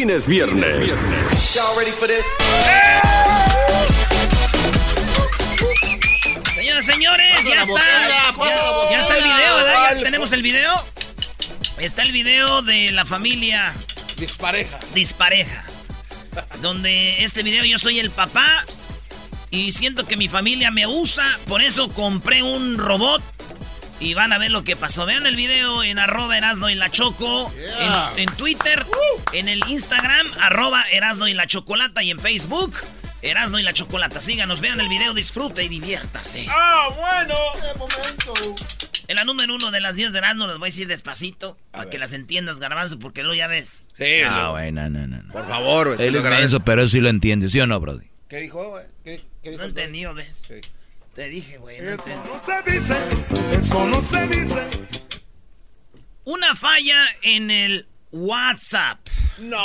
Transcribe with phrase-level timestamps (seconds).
[0.00, 0.94] Fines viernes.
[6.54, 8.08] Señoras, señores, ya está.
[8.08, 8.34] Ya,
[8.90, 9.96] ya está el video, ¿verdad?
[9.98, 10.72] Ya tenemos el video.
[11.76, 13.74] Está el video de la familia
[14.16, 14.78] Dispareja.
[14.94, 15.66] dispareja.
[16.62, 18.64] Donde este video yo soy el papá
[19.50, 23.22] y siento que mi familia me usa, por eso compré un robot
[24.00, 25.06] y van a ver lo que pasó.
[25.06, 28.12] Vean el video en arroba Erasno y la Choco, Yeah.
[28.16, 28.84] en, en Twitter,
[29.32, 32.74] en el Instagram, arroba Erasno y la Chocolata y en Facebook,
[33.22, 34.20] Erasno y la Chocolata.
[34.20, 36.46] Síganos, vean el video, disfrute y diviértase.
[36.48, 37.34] ¡Ah, bueno!
[37.54, 38.54] ¡Qué momento!
[39.08, 41.90] En la número uno de las 10 de Erasno les voy a decir despacito, para
[41.90, 43.88] que las entiendas, garbanzo, porque luego ya ves.
[43.98, 44.50] Sí, Ah, no.
[44.52, 45.20] güey, no, no, no.
[45.22, 45.32] no.
[45.32, 46.06] Por favor, güey.
[46.06, 48.06] Él lo es menso, pero eso sí lo entiende, ¿sí o no, Brody?
[48.28, 48.84] ¿Qué dijo, güey?
[49.02, 49.62] ¿Qué, qué dijo?
[49.62, 50.42] No entendí, ¿ves?
[50.46, 50.54] Sí.
[51.14, 51.80] Te dije, güey.
[51.80, 52.96] no Eso no se dice,
[53.58, 54.68] eso no se dice.
[56.24, 59.00] Una falla en el WhatsApp.
[59.38, 59.58] ¡No!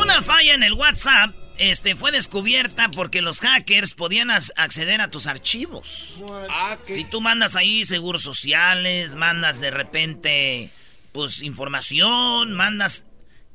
[0.00, 5.26] Una falla en el WhatsApp este, fue descubierta porque los hackers podían acceder a tus
[5.26, 6.22] archivos.
[6.50, 6.94] Ah, ¿qué?
[6.94, 10.70] Si tú mandas ahí seguros sociales, mandas de repente,
[11.12, 13.06] pues, información, mandas...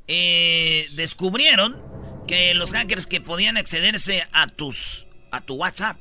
[0.08, 1.89] eh, descubrieron
[2.26, 5.06] que los hackers que podían accederse a tus...
[5.30, 5.96] a tu WhatsApp.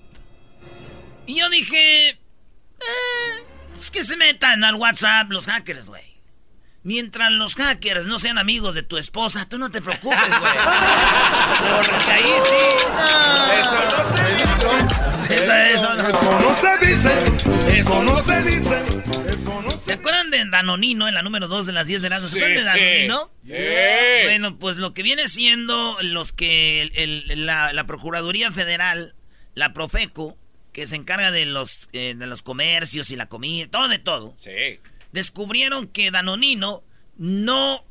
[1.25, 2.09] Y yo dije...
[2.09, 3.43] Eh,
[3.73, 6.09] pues que se metan al WhatsApp los hackers, güey.
[6.83, 10.53] Mientras los hackers no sean amigos de tu esposa, tú no te preocupes, güey.
[11.75, 12.63] Porque ahí sí.
[12.89, 13.53] no.
[13.53, 14.49] Eso no se dijo.
[15.29, 16.07] Eso, eso no.
[16.07, 17.11] Eso no se dice,
[17.77, 18.83] eso no se dice,
[19.79, 22.31] ¿Se acuerdan de Danonino en la número 2 de las 10 de la noche?
[22.31, 23.31] ¿Se acuerdan de Danonino?
[23.45, 23.53] Sí.
[24.25, 26.91] Bueno, pues lo que viene siendo los que el-
[27.31, 29.15] el- la, la Procuraduría Federal,
[29.55, 30.37] la Profeco,
[30.73, 34.33] que se encarga de los, eh, de los comercios y la comida, todo de todo,
[34.37, 34.79] Sí.
[35.11, 36.83] descubrieron que Danonino
[37.17, 37.83] no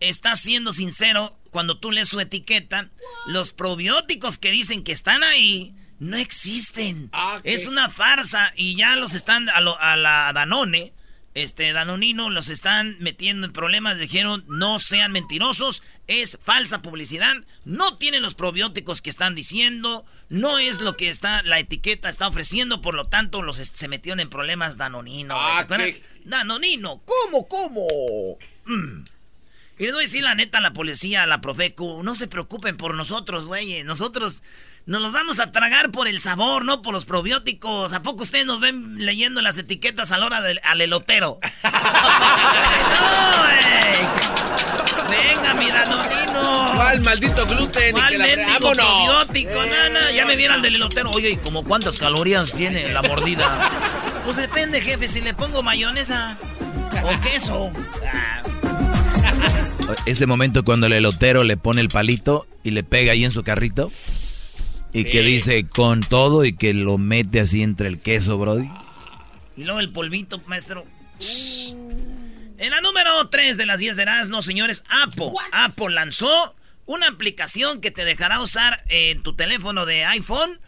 [0.00, 2.90] está siendo sincero cuando tú lees su etiqueta.
[3.26, 7.08] Los probióticos que dicen que están ahí no existen.
[7.12, 10.92] Ah, es una farsa y ya los están a, lo- a la Danone.
[11.36, 13.98] Este Danonino los están metiendo en problemas.
[13.98, 17.34] Dijeron no sean mentirosos, es falsa publicidad.
[17.66, 22.26] No tienen los probióticos que están diciendo, no es lo que está la etiqueta está
[22.26, 22.80] ofreciendo.
[22.80, 25.34] Por lo tanto, los se metieron en problemas Danonino.
[25.38, 25.88] Ah, ¿Te acuerdas?
[25.88, 26.02] ¿qué?
[26.24, 27.86] Danonino, ¿cómo, cómo?
[28.64, 29.04] Mm.
[29.78, 32.28] Y les voy a decir la neta a la policía, a la Profeco, no se
[32.28, 33.82] preocupen por nosotros, güey.
[33.84, 34.42] Nosotros
[34.86, 37.92] nos los vamos a tragar por el sabor, no por los probióticos.
[37.92, 41.40] ¿A poco ustedes nos ven leyendo las etiquetas a la hora del al elotero?
[41.64, 41.70] ¡No,
[43.42, 44.08] güey!
[45.10, 47.02] Venga, mi Danonino.
[47.04, 47.92] maldito gluten.
[47.92, 48.58] ¿Cuál la...
[48.58, 50.10] probiótico, nana?
[50.12, 51.10] Ya me vieron del elotero.
[51.10, 53.70] Oye, ¿y como cuántas calorías tiene la mordida?
[54.26, 56.36] Pues depende, jefe, si le pongo mayonesa
[57.04, 57.70] o queso.
[58.12, 58.40] Ah.
[60.06, 63.42] Ese momento cuando el elotero le pone el palito y le pega ahí en su
[63.42, 63.90] carrito.
[64.92, 68.70] Y que dice con todo y que lo mete así entre el queso, Brody.
[69.56, 70.86] Y luego el polvito, maestro.
[72.58, 75.32] En la número 3 de las 10 de no señores, Apple.
[75.52, 76.54] Apple lanzó
[76.86, 80.60] una aplicación que te dejará usar en tu teléfono de iPhone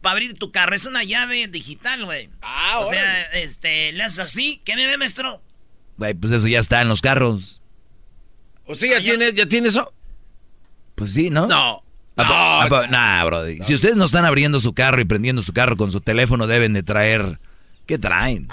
[0.00, 0.74] para abrir tu carro.
[0.74, 2.28] Es una llave digital, güey.
[2.42, 4.60] Ah, o sea, este, le haces así.
[4.64, 5.42] ¿Qué me ve, maestro?
[5.96, 7.60] Güey, pues eso ya está en los carros.
[8.68, 9.92] ¿O sí, ya, ah, tiene, ya tiene eso?
[10.94, 11.46] Pues sí, ¿no?
[11.46, 11.82] No.
[12.16, 13.62] No, nah, brody.
[13.62, 16.72] Si ustedes no están abriendo su carro y prendiendo su carro con su teléfono, deben
[16.72, 17.38] de traer...
[17.86, 18.48] ¿Qué traen?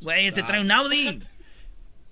[0.00, 1.20] Güey, este trae un Audi.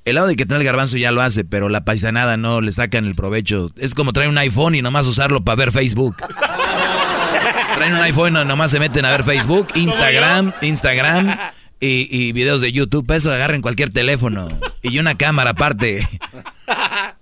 [0.05, 3.06] El Audi que trae el garbanzo ya lo hace, pero la paisanada no le sacan
[3.06, 3.70] el provecho.
[3.76, 6.16] Es como traer un iPhone y nomás usarlo para ver Facebook.
[7.75, 11.37] Traen un iPhone y nomás se meten a ver Facebook, Instagram, Instagram
[11.81, 13.10] y, y videos de YouTube.
[13.12, 14.49] Eso agarren cualquier teléfono.
[14.82, 16.06] Y una cámara aparte.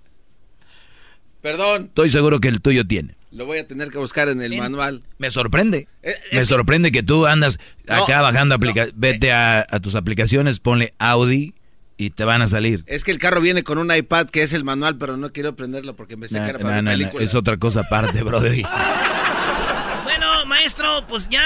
[1.47, 1.85] Perdón.
[1.85, 3.15] Estoy seguro que el tuyo tiene.
[3.31, 5.05] Lo voy a tener que buscar en el manual.
[5.17, 5.87] Me sorprende.
[6.03, 7.57] Eh, me sorprende que tú andas
[7.87, 8.99] acá bajando aplicaciones.
[8.99, 11.53] Vete a, tus aplicaciones, ponle Audi
[11.95, 12.83] y te van a salir.
[12.85, 15.55] Es que el carro viene con un iPad que es el manual, pero no quiero
[15.55, 17.23] prenderlo porque me saca para la película.
[17.23, 18.51] es otra cosa aparte, brother.
[20.03, 21.45] bueno, maestro, pues ya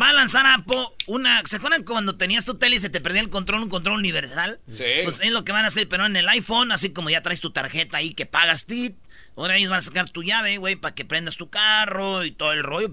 [0.00, 1.42] va a lanzar Apple una.
[1.44, 4.60] ¿Se acuerdan cuando tenías tu tele y se te perdía el control, un control universal?
[4.72, 4.84] Sí.
[5.04, 7.42] Pues es lo que van a hacer, pero en el iPhone, así como ya traes
[7.42, 8.96] tu tarjeta ahí que pagas ti.
[9.36, 12.52] Ahora ellos van a sacar tu llave, güey, para que prendas tu carro y todo
[12.52, 12.92] el rollo.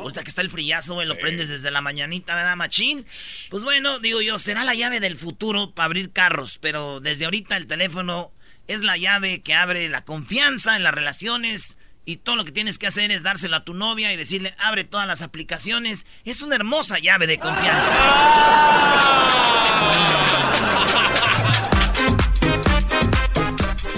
[0.00, 3.06] Ahorita que está el frillazo, güey, lo prendes desde la mañanita, ¿verdad, machín?
[3.50, 7.56] Pues bueno, digo yo, será la llave del futuro para abrir carros, pero desde ahorita
[7.56, 8.32] el teléfono
[8.66, 12.78] es la llave que abre la confianza en las relaciones y todo lo que tienes
[12.78, 16.04] que hacer es dárselo a tu novia y decirle, abre todas las aplicaciones.
[16.24, 17.90] Es una hermosa llave de confianza.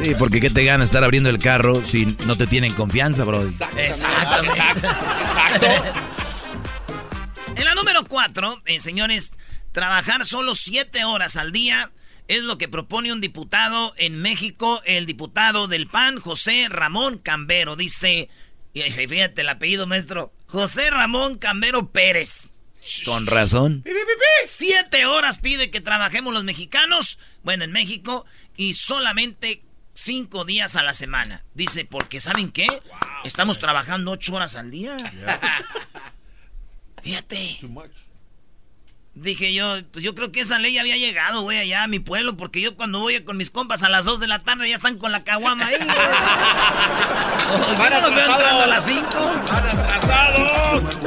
[0.06, 3.42] Sí, porque ¿qué te gana estar abriendo el carro si no te tienen confianza, bro?
[3.42, 5.66] Exacto, exacto, exacto.
[7.56, 9.32] En la número cuatro, eh, señores,
[9.72, 11.90] trabajar solo siete horas al día
[12.28, 17.74] es lo que propone un diputado en México, el diputado del PAN, José Ramón Cambero.
[17.74, 18.28] Dice,
[18.74, 22.52] y fíjate el apellido, maestro, José Ramón Cambero Pérez.
[23.04, 23.82] Con razón.
[24.44, 28.24] Siete horas pide que trabajemos los mexicanos, bueno, en México,
[28.56, 29.64] y solamente
[29.96, 31.42] cinco días a la semana.
[31.54, 32.66] Dice, porque ¿saben qué?
[33.24, 34.96] Estamos trabajando ocho horas al día.
[37.02, 37.58] Fíjate.
[39.14, 42.36] Dije yo, pues yo creo que esa ley había llegado, güey, allá a mi pueblo,
[42.36, 44.98] porque yo cuando voy con mis compas a las dos de la tarde ya están
[44.98, 45.78] con la caguama ahí.
[47.78, 49.20] Van a entrando a las cinco.
[49.50, 50.98] Van atrasados.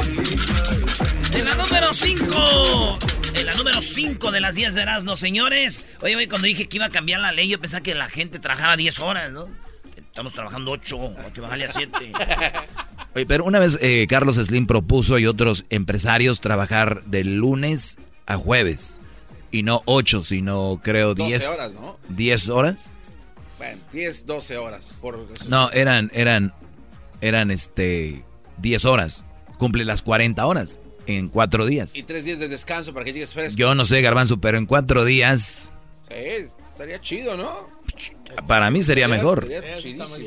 [1.36, 2.98] En la número cinco
[3.34, 5.84] en la número 5 de las 10 de Erasmo, señores.
[6.02, 8.40] Oye, oye, cuando dije que iba a cambiar la ley, yo pensaba que la gente
[8.40, 9.48] trabajaba 10 horas, ¿no?
[9.96, 11.92] Estamos trabajando 8, hay que bajarle a 7.
[13.16, 18.36] Oye, pero una vez eh, Carlos Slim propuso y otros empresarios trabajar de lunes a
[18.36, 19.00] jueves.
[19.52, 21.32] Y no 8, sino creo 10.
[21.32, 22.00] 12 horas, ¿no?
[22.10, 22.92] 10 horas.
[23.58, 24.94] Bueno, 10, 12 horas.
[25.02, 25.28] Por...
[25.48, 26.54] No, eran, eran,
[27.22, 28.24] eran este,
[28.58, 29.26] 10 horas.
[29.58, 30.82] Cumple las 40 horas
[31.18, 31.96] en cuatro días.
[31.96, 33.58] Y tres días de descanso para que llegues fresco.
[33.58, 35.72] Yo no sé, Garbanzo, pero en cuatro días...
[36.10, 37.70] Sí, estaría chido, ¿no?
[38.48, 39.48] Para mí sería mejor.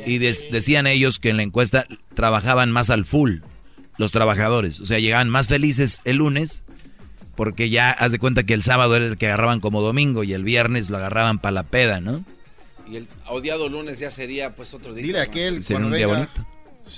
[0.07, 3.39] y decían ellos que en la encuesta trabajaban más al full
[3.99, 4.81] los trabajadores.
[4.81, 6.65] O sea, llegaban más felices el lunes
[7.35, 10.35] porque ya haz de cuenta que el sábado era el que agarraban como domingo y
[10.35, 12.25] el viernes lo agarraban para la peda, ¿no?
[12.89, 15.05] Y el odiado lunes ya sería pues otro día.
[15.05, 15.63] Dile aquel.
[15.63, 16.47] Sería un día bonito.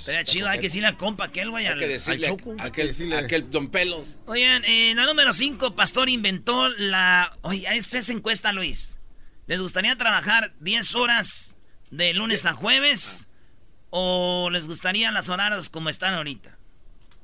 [0.05, 2.55] Pero chido, hay que decirle a compa aquel, güey, al, decirle, Choco.
[2.59, 4.15] Aquel, aquel Don Pelos.
[4.25, 7.31] Oigan, en la número 5, Pastor inventó la...
[7.41, 8.97] Oye, es esa encuesta, Luis.
[9.47, 11.55] ¿Les gustaría trabajar 10 horas
[11.91, 13.27] de lunes a jueves?
[13.89, 16.57] ¿O les gustarían las horarios como están ahorita?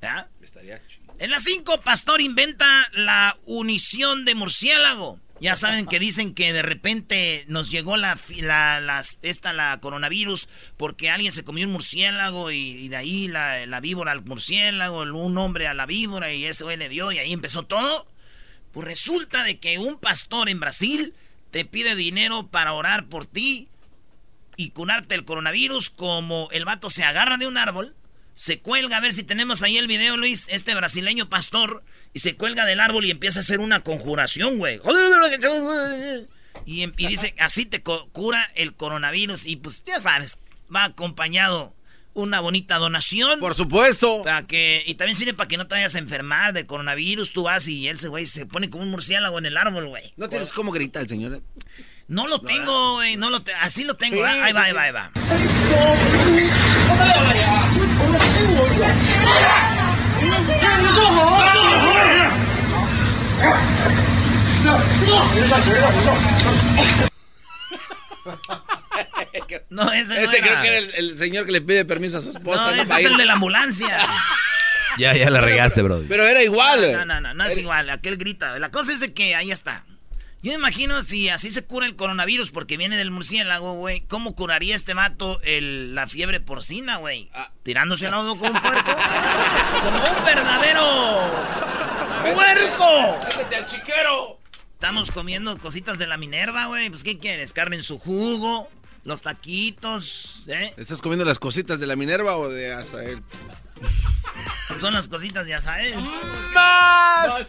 [0.01, 0.30] ¿Ya?
[0.42, 1.13] Estaría chido.
[1.20, 5.20] En la 5, Pastor inventa la unición de murciélago.
[5.41, 11.10] Ya saben que dicen que de repente nos llegó la, la, esta, la coronavirus porque
[11.10, 15.74] alguien se comió un murciélago y, de ahí la, víbora al murciélago, un hombre a
[15.74, 18.05] la víbora y este güey le dio y ahí empezó todo.
[18.71, 21.15] Pues resulta de que un pastor en Brasil
[21.50, 23.67] te pide dinero para orar por ti
[24.57, 27.95] y curarte el coronavirus como el vato se agarra de un árbol
[28.41, 32.36] se cuelga, a ver si tenemos ahí el video, Luis, este brasileño pastor, y se
[32.36, 34.79] cuelga del árbol y empieza a hacer una conjuración, güey.
[36.65, 40.39] Y, y dice, así te cura el coronavirus, y pues ya sabes,
[40.75, 41.75] va acompañado
[42.15, 43.39] una bonita donación.
[43.39, 44.24] Por supuesto.
[44.24, 47.33] Para que, y también sirve para que no te vayas a enfermar del coronavirus.
[47.33, 50.13] Tú vas y ese güey se pone como un murciélago en el árbol, güey.
[50.17, 51.43] ¿No tienes cómo gritar el señor?
[52.07, 53.17] No lo tengo, güey.
[53.17, 54.25] No lo así lo tengo.
[54.25, 55.12] ahí va, ahí va, ahí va.
[69.70, 72.76] No, ese, ese creo que era el, señor que le pide permiso a su esposa.
[72.76, 73.98] No, ese es el de la ambulancia.
[74.98, 76.04] ya, ya la regaste, bro.
[76.08, 76.92] Pero era igual.
[76.92, 77.90] No, no, no, no, es igual.
[77.90, 78.60] Aquel grita.
[78.60, 79.86] La cosa es de que ahí está.
[80.43, 84.01] Yo me imagino si así se cura el coronavirus porque viene del murciélago, güey.
[84.01, 87.29] ¿Cómo curaría este mato el, la fiebre porcina, güey?
[87.33, 87.51] Ah.
[87.62, 88.91] Tirándose al lado con un puerco.
[89.83, 91.31] Como un verdadero
[92.33, 92.86] puerco.
[93.55, 94.39] al chiquero!
[94.74, 96.89] Estamos comiendo cositas de la Minerva, güey.
[96.89, 97.53] Pues, ¿qué quieres?
[97.53, 98.67] Carne en su jugo,
[99.03, 100.74] los taquitos, ¿eh?
[100.75, 103.21] ¿Estás comiendo las cositas de la Minerva o de Azael?
[104.80, 105.96] Son las cositas de Azael.
[106.54, 107.46] ¡Más!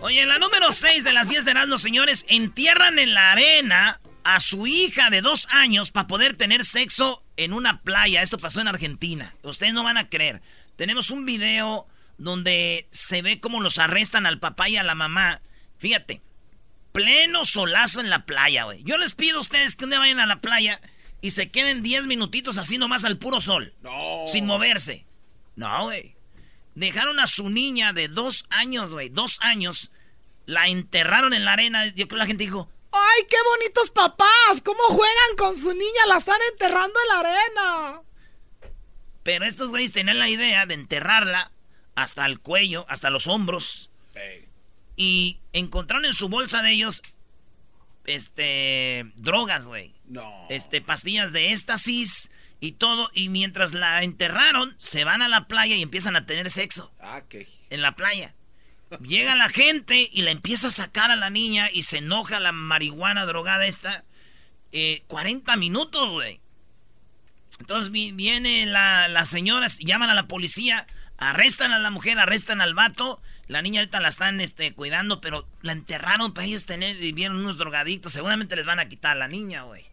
[0.00, 4.00] Oye, en la número 6 de las 10 de Erasmus, señores, entierran en la arena
[4.24, 8.22] a su hija de dos años para poder tener sexo en una playa.
[8.22, 9.32] Esto pasó en Argentina.
[9.42, 10.42] Ustedes no van a creer.
[10.74, 11.86] Tenemos un video
[12.18, 15.42] donde se ve cómo los arrestan al papá y a la mamá.
[15.78, 16.22] Fíjate,
[16.90, 18.82] pleno solazo en la playa, güey.
[18.82, 20.80] Yo les pido a ustedes que un día vayan a la playa
[21.20, 23.74] y se queden 10 minutitos así nomás al puro sol.
[23.82, 24.24] No.
[24.26, 25.05] Sin moverse.
[25.56, 26.14] No, güey.
[26.74, 29.08] Dejaron a su niña de dos años, güey.
[29.08, 29.90] Dos años.
[30.44, 31.86] La enterraron en la arena.
[31.86, 34.62] Yo creo que la gente dijo, ¡Ay, qué bonitos papás!
[34.64, 36.06] ¿Cómo juegan con su niña?
[36.08, 38.02] La están enterrando en la arena.
[39.22, 41.50] Pero estos güeyes tenían la idea de enterrarla
[41.94, 43.90] hasta el cuello, hasta los hombros.
[44.96, 47.02] Y encontraron en su bolsa de ellos,
[48.04, 49.94] este, drogas, güey.
[50.06, 50.46] No.
[50.48, 53.10] Este, pastillas de éxtasis y todo.
[53.14, 56.92] Y mientras la enterraron, se van a la playa y empiezan a tener sexo.
[57.00, 57.48] Ah, ¿qué?
[57.70, 58.34] En la playa.
[59.02, 62.52] Llega la gente y la empieza a sacar a la niña y se enoja la
[62.52, 64.04] marihuana drogada esta.
[65.06, 66.40] 40 eh, minutos, güey.
[67.58, 70.86] Entonces viene la, las señoras, llaman a la policía,
[71.16, 75.46] arrestan a la mujer, arrestan al vato la niña ahorita la están este, cuidando, pero
[75.62, 78.12] la enterraron para ellos tener y vieron unos drogadictos.
[78.12, 79.84] Seguramente les van a quitar a la niña, güey.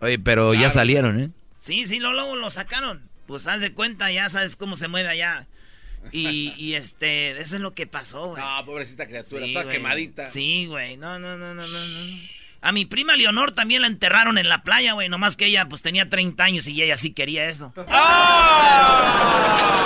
[0.00, 1.30] Oye, pero ya salieron, ¿eh?
[1.58, 3.08] Sí, sí, luego, lo sacaron.
[3.26, 5.46] Pues haz de cuenta, ya sabes cómo se mueve allá.
[6.12, 8.42] Y, y este, eso es lo que pasó, güey.
[8.42, 10.26] No, pobrecita criatura, toda quemadita.
[10.26, 10.96] Sí, güey.
[10.96, 12.18] No, no, no, no, no, no.
[12.60, 15.08] A mi prima Leonor también la enterraron en la playa, güey.
[15.08, 17.72] Nomás que ella pues tenía 30 años y ella sí quería eso.
[17.88, 19.84] ¡Ah!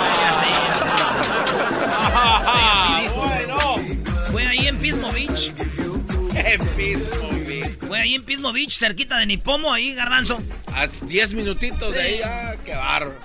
[8.13, 10.41] Ahí en Pismo Beach, cerquita de Nipomo, ahí, garbanzo.
[10.67, 13.15] A 10 minutitos de ahí, ah, qué barro.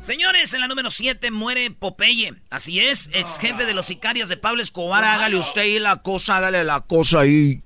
[0.00, 2.32] Señores, en la número 7 muere Popeye.
[2.50, 5.02] Así es, ex jefe de los sicarios de Pablo Escobar.
[5.02, 7.62] Hágale usted ahí la cosa, hágale la cosa ahí.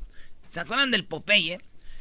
[0.48, 1.60] ¿Se acuerdan del Popeye?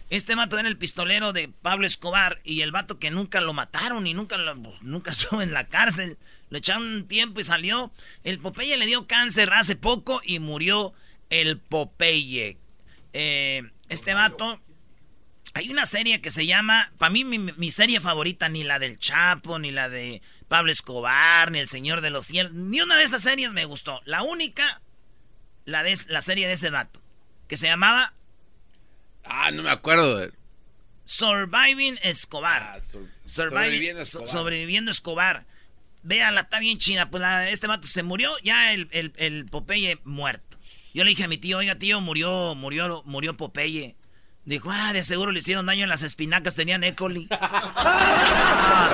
[0.10, 4.08] Este vato era el pistolero de Pablo Escobar y el vato que nunca lo mataron
[4.08, 6.18] y nunca, lo, pues, nunca estuvo en la cárcel.
[6.50, 7.92] Le echaron un tiempo y salió.
[8.24, 10.94] El Popeye le dio cáncer hace poco y murió
[11.30, 12.58] el Popeye.
[13.14, 14.60] Eh, este vato.
[15.54, 16.92] Hay una serie que se llama.
[16.98, 21.60] Para mí, mi, serie favorita, ni la del Chapo, ni la de Pablo Escobar, ni
[21.60, 22.54] El Señor de los Cielos.
[22.54, 24.02] Ni una de esas series me gustó.
[24.06, 24.82] La única,
[25.66, 27.02] la, de, la serie de ese vato.
[27.48, 28.14] Que se llamaba
[29.24, 30.32] Ah, no me acuerdo de
[31.06, 32.62] Surviving Escobar.
[32.62, 32.80] Ah,
[33.26, 34.28] sobreviviendo Escobar.
[34.28, 35.46] sobreviviendo Escobar.
[36.04, 37.10] Véala, está bien china.
[37.10, 40.51] Pues este vato se murió, ya el, el, Popeye muerto.
[40.94, 43.96] Yo le dije a mi tío, oiga tío, murió, murió, murió Popeye.
[44.44, 47.28] Dijo, ah, de seguro le hicieron daño en las espinacas, tenían écoli.
[47.32, 48.90] ah,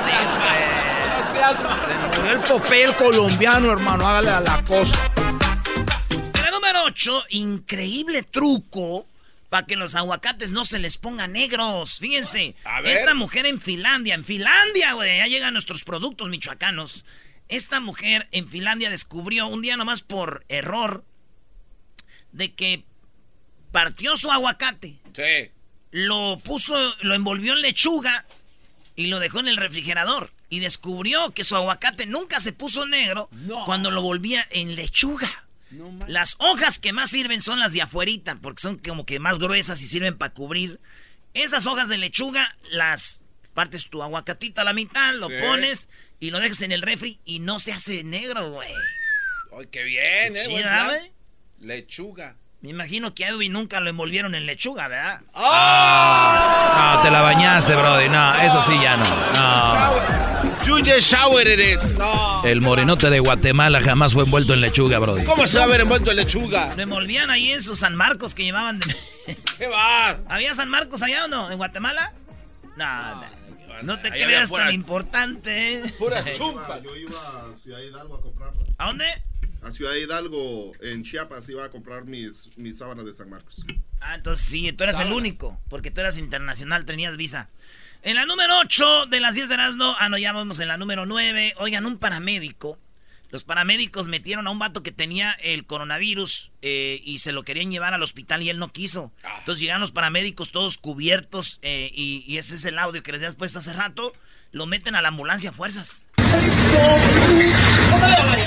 [1.32, 4.98] se murió el Popeye el colombiano, hermano, hágale a la cosa.
[6.44, 9.06] La número 8, increíble truco
[9.50, 12.00] para que los aguacates no se les pongan negros.
[12.00, 17.06] Fíjense, esta mujer en Finlandia, en Finlandia, güey, ya llegan nuestros productos michoacanos.
[17.50, 21.06] Esta mujer en Finlandia descubrió un día nomás por error
[22.32, 22.84] de que
[23.72, 24.98] partió su aguacate.
[25.14, 25.52] Sí.
[25.92, 28.26] Lo puso, lo envolvió en lechuga
[28.96, 30.32] y lo dejó en el refrigerador.
[30.50, 33.30] Y descubrió que su aguacate nunca se puso negro
[33.66, 35.48] cuando lo volvía en lechuga
[36.08, 39.82] las hojas que más sirven son las de afuerita, porque son como que más gruesas
[39.82, 40.80] y sirven para cubrir.
[41.34, 46.40] Esas hojas de lechuga las partes tu aguacatita a la mitad, lo pones y lo
[46.40, 48.70] dejas en el refri y no se hace negro, güey.
[49.58, 51.12] Ay, qué bien, eh,
[51.60, 52.36] Lechuga.
[52.62, 55.22] Me imagino que a Edwin nunca lo envolvieron en lechuga, ¿verdad?
[55.34, 56.76] ¡Oh!
[56.96, 58.10] No, te la bañaste, Brody.
[58.10, 59.06] No, eso sí ya no.
[59.36, 60.66] No.
[60.66, 61.82] You just showered it.
[61.98, 62.44] No.
[62.44, 65.24] El morenote de Guatemala jamás fue envuelto en lechuga, Brody.
[65.24, 66.74] ¿Cómo se va a ver envuelto en lechuga?
[66.76, 68.80] Me envolvían ahí en sus San Marcos que llevaban.
[69.58, 70.20] ¿Qué va?
[70.28, 71.52] ¿Había San Marcos allá o no?
[71.52, 72.14] ¿En Guatemala?
[72.76, 73.84] No, no.
[73.84, 75.84] no te creas tan importante.
[76.00, 76.80] Pura chumpa.
[76.80, 78.62] Yo iba a Ciudad Hidalgo a comprarla.
[78.80, 79.06] ¿A dónde?
[79.68, 83.62] A Ciudad Hidalgo, en Chiapas, iba a comprar mis, mis sábanas de San Marcos.
[84.00, 87.50] Ah, entonces sí, tú eras el único, porque tú eras internacional, tenías visa.
[88.02, 90.78] En la número 8 de las 10 de Erasmo, ah, no, ya vamos en la
[90.78, 91.56] número 9.
[91.58, 92.80] Oigan, un paramédico.
[93.30, 97.70] Los paramédicos metieron a un vato que tenía el coronavirus eh, y se lo querían
[97.70, 99.12] llevar al hospital y él no quiso.
[99.22, 99.36] Ah.
[99.40, 103.20] Entonces llegaron los paramédicos todos cubiertos eh, y, y, ese es el audio que les
[103.20, 104.14] habías puesto hace rato.
[104.54, 106.06] Lo meten a la ambulancia a fuerzas.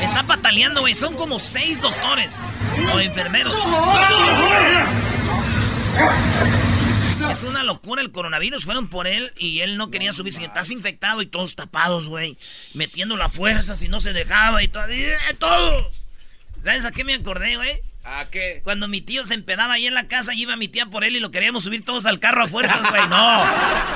[0.02, 0.94] Está pataleando, güey.
[0.94, 2.40] Son como seis doctores
[2.92, 3.58] o enfermeros.
[7.30, 8.64] Es una locura el coronavirus.
[8.64, 10.42] Fueron por él y él no quería subirse.
[10.42, 12.36] Estás infectado y todos tapados, güey.
[12.74, 14.88] Metiendo la fuerza si no se dejaba y todo.
[14.88, 16.02] ¡eh, ¡Todos!
[16.62, 17.80] ¿Sabes a qué me acordé, güey?
[18.04, 18.60] ¿A qué?
[18.64, 21.16] Cuando mi tío se empedaba ahí en la casa y iba mi tía por él
[21.16, 23.06] y lo queríamos subir todos al carro a fuerzas, güey.
[23.08, 23.44] No.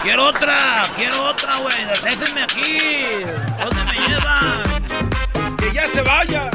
[0.02, 1.74] Quiero otra, quiero otra, güey.
[2.04, 2.78] Déjenme aquí.
[3.58, 4.73] ¿Dónde me llevan?
[5.74, 6.50] Ya se vaya.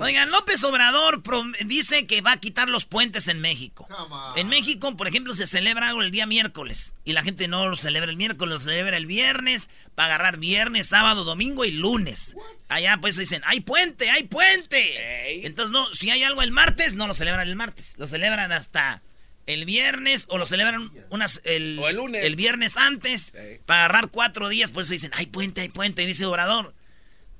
[0.00, 1.20] Oigan, López Obrador
[1.64, 3.88] dice que va a quitar los puentes en México.
[4.36, 6.94] En México, por ejemplo, se celebra algo el día miércoles.
[7.04, 9.68] Y la gente no lo celebra el miércoles, lo celebra el viernes.
[9.96, 12.36] Para agarrar viernes, sábado, domingo y lunes.
[12.68, 15.44] Allá pues dicen, ¡hay puente, hay puente!
[15.44, 17.96] Entonces, no, si hay algo el martes, no lo celebran el martes.
[17.98, 19.02] Lo celebran hasta
[19.46, 21.80] el viernes o lo celebran unas, el,
[22.14, 23.32] el, viernes antes.
[23.66, 26.04] Para agarrar cuatro días, pues dicen, ¡hay puente, hay puente!
[26.04, 26.75] Y dice Obrador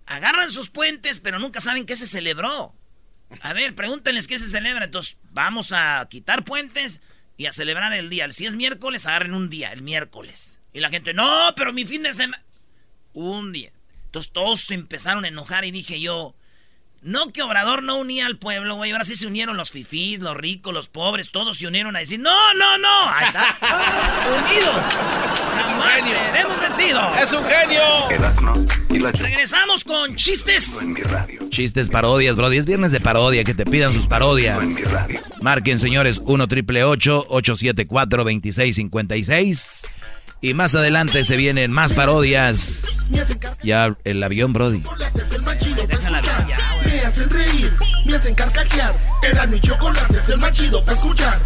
[0.07, 2.75] agarran sus puentes, pero nunca saben qué se celebró.
[3.41, 4.85] A ver, pregúntenles qué se celebra.
[4.85, 7.01] Entonces, vamos a quitar puentes
[7.37, 8.31] y a celebrar el día.
[8.33, 10.61] Si es miércoles, agarren un día, el miércoles.
[10.73, 12.43] Y la gente, no, pero mi fin de semana.
[13.13, 13.73] Un día.
[14.07, 16.35] Entonces todos se empezaron a enojar y dije yo,
[17.03, 18.91] no que Obrador no unía al pueblo, güey.
[18.93, 22.19] Ahora sí se unieron los fifís, los ricos, los pobres, todos se unieron a decir,
[22.19, 23.09] no, no, no.
[23.09, 23.57] Ahí está.
[24.51, 24.87] Unidos.
[25.63, 27.23] Jamás seremos vencidos.
[27.23, 29.13] Es un genio.
[29.13, 30.81] Regresamos con chistes.
[31.51, 32.57] Chistes, parodias, brody.
[32.57, 34.59] Es viernes de parodia, que te pidan sus parodias.
[35.41, 39.87] Marquen, señores, 1 triple 874 2656
[40.41, 43.11] y más adelante se vienen más parodias.
[43.63, 44.83] Ya el avión, Brody.
[47.17, 47.73] Hacen reír,
[48.05, 48.95] me hacen carcajear.
[49.23, 51.41] Era mi chocolate, es el más chido para escuchar.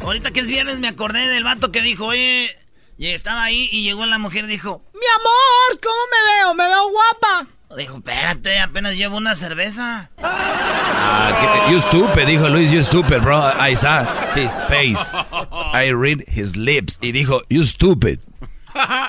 [0.00, 2.50] Ahorita que es viernes me acordé del vato que dijo, oye,
[2.98, 6.54] estaba ahí y llegó la mujer y dijo, mi amor, ¿cómo me veo?
[6.54, 7.53] Me veo guapa.
[7.76, 10.08] Dijo, espérate, apenas llevo una cerveza.
[10.18, 13.36] Ah, you stupid, dijo Luis, you stupid, bro.
[13.36, 15.14] I saw his face.
[15.32, 16.98] I read his lips.
[17.02, 18.20] Y dijo, you stupid.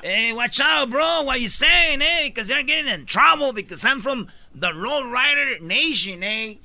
[0.03, 1.23] hey, watch out, bro.
[1.23, 2.27] What you saying, eh?
[2.27, 6.55] Because you're getting in trouble because I'm from the Low Rider Nation, eh?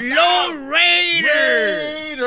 [0.00, 2.18] Low Raiders.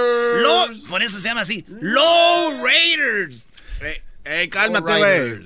[0.44, 1.64] Low, por eso se llama así.
[1.70, 3.48] Low Raiders.
[3.80, 5.46] Hey, hey cálmate,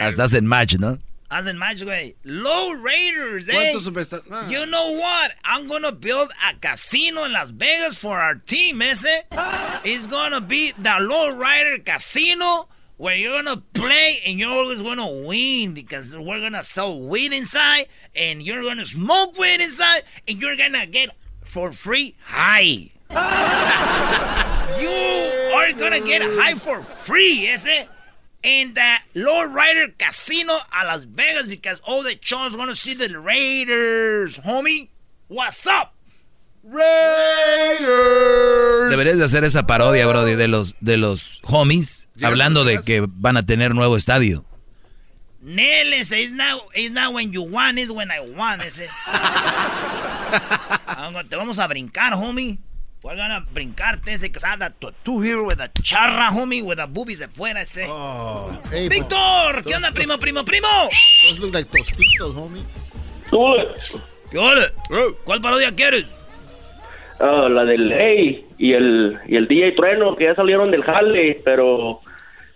[0.00, 0.98] Hasta hacen match, ¿no?
[1.32, 2.14] Hacen match, güey.
[2.24, 3.72] Low Raiders, eh.
[4.30, 4.48] Ah.
[4.48, 5.32] You know what?
[5.42, 9.06] I'm gonna build a casino in Las Vegas for our team, ese.
[9.82, 12.68] It's gonna be the Low Rider Casino
[12.98, 17.86] where you're gonna play and you're always gonna win because we're gonna sell weed inside
[18.14, 22.90] and you're gonna smoke weed inside and you're gonna get for free high.
[24.78, 24.88] you
[25.54, 27.86] are gonna get high for free, ese
[28.44, 32.94] And the Lord Rider Casino a Las Vegas because all the chons want to see
[32.94, 34.88] the Raiders, homie.
[35.28, 35.92] What's up?
[36.64, 37.80] Raiders.
[38.90, 43.36] Deberías de hacer esa parodia, Brody, de los de los homies hablando de que van
[43.36, 44.46] a tener nuevo estadio.
[45.42, 48.88] Nel, ese is not, it's not when you want, it's when I want, ese.
[51.28, 52.58] Te vamos a brincar, homie.
[53.02, 54.72] We're gonna brincarte ese casada.
[55.02, 57.84] Tú here with a charra, homie, with a boobies de fuera ese.
[57.88, 59.64] Oh, hey, ¡Víctor!
[59.66, 60.68] ¿Qué onda, primo, primo, primo?
[61.28, 62.62] Those look like tostitos, homie.
[64.30, 64.62] ¿Qué onda?
[65.24, 66.14] ¿Cuál parodia quieres?
[67.18, 71.40] Uh, la del Ley y el, y el DJ Trueno, que ya salieron del jale,
[71.44, 72.00] pero...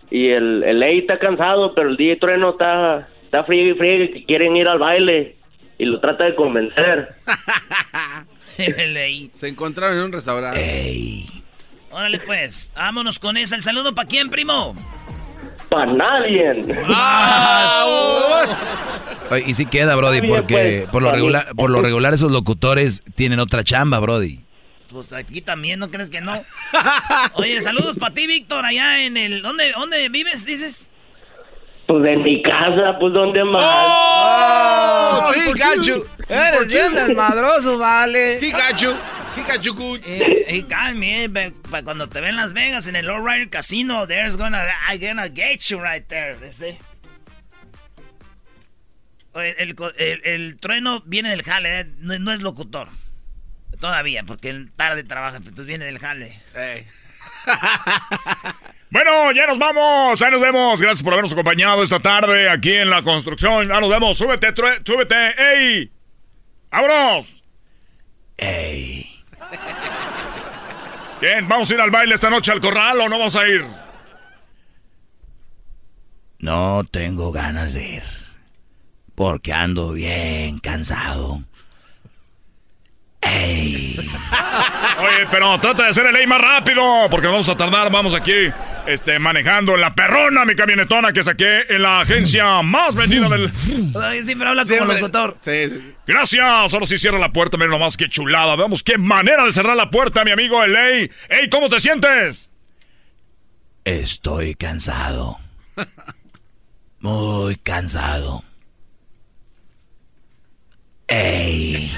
[0.09, 4.13] Y el, el Ley está cansado, pero el DJ Trueno está, está frío y frío
[4.13, 5.35] que quieren ir al baile.
[5.77, 7.09] Y lo trata de convencer.
[9.33, 10.59] Se encontraron en un restaurante.
[10.59, 11.43] Ey.
[11.91, 13.55] Órale, pues, vámonos con esa.
[13.55, 14.75] ¿El saludo para quién, primo?
[15.69, 16.65] Para nadie.
[19.45, 23.39] y sí queda, Brody, porque pues, por lo regular, por lo regular esos locutores tienen
[23.39, 24.41] otra chamba, Brody.
[24.89, 26.33] Pues aquí también, ¿no crees que no?
[27.33, 29.41] Oye, saludos para ti, Víctor, allá en el...
[29.41, 30.86] ¿Dónde, dónde vives, dices?
[31.87, 33.63] Pues en mi casa, pues ¿dónde más?
[33.65, 35.31] ¡Oh!
[35.33, 36.05] Pikachu.
[36.27, 38.39] Eres bien desmadroso, vale.
[38.41, 38.93] Pikachu.
[39.33, 39.95] Pikachu.
[40.03, 41.53] Eh, hey, eh,
[41.85, 45.61] cuando te ven en Las Vegas en el Rider Casino, there's gonna, I'm gonna get
[45.69, 46.35] you right there.
[49.33, 52.89] El, el, el, trueno viene del jale, eh, no, es locutor.
[53.79, 56.37] Todavía, porque tarde trabaja, pero viene del jale.
[58.89, 60.21] Bueno, ya nos vamos.
[60.21, 60.81] Ahí nos vemos.
[60.81, 63.67] Gracias por habernos acompañado esta tarde aquí en la construcción.
[63.67, 64.17] Ya nos vemos.
[64.17, 64.53] Súbete,
[64.85, 65.15] súbete.
[65.37, 65.91] ¡Ey!
[66.71, 67.43] ¡Vámonos!
[68.37, 69.23] ¡Ey!
[71.19, 71.47] ¿Quién?
[71.47, 73.65] ¿Vamos a ir al baile esta noche al corral o no vamos a ir?
[76.39, 78.03] No tengo ganas de ir.
[79.15, 81.43] Porque ando bien cansado.
[83.27, 83.97] ¡Ey!
[84.99, 88.51] Oye, pero trata de hacer el ley más rápido, porque vamos a tardar, vamos aquí,
[88.85, 93.51] este, manejando en la perrona, mi camionetona que saqué en la agencia más vendida del...
[94.23, 95.37] Siempre habla como locutor.
[95.41, 99.51] Sí, Gracias, solo si cierra la puerta, miren nomás qué chulada, veamos qué manera de
[99.51, 101.11] cerrar la puerta, mi amigo Ley.
[101.29, 102.49] ¡Ey, ¿cómo te sientes?
[103.83, 105.39] Estoy cansado.
[106.99, 108.43] Muy cansado.
[111.07, 111.91] ¡Ey!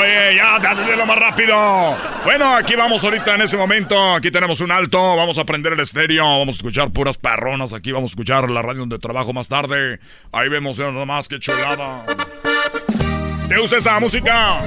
[0.00, 0.58] Oye, ya,
[0.96, 1.96] lo más rápido.
[2.24, 4.14] Bueno, aquí vamos ahorita en ese momento.
[4.14, 5.16] Aquí tenemos un alto.
[5.16, 6.24] Vamos a prender el estéreo.
[6.24, 7.72] Vamos a escuchar puras perronas.
[7.72, 10.00] Aquí vamos a escuchar la radio donde trabajo más tarde.
[10.32, 12.04] Ahí vemos nada más que chulada.
[13.48, 14.58] ¿Te gusta esta música?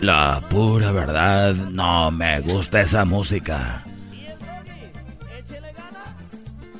[0.00, 3.84] La pura verdad, no me gusta esa música.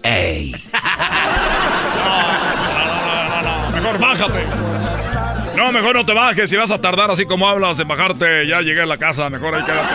[0.03, 0.53] ¡Ey!
[3.75, 4.82] Mejor bájate.
[5.57, 6.49] No, mejor no te bajes.
[6.49, 9.29] Si vas a tardar así como hablas en bajarte, ya llegué a la casa.
[9.29, 9.89] Mejor ahí quédate.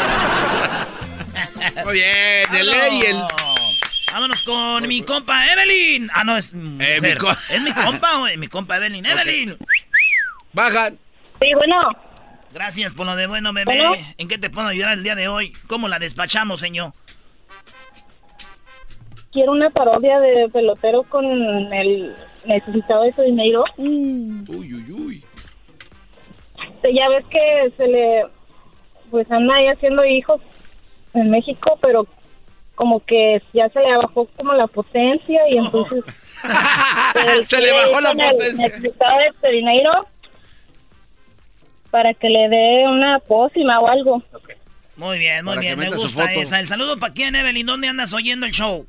[1.84, 3.18] Muy bien, el ley el.
[4.12, 6.10] Vámonos con mi compa Evelyn.
[6.14, 8.38] Ah, no, es eh, mi Es mi compa, güey.
[8.38, 9.06] Mi compa Evelyn.
[9.06, 9.58] Evelyn.
[10.54, 10.98] Bajan.
[11.40, 11.92] Sí, bueno.
[12.54, 13.78] Gracias por lo de bueno, bebé.
[14.18, 15.54] ¿En qué te puedo ayudar el día de hoy?
[15.68, 16.94] ¿Cómo la despachamos, señor?
[19.32, 22.16] Quiero una parodia de pelotero con el
[22.46, 23.64] necesitado de su dinero.
[23.78, 25.24] Uy, uy, uy.
[26.84, 28.26] Ya ves que se le,
[29.10, 30.42] pues anda ahí haciendo hijos
[31.14, 32.08] en México, pero
[32.76, 36.04] como que ya se le bajó como la potencia y entonces...
[37.44, 38.68] se le bajó la potencia.
[38.68, 40.08] Necesitaba de este dinero
[41.90, 44.24] para que le dé una pócima o algo.
[44.96, 46.60] Muy bien, muy bien, me gusta esa.
[46.60, 48.86] El saludo para quién, Evelyn, ¿dónde andas oyendo el show?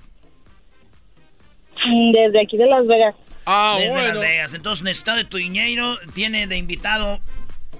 [1.86, 3.14] Mm, desde aquí de Las Vegas.
[3.46, 4.54] Ah, Desde Las Vegas.
[4.54, 7.20] Entonces necesita de tu dinero, tiene de invitado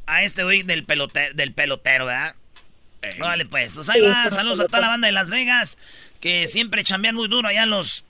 [0.09, 2.35] a este güey del, pelotero, del pelotero, ¿verdad?
[3.19, 5.79] Vale, pues, pues ahí va, saludos a toda la banda de Las Vegas,
[6.21, 8.05] que siempre chambean muy duro allá en los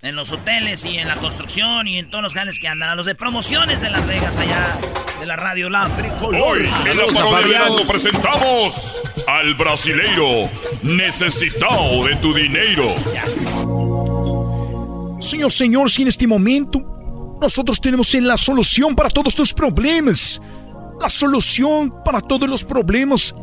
[0.00, 2.90] en los hoteles y en la construcción y en todos los canales que andan.
[2.90, 4.78] A los de promociones de Las Vegas allá
[5.18, 10.48] de la radio La Hoy en la parodia presentamos al brasileiro
[10.82, 12.94] necesitado de tu dinero.
[15.20, 20.40] Señor, señor, si en este momento nosotros tenemos la solución para todos tus problemas.
[21.04, 23.34] La solución para todos los problemas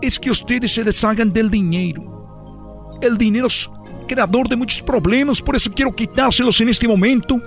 [0.00, 2.96] es que ustedes se deshagan del dinero.
[3.02, 3.68] El dinero es
[4.06, 7.38] creador de muchos problemas, por eso quiero quitárselos en este momento.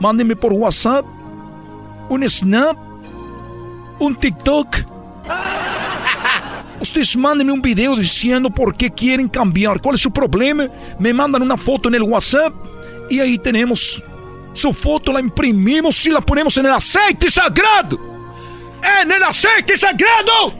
[0.00, 1.04] Mándenme por WhatsApp,
[2.08, 2.76] un Snap,
[4.00, 4.66] un TikTok.
[6.80, 10.66] Ustedes mándenme un video diciendo por qué quieren cambiar, cuál es su problema.
[10.98, 12.52] Me mandan una foto en el WhatsApp
[13.08, 14.02] y ahí tenemos
[14.52, 18.13] su foto, la imprimimos y la ponemos en el aceite sagrado.
[19.00, 20.54] ¡En el aceite sagrado!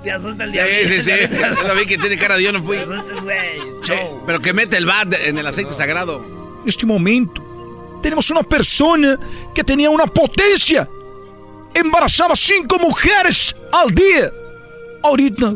[0.00, 0.64] Se asusta el día.
[0.66, 1.36] Sí, sí, sí.
[1.66, 2.76] Lo vi que tiene cara de yo no fui.
[2.76, 6.24] Eh, pero que mete el bat en el aceite sagrado.
[6.62, 7.42] En este momento,
[8.02, 9.18] tenemos una persona
[9.54, 10.88] que tenía una potencia.
[11.74, 14.30] Embarazaba cinco mujeres al día.
[15.02, 15.54] Ahorita,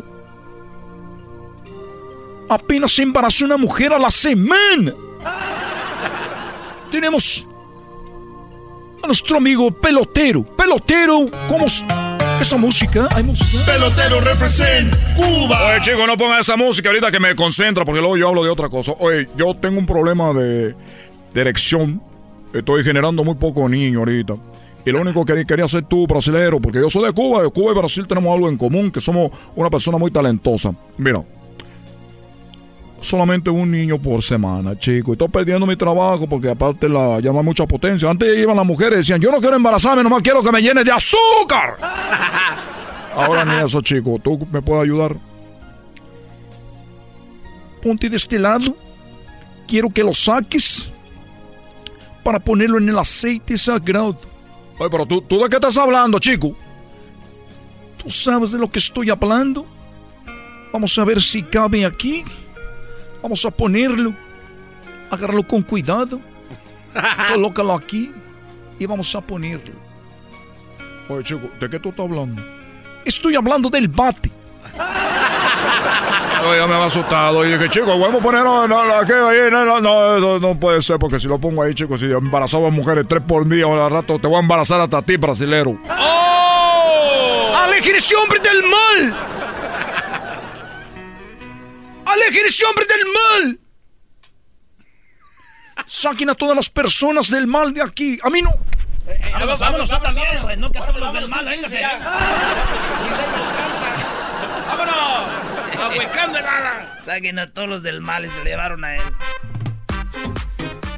[2.49, 4.93] apenas se embarazó una mujer a la semana.
[6.91, 7.47] Tenemos
[9.07, 10.43] nuestro amigo pelotero.
[10.43, 13.07] Pelotero, ¿cómo esa música?
[13.15, 13.63] ¿Hay música?
[13.65, 15.67] Pelotero represent Cuba.
[15.67, 18.49] Oye, chico, no ponga esa música ahorita que me concentra porque luego yo hablo de
[18.49, 18.93] otra cosa.
[18.99, 20.75] Oye, yo tengo un problema de,
[21.33, 22.01] de erección.
[22.53, 24.35] Estoy generando muy poco niño ahorita.
[24.85, 27.71] Y lo único que quería hacer tú, brasilero, porque yo soy de Cuba, de Cuba
[27.71, 30.73] y Brasil tenemos algo en común, que somos una persona muy talentosa.
[30.97, 31.23] Mira,
[33.03, 35.13] solamente un niño por semana, chico.
[35.13, 38.09] Estoy perdiendo mi trabajo porque aparte la llama mucha potencia.
[38.09, 40.83] Antes iban las mujeres y decían, yo no quiero embarazarme, nomás quiero que me llene
[40.83, 41.77] de azúcar.
[43.15, 44.19] Ahora ni eso, chico.
[44.23, 45.15] ¿Tú me puedes ayudar?
[47.81, 48.75] Ponte de este lado.
[49.67, 50.91] Quiero que lo saques
[52.23, 54.17] para ponerlo en el aceite sagrado.
[54.79, 56.55] Ay, pero tú, ¿tú de qué estás hablando, chico?
[58.01, 59.65] ¿Tú sabes de lo que estoy hablando?
[60.71, 62.23] Vamos a ver si cabe aquí.
[63.23, 64.13] Vamos a ponerlo.
[65.09, 66.19] Agárralo con cuidado.
[67.31, 68.11] Colócalo aquí.
[68.77, 69.73] Y vamos a ponerlo.
[71.07, 72.41] Oye, chico, ¿de qué tú estás hablando?
[73.05, 74.29] Estoy hablando del bate.
[76.49, 77.45] Oye, me ha asustado.
[77.45, 79.05] Y dije, chico, vamos a poner no, no, ahí,
[79.49, 82.71] no, no, no, no, puede ser, porque si lo pongo ahí, chicos, si embarazaba a
[82.71, 85.79] mujeres tres por día, al rato te voy a embarazar hasta a ti, brasilero.
[85.89, 87.53] ¡Oh!
[87.55, 89.42] ¡Alejen hombre del mal!
[92.13, 93.59] ¡Alejen ese hombre del mal!
[95.85, 98.19] Saquen a todas las personas del mal de aquí.
[98.23, 98.51] A mí no.
[99.07, 100.57] Eh, eh, vámonos, vámonos, tú también, güey.
[100.57, 101.81] No que a todos los del mal, véngase.
[104.67, 105.33] ¡Vámonos!
[105.81, 106.97] ¡Ahuecando nada!
[107.03, 109.01] Saquen a todos los del mal y se llevaron a él.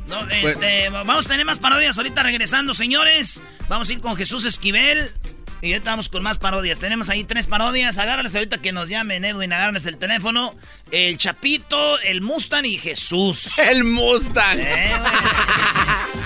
[0.08, 3.42] No, este, vamos a tener más parodias ahorita regresando, señores.
[3.68, 5.12] Vamos a ir con Jesús Esquivel.
[5.66, 6.78] Y ahorita vamos con más parodias.
[6.78, 7.98] Tenemos ahí tres parodias.
[7.98, 9.52] Agárrales ahorita que nos llamen, Edwin.
[9.52, 10.54] Agárrales el teléfono.
[10.92, 13.58] El Chapito, el Mustang y Jesús.
[13.66, 14.60] El Mustang.
[14.60, 14.94] Eh,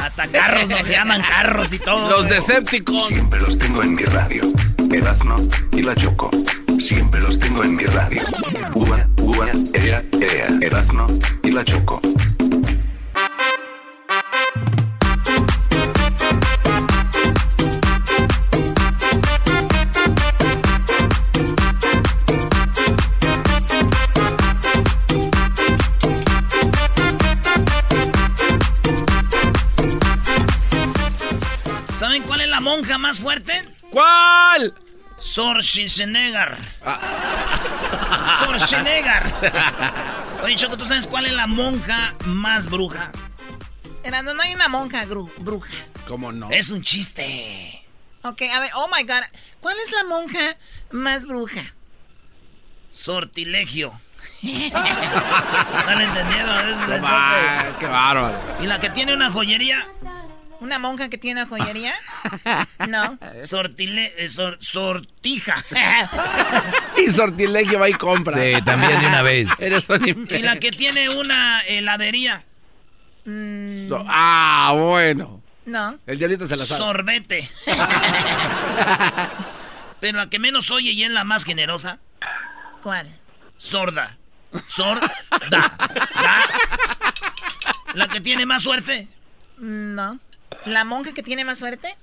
[0.01, 2.09] Hasta carros nos llaman carros y todo.
[2.09, 3.07] Los Decepticons.
[3.07, 4.43] Siempre los tengo en mi radio.
[4.91, 5.37] Erazno
[5.71, 6.29] y la Choco.
[6.77, 8.23] Siempre los tengo en mi radio.
[8.73, 10.47] Uva, uva, ea, ea.
[10.61, 11.07] Erazno
[11.43, 12.01] y la Choco.
[32.59, 33.63] Monja más fuerte?
[33.91, 34.73] ¿Cuál?
[35.17, 36.57] Sor Schwarzenegger.
[36.85, 38.39] Ah.
[38.45, 39.23] Sor Schwarzenegger.
[40.43, 43.11] Oye, Choco, ¿tú sabes cuál es la monja más bruja?
[44.09, 45.71] No, hay una monja bruja.
[46.07, 46.49] ¿Cómo no?
[46.49, 47.85] Es un chiste.
[48.23, 49.23] Ok, a ver, oh my god.
[49.59, 50.57] ¿Cuál es la monja
[50.91, 51.61] más bruja?
[52.89, 53.99] Sortilegio.
[54.41, 56.87] ¿No lo entendieron?
[57.79, 58.39] Qué, bárbaro.
[58.61, 59.87] ¿Y la que tiene una joyería?
[60.59, 61.93] ¿Una monja que tiene una joyería?
[62.87, 63.19] No.
[63.43, 65.63] Sortile, eh, sortija.
[66.97, 68.33] y sortilegio va y compra.
[68.33, 69.47] Sí, también de una vez.
[70.29, 72.45] y la que tiene una heladería.
[73.25, 73.91] Mm.
[74.07, 75.43] ah, bueno.
[75.65, 75.99] No.
[76.07, 76.79] El diablito se la sabe.
[76.79, 77.49] Sorbete.
[79.99, 81.99] Pero la que menos oye y es la más generosa.
[82.81, 83.13] ¿Cuál?
[83.57, 84.17] Sorda.
[84.67, 85.13] Sorda.
[85.51, 85.77] Da.
[87.93, 89.07] La que tiene más suerte.
[89.57, 90.19] No.
[90.65, 91.95] ¿La monja que tiene más suerte?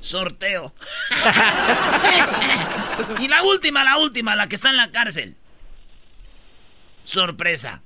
[0.00, 0.74] Sorteo.
[3.20, 5.36] y la última, la última, la que está en la cárcel.
[7.04, 7.82] Sorpresa.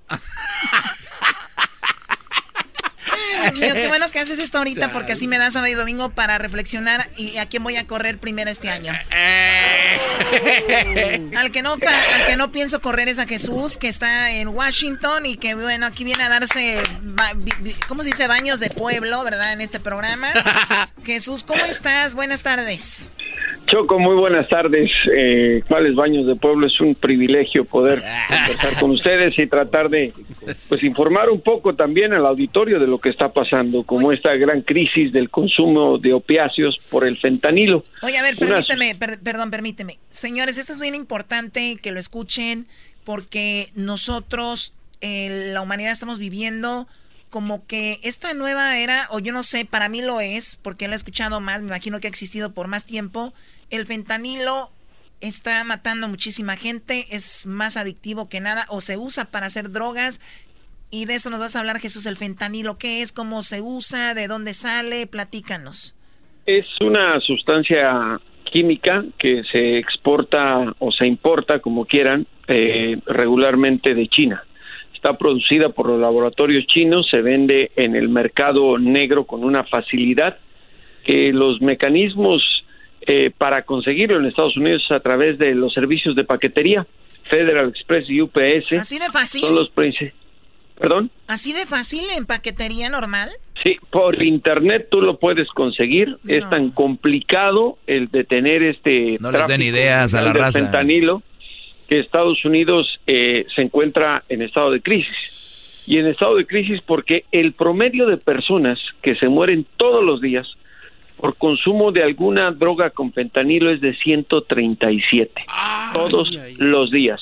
[3.40, 6.10] Dios mío, qué bueno que haces esto ahorita porque así me da sábado y domingo
[6.10, 8.92] para reflexionar y a quién voy a correr primero este año.
[11.36, 15.26] al, que no, al que no pienso correr es a Jesús, que está en Washington
[15.26, 16.82] y que, bueno, aquí viene a darse,
[17.88, 18.26] ¿cómo se dice?
[18.26, 19.52] Baños de pueblo, ¿verdad?
[19.52, 20.32] En este programa.
[21.04, 22.14] Jesús, ¿cómo estás?
[22.14, 23.08] Buenas tardes.
[23.72, 24.90] Choco, muy buenas tardes.
[25.16, 26.66] Eh, ¿Cuáles baños de pueblo?
[26.66, 30.12] Es un privilegio poder conversar con ustedes y tratar de
[30.68, 34.61] pues informar un poco también al auditorio de lo que está pasando, como esta gran
[34.61, 37.82] crisis del consumo de opiáceos por el fentanilo.
[38.02, 39.98] Oye, a ver, permíteme, perdón, permíteme.
[40.11, 42.66] Señores, esto es bien importante que lo escuchen
[43.04, 46.88] porque nosotros, eh, la humanidad, estamos viviendo
[47.32, 50.92] como que esta nueva era, o yo no sé, para mí lo es, porque lo
[50.92, 53.32] he escuchado más, me imagino que ha existido por más tiempo,
[53.70, 54.70] el fentanilo
[55.22, 59.70] está matando a muchísima gente, es más adictivo que nada, o se usa para hacer
[59.70, 60.20] drogas,
[60.90, 63.12] y de eso nos vas a hablar, Jesús, el fentanilo, ¿qué es?
[63.12, 64.12] ¿Cómo se usa?
[64.12, 65.06] ¿De dónde sale?
[65.06, 65.96] Platícanos.
[66.44, 74.06] Es una sustancia química que se exporta o se importa, como quieran, eh, regularmente de
[74.08, 74.44] China.
[75.02, 80.38] Está producida por los laboratorios chinos, se vende en el mercado negro con una facilidad
[81.04, 82.40] que los mecanismos
[83.00, 86.86] eh, para conseguirlo en Estados Unidos a través de los servicios de paquetería,
[87.28, 88.78] Federal Express y UPS.
[88.78, 89.40] ¿Así de fácil?
[89.40, 89.72] Son los
[90.78, 91.10] ¿Perdón?
[91.26, 93.28] ¿Así de fácil en paquetería normal?
[93.64, 96.16] Sí, por internet tú lo puedes conseguir.
[96.28, 99.16] Es tan complicado el de tener este.
[99.18, 100.60] No les den ideas a la raza.
[100.60, 101.24] Fentanilo
[101.92, 105.83] que Estados Unidos eh, se encuentra en estado de crisis.
[105.87, 110.22] Y en estado de crisis porque el promedio de personas que se mueren todos los
[110.22, 110.48] días
[111.18, 115.44] por consumo de alguna droga con fentanilo es de 137
[115.92, 117.20] todos los días.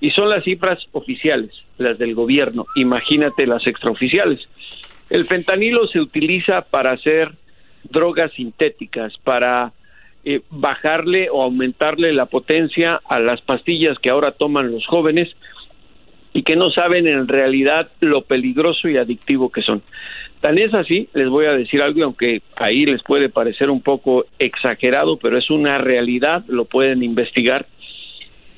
[0.00, 2.66] Y son las cifras oficiales, las del gobierno.
[2.74, 4.40] Imagínate las extraoficiales.
[5.10, 7.30] El fentanilo se utiliza para hacer
[7.84, 9.70] drogas sintéticas, para
[10.30, 15.34] eh, bajarle o aumentarle la potencia a las pastillas que ahora toman los jóvenes
[16.34, 19.80] y que no saben en realidad lo peligroso y adictivo que son.
[20.42, 24.26] Tan es así, les voy a decir algo, aunque ahí les puede parecer un poco
[24.38, 27.66] exagerado, pero es una realidad, lo pueden investigar.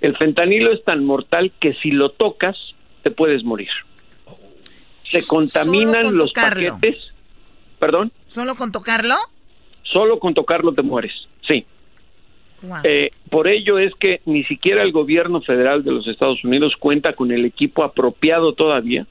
[0.00, 2.56] El fentanilo es tan mortal que si lo tocas,
[3.04, 3.70] te puedes morir.
[5.04, 6.96] Se contaminan los paquetes.
[7.78, 8.10] ¿Perdón?
[8.26, 9.14] ¿Solo con tocarlo?
[9.84, 11.12] Solo con tocarlo te mueres,
[11.50, 11.64] sí.
[12.84, 17.14] Eh, por ello es que ni siquiera el gobierno federal de los Estados Unidos cuenta
[17.14, 19.06] con el equipo apropiado todavía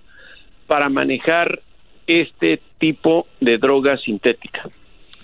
[0.67, 1.59] para manejar
[2.05, 4.69] este tipo de droga sintética.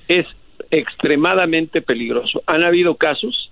[0.07, 0.25] Es
[0.71, 2.41] extremadamente peligroso.
[2.47, 3.51] Han habido casos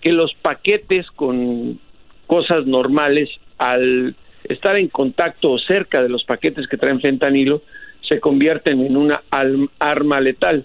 [0.00, 1.80] que los paquetes con
[2.26, 4.14] cosas normales, al
[4.44, 7.62] estar en contacto o cerca de los paquetes que traen fentanilo,
[8.02, 9.22] se convierten en una
[9.78, 10.64] arma letal.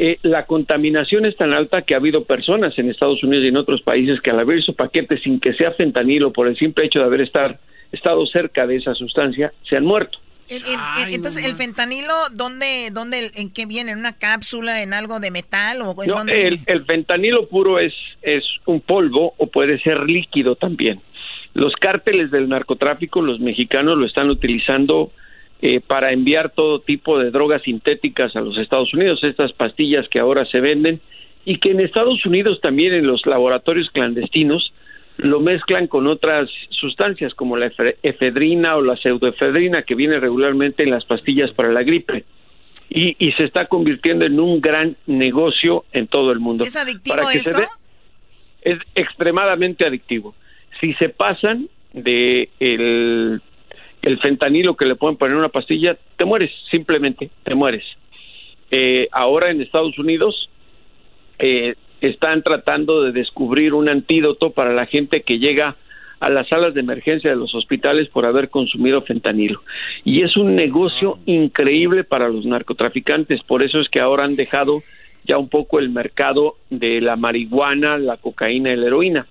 [0.00, 3.56] Eh, la contaminación es tan alta que ha habido personas en Estados Unidos y en
[3.56, 7.00] otros países que al abrir su paquete sin que sea fentanilo, por el simple hecho
[7.00, 7.58] de haber estar,
[7.90, 10.20] estado cerca de esa sustancia, se han muerto.
[11.10, 13.90] entonces, ¿el fentanilo dónde, dónde, en qué viene?
[13.90, 15.82] ¿En una cápsula, en algo de metal?
[15.82, 21.00] O no, el, el, fentanilo puro es, es un polvo o puede ser líquido también.
[21.54, 25.10] Los cárteles del narcotráfico, los mexicanos lo están utilizando
[25.60, 30.20] eh, para enviar todo tipo de drogas sintéticas a los Estados Unidos, estas pastillas que
[30.20, 31.00] ahora se venden
[31.44, 34.72] y que en Estados Unidos también en los laboratorios clandestinos
[35.16, 40.90] lo mezclan con otras sustancias como la efedrina o la pseudoefedrina que viene regularmente en
[40.90, 42.24] las pastillas para la gripe.
[42.90, 46.64] Y, y, se está convirtiendo en un gran negocio en todo el mundo.
[46.64, 47.58] ¿Es adictivo esto?
[48.62, 50.34] es extremadamente adictivo.
[50.80, 53.40] Si se pasan de el
[54.08, 57.84] el fentanilo que le pueden poner en una pastilla, te mueres, simplemente te mueres.
[58.70, 60.48] Eh, ahora en Estados Unidos
[61.38, 65.76] eh, están tratando de descubrir un antídoto para la gente que llega
[66.20, 69.60] a las salas de emergencia de los hospitales por haber consumido fentanilo.
[70.04, 74.80] Y es un negocio increíble para los narcotraficantes, por eso es que ahora han dejado
[75.24, 79.26] ya un poco el mercado de la marihuana, la cocaína y la heroína.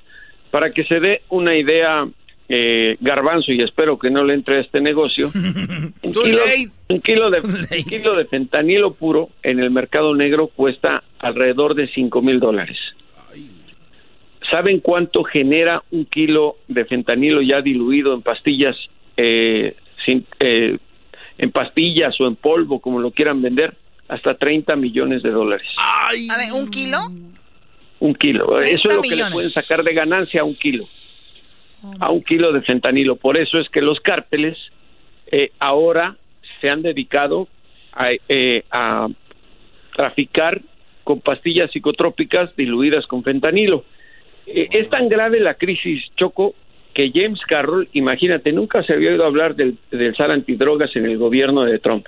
[0.52, 2.08] Para que se dé una idea
[2.50, 5.32] eh, garbanzo y espero que no le entre a este negocio.
[6.02, 12.22] un, kilo, de, kilo de fentanilo puro en el mercado negro cuesta alrededor de 5
[12.22, 12.78] mil dólares.
[14.50, 18.78] ¿Saben cuánto genera un kilo de fentanilo ya diluido en pastillas,
[19.18, 19.76] eh,
[20.40, 20.78] eh,
[21.38, 23.76] en pastillas o en polvo, como lo quieran vender?
[24.08, 25.68] Hasta 30 millones de dólares.
[25.78, 26.98] A ver, ¿un kilo?
[28.00, 28.58] Un kilo.
[28.60, 30.86] Eso es lo que le pueden sacar de ganancia a un kilo
[32.00, 33.16] a un kilo de fentanilo.
[33.16, 34.58] Por eso es que los cárteles
[35.32, 36.16] eh, ahora
[36.62, 37.48] se han dedicado
[37.94, 39.08] a, eh, a,
[39.96, 40.62] traficar
[41.04, 43.84] con pastillas psicotrópicas diluidas con fentanilo.
[44.46, 46.54] Eh, es tan grave la crisis, Choco,
[46.94, 51.18] que James Carroll, imagínate, nunca se había oído hablar del, del SAR antidrogas en el
[51.18, 52.08] gobierno de Trump.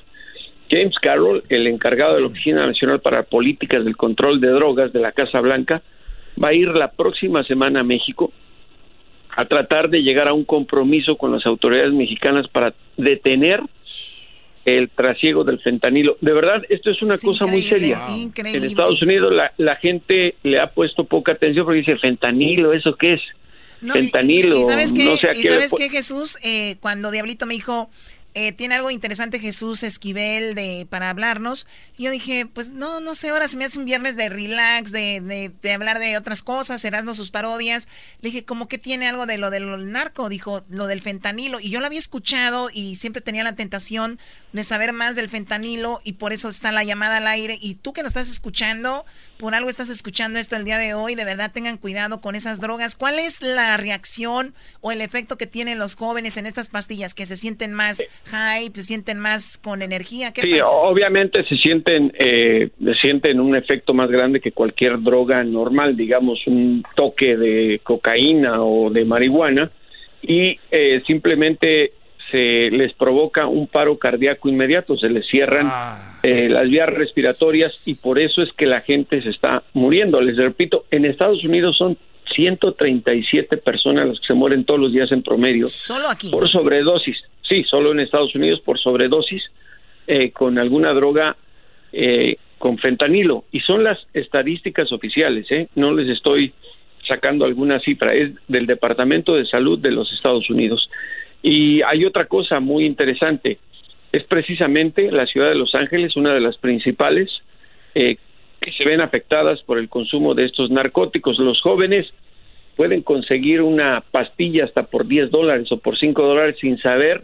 [0.69, 4.99] James Carroll, el encargado de la Oficina Nacional para Políticas del Control de Drogas de
[4.99, 5.81] la Casa Blanca,
[6.41, 8.31] va a ir la próxima semana a México
[9.35, 13.61] a tratar de llegar a un compromiso con las autoridades mexicanas para detener
[14.65, 16.17] el trasiego del fentanilo.
[16.21, 18.07] De verdad, esto es una cosa muy seria.
[18.09, 22.95] En Estados Unidos la, la, gente le ha puesto poca atención porque dice, fentanilo, ¿eso
[22.95, 23.21] qué es?
[23.81, 26.37] fentanilo, ¿sabes qué, no sé ¿sabes qué Jesús?
[26.43, 27.89] Eh, cuando Diablito me dijo,
[28.41, 31.67] eh, tiene algo interesante Jesús Esquivel de, para hablarnos.
[31.97, 34.93] Y yo dije, pues no, no sé, ahora se me hace un viernes de relax,
[34.93, 37.89] de, de, hablar de otras cosas, no sus parodias.
[38.21, 41.59] Le dije, como que tiene algo de lo del narco, dijo, lo del fentanilo.
[41.59, 44.19] Y yo lo había escuchado y siempre tenía la tentación
[44.53, 47.57] de saber más del fentanilo y por eso está la llamada al aire.
[47.59, 49.05] Y tú que nos estás escuchando,
[49.37, 52.59] por algo estás escuchando esto el día de hoy, de verdad tengan cuidado con esas
[52.59, 52.95] drogas.
[52.95, 57.13] ¿Cuál es la reacción o el efecto que tienen los jóvenes en estas pastillas?
[57.13, 60.31] Que se sienten más hype, se sienten más con energía.
[60.31, 65.43] ¿Qué sí, obviamente se sienten, eh, se sienten un efecto más grande que cualquier droga
[65.43, 69.71] normal, digamos un toque de cocaína o de marihuana
[70.21, 71.93] y eh, simplemente
[72.31, 76.19] se les provoca un paro cardíaco inmediato, se les cierran ah.
[76.23, 80.21] eh, las vías respiratorias y por eso es que la gente se está muriendo.
[80.21, 81.97] Les repito, en Estados Unidos son
[82.35, 85.67] 137 personas las que se mueren todos los días en promedio.
[85.67, 86.29] Solo aquí.
[86.29, 87.17] Por sobredosis.
[87.49, 89.43] Sí, solo en Estados Unidos por sobredosis
[90.07, 91.35] eh, con alguna droga
[91.91, 95.67] eh, con fentanilo y son las estadísticas oficiales, ¿eh?
[95.75, 96.53] no les estoy
[97.07, 100.89] sacando alguna cifra, es del Departamento de Salud de los Estados Unidos.
[101.41, 103.57] Y hay otra cosa muy interesante,
[104.11, 107.31] es precisamente la ciudad de Los Ángeles, una de las principales
[107.95, 108.17] eh,
[108.61, 111.39] que se ven afectadas por el consumo de estos narcóticos.
[111.39, 112.07] Los jóvenes
[112.75, 117.23] pueden conseguir una pastilla hasta por 10 dólares o por 5 dólares sin saber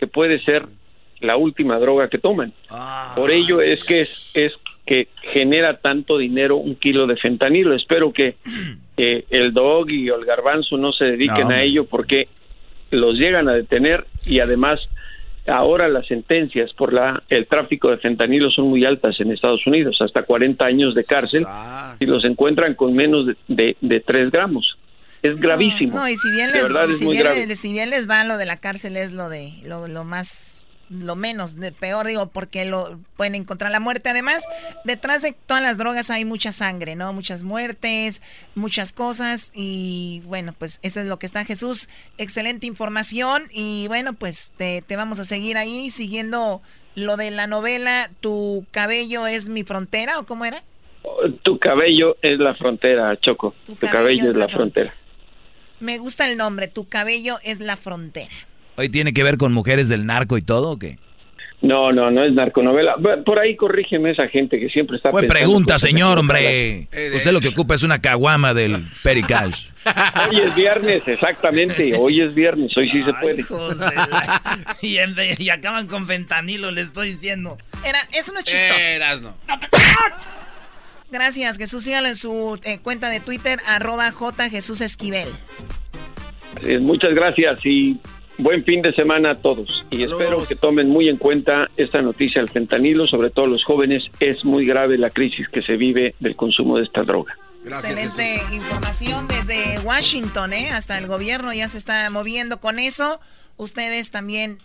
[0.00, 0.64] que puede ser
[1.20, 2.54] la última droga que toman.
[3.14, 4.54] Por ello es que es, es
[4.86, 7.74] que genera tanto dinero un kilo de fentanilo.
[7.74, 8.36] Espero que
[8.96, 12.28] el dog y el garbanzo no se dediquen a ello porque
[12.90, 14.80] los llegan a detener y además
[15.46, 19.98] ahora las sentencias por la el tráfico de fentanilo son muy altas en Estados Unidos,
[20.00, 21.44] hasta 40 años de cárcel
[22.00, 24.78] y los encuentran con menos de, de, 3 gramos.
[25.22, 25.96] Es gravísimo.
[25.96, 28.96] No, y si bien, les, si, bien, si bien les va lo de la cárcel
[28.96, 33.70] es lo de lo, lo más lo menos de peor, digo, porque lo pueden encontrar
[33.70, 34.08] la muerte.
[34.08, 34.48] Además,
[34.84, 37.12] detrás de todas las drogas hay mucha sangre, ¿no?
[37.12, 38.22] Muchas muertes,
[38.56, 39.52] muchas cosas.
[39.54, 41.88] Y bueno, pues eso es lo que está Jesús.
[42.18, 43.44] Excelente información.
[43.52, 46.60] Y bueno, pues te, te vamos a seguir ahí siguiendo
[46.96, 50.62] lo de la novela Tu cabello es mi frontera, ¿o cómo era?
[51.42, 53.54] Tu cabello es la frontera, Choco.
[53.66, 54.92] Tu, cabello, es la, frontera.
[55.80, 58.30] Me gusta el nombre, Tu cabello es la frontera.
[58.76, 60.98] ¿Hoy tiene que ver con mujeres del narco y todo o qué?
[61.62, 62.96] No, no, no es narconovela.
[63.24, 65.10] Por ahí corrígeme esa gente que siempre está.
[65.10, 66.88] Fue pregunta, señor, hombre.
[66.90, 69.66] Eh, Usted lo que ocupa es una caguama del Pericash.
[70.30, 71.94] Hoy es viernes, exactamente.
[71.96, 73.44] Hoy es viernes, hoy sí se puede.
[75.38, 77.58] y, acaban con fentanilo, le estoy diciendo.
[77.84, 79.34] Era, eso no es chistoso.
[81.10, 81.84] Gracias, Jesús.
[81.84, 85.28] Síganlo en su eh, cuenta de Twitter, arroba J Jesús Esquivel.
[86.62, 87.98] Eh, muchas gracias y
[88.42, 92.40] Buen fin de semana a todos y espero que tomen muy en cuenta esta noticia
[92.40, 94.04] del fentanilo, sobre todo los jóvenes.
[94.18, 97.36] Es muy grave la crisis que se vive del consumo de esta droga.
[97.66, 100.70] Excelente información desde Washington, ¿eh?
[100.70, 103.20] hasta el gobierno ya se está moviendo con eso.
[103.58, 104.56] Ustedes también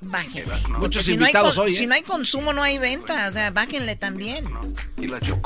[0.00, 0.44] bajen.
[0.78, 1.72] Muchos invitados hoy.
[1.72, 1.86] Si ¿eh?
[1.86, 3.28] no hay consumo, no hay venta.
[3.28, 4.44] O sea, bájenle también.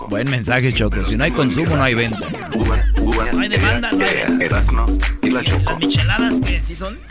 [0.09, 1.05] Buen mensaje, Choco.
[1.05, 2.29] Si no hay consumo, no hay venta.
[3.33, 3.91] no hay demanda.
[5.23, 5.71] y la Choco.
[5.71, 6.99] Las micheladas que sí son.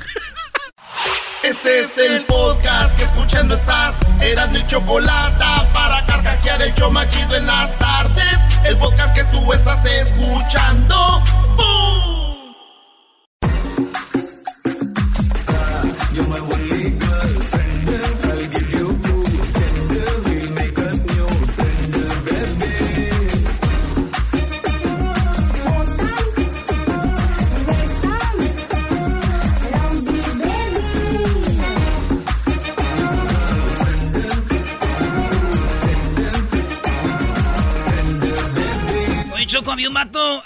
[1.44, 4.00] Este es el podcast que escuchando estás.
[4.22, 8.40] Eran mi chocolate para carcajear el yo machido en las tardes.
[8.64, 11.22] El podcast que tú estás escuchando.
[11.58, 12.23] ¡Bum!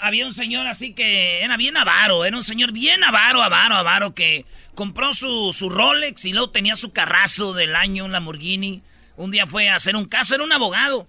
[0.00, 3.76] vato, había un señor así que era bien avaro, era un señor bien avaro, avaro,
[3.76, 8.82] avaro, que compró su, su Rolex y luego tenía su carrazo del año, un Lamborghini.
[9.16, 11.08] Un día fue a hacer un caso, era un abogado.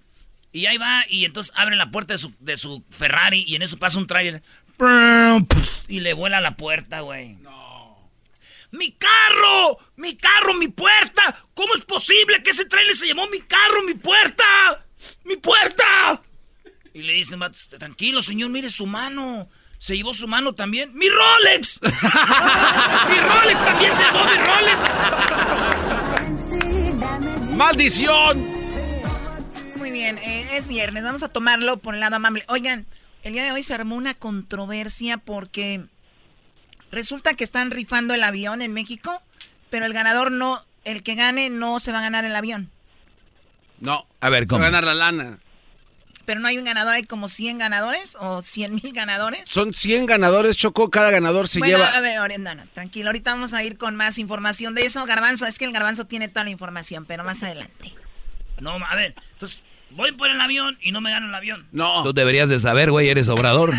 [0.52, 3.62] Y ahí va, y entonces abre la puerta de su, de su Ferrari y en
[3.62, 4.42] eso pasa un trailer.
[5.88, 7.34] Y le vuela la puerta, güey.
[7.34, 8.10] No.
[8.72, 9.78] ¡Mi carro!
[9.96, 11.44] ¡Mi carro, mi puerta!
[11.54, 14.84] ¿Cómo es posible que ese trailer se llamó mi carro, mi puerta?
[15.24, 16.22] ¡Mi puerta!
[16.92, 17.40] Y le dicen,
[17.78, 19.48] tranquilo, señor, mire su mano.
[19.78, 20.92] Se llevó su mano también.
[20.94, 21.80] ¡Mi Rolex!
[21.82, 21.90] ¡Mi
[23.18, 24.80] Rolex también se llevó mi Rolex!
[27.56, 28.60] ¡Maldición!
[29.76, 31.04] Muy bien, eh, es viernes.
[31.04, 32.44] Vamos a tomarlo por el lado amable.
[32.48, 32.86] Oigan,
[33.22, 35.84] el día de hoy se armó una controversia porque
[36.90, 39.22] resulta que están rifando el avión en México,
[39.70, 42.68] pero el ganador no, el que gane no se va a ganar el avión.
[43.78, 44.06] No.
[44.20, 44.58] A ver, ¿cómo?
[44.58, 45.38] Se va a ganar la lana
[46.24, 49.48] pero no hay un ganador, hay como 100 ganadores o 100 mil ganadores.
[49.48, 51.88] Son 100 ganadores, Chocó, cada ganador se lleva...
[51.88, 55.04] A ver, no, no, tranquilo, ahorita vamos a ir con más información de eso.
[55.06, 57.94] Garbanzo, es que el Garbanzo tiene toda la información, pero más adelante.
[58.60, 61.66] No, a ver, entonces voy por el avión y no me gano el avión.
[61.72, 62.02] No.
[62.02, 63.72] Tú deberías de saber, güey, eres obrador.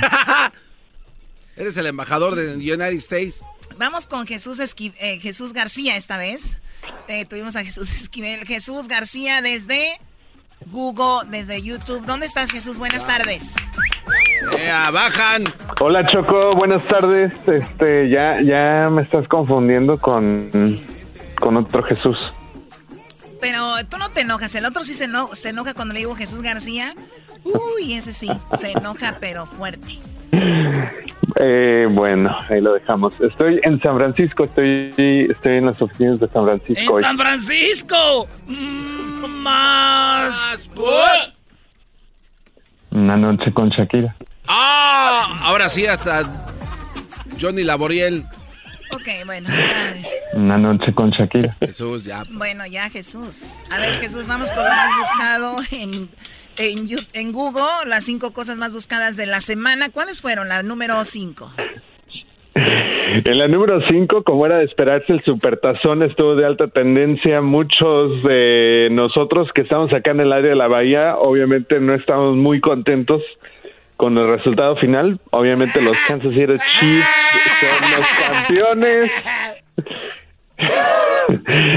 [1.55, 3.41] eres el embajador de United States.
[3.77, 6.57] Vamos con Jesús, eh, Jesús García esta vez.
[7.07, 8.45] Eh, tuvimos a Jesús Esquivel.
[8.45, 9.99] Jesús García desde...
[10.68, 12.05] Google, desde YouTube.
[12.05, 12.78] ¿Dónde estás, Jesús?
[12.78, 13.55] Buenas tardes.
[14.91, 15.43] bajan.
[15.80, 16.55] Hola, Choco.
[16.55, 17.34] Buenas tardes.
[17.47, 20.47] Este, ya, ya me estás confundiendo con,
[21.39, 22.18] con otro Jesús.
[23.39, 24.53] Pero tú no te enojas.
[24.55, 26.93] El otro sí se, se enoja cuando le digo Jesús García.
[27.43, 29.99] Uy, ese sí, se enoja, pero fuerte.
[31.43, 33.13] Eh, bueno, ahí lo dejamos.
[33.19, 34.93] Estoy en San Francisco, estoy,
[35.29, 36.97] estoy en las oficinas de San Francisco.
[36.97, 38.27] ¡En San Francisco!
[38.47, 40.69] Mm, más.
[42.91, 44.15] Una noche con Shakira.
[44.47, 45.39] ¡Ah!
[45.43, 46.29] Ahora sí, hasta
[47.39, 48.25] Johnny Laboriel.
[48.91, 49.49] Ok, bueno.
[50.34, 51.55] Una noche con Shakira.
[51.65, 52.23] Jesús, ya.
[52.32, 53.55] Bueno, ya Jesús.
[53.71, 56.09] A ver, Jesús, vamos con lo más buscado en,
[56.62, 59.89] en, Google, las cinco cosas más buscadas de la semana.
[59.89, 60.49] ¿Cuáles fueron?
[60.49, 61.51] La número cinco.
[62.55, 67.41] En la número 5, como era de esperarse, el supertazón estuvo de alta tendencia.
[67.41, 72.38] Muchos de nosotros que estamos acá en el área de la bahía, obviamente no estamos
[72.38, 73.22] muy contentos
[73.97, 75.20] con el resultado final.
[75.32, 77.07] Obviamente los Kansas City Chiefs
[77.59, 79.12] son los campeones.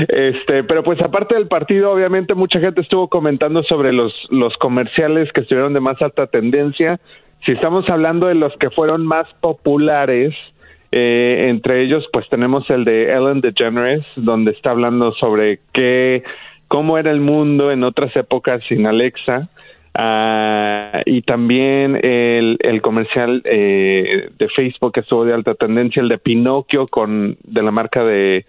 [0.08, 5.30] Este, pero pues aparte del partido, obviamente mucha gente estuvo comentando sobre los, los comerciales
[5.32, 6.98] que estuvieron de más alta tendencia.
[7.44, 10.34] Si estamos hablando de los que fueron más populares,
[10.92, 16.22] eh, entre ellos, pues tenemos el de Ellen DeGeneres, donde está hablando sobre qué,
[16.68, 19.48] cómo era el mundo en otras épocas sin Alexa.
[19.96, 26.08] Ah, y también el, el comercial eh, de Facebook que estuvo de alta tendencia, el
[26.08, 28.44] de Pinocchio con de la marca de,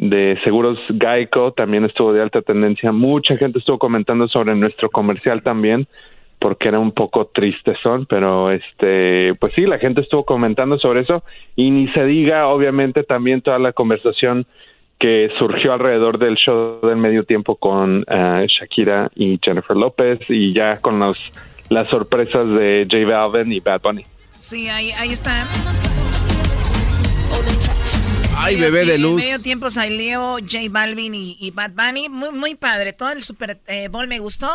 [0.00, 2.90] de seguros Geico también estuvo de alta tendencia.
[2.90, 5.86] Mucha gente estuvo comentando sobre nuestro comercial también
[6.38, 11.02] porque era un poco triste son, pero este, pues sí, la gente estuvo comentando sobre
[11.02, 11.22] eso
[11.54, 14.46] y ni se diga, obviamente, también toda la conversación
[14.98, 20.54] que surgió alrededor del show del medio tiempo con eh, Shakira y Jennifer López y
[20.54, 21.30] ya con los
[21.68, 24.04] las sorpresas de J Balvin y Bad Bunny.
[24.38, 25.46] Sí, ahí, ahí está.
[28.42, 29.20] Ay, bebé de luz.
[29.22, 32.08] En medio tiempo salió J Balvin y, Bad Bunny.
[32.08, 32.92] Muy, muy padre.
[32.92, 34.50] Todo el Super eh, Bowl me gustó.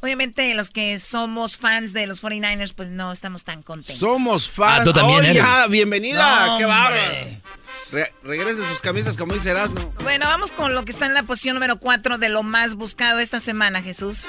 [0.00, 3.98] Obviamente los que somos fans de los 49ers, pues no estamos tan contentos.
[3.98, 4.80] Somos fans.
[4.80, 5.22] Ah, tú también
[5.68, 6.54] bienvenida.
[6.58, 7.12] Qué bárbaro.
[8.22, 9.92] regrese sus camisas como dice Erasmo.
[10.02, 13.18] Bueno, vamos con lo que está en la posición número 4 de lo más buscado
[13.18, 14.28] esta semana, Jesús.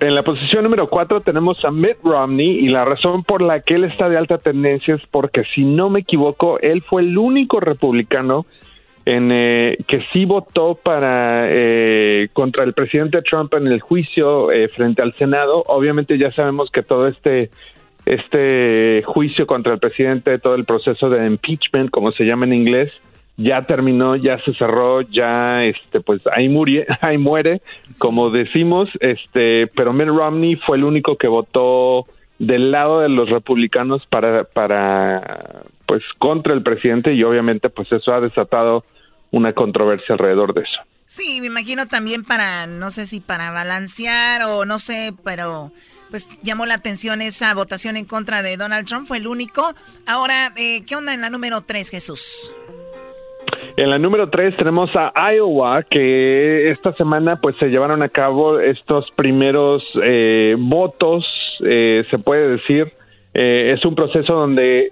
[0.00, 3.74] En la posición número 4 tenemos a Mitt Romney y la razón por la que
[3.74, 7.58] él está de alta tendencia es porque, si no me equivoco, él fue el único
[7.58, 8.46] republicano
[9.04, 14.68] en eh, que sí votó para eh, contra el presidente Trump en el juicio eh,
[14.68, 15.64] frente al Senado.
[15.66, 17.50] Obviamente ya sabemos que todo este
[18.04, 22.92] este juicio contra el presidente, todo el proceso de impeachment, como se llama en inglés,
[23.38, 27.62] ya terminó, ya se cerró, ya este pues ahí muere, ahí muere,
[27.98, 32.06] como decimos, este, pero Mitt Romney fue el único que votó
[32.38, 38.12] del lado de los republicanos para para pues contra el presidente y obviamente pues eso
[38.12, 38.84] ha desatado
[39.30, 40.80] una controversia alrededor de eso.
[41.06, 45.72] Sí, me imagino también para, no sé si para balancear o no sé, pero
[46.10, 49.72] pues llamó la atención esa votación en contra de Donald Trump, fue el único.
[50.06, 52.52] Ahora, eh, ¿qué onda en la número 3, Jesús?
[53.76, 58.58] En la número 3 tenemos a Iowa, que esta semana pues se llevaron a cabo
[58.58, 61.26] estos primeros eh, votos,
[61.64, 62.92] eh, se puede decir.
[63.34, 64.90] es un proceso donde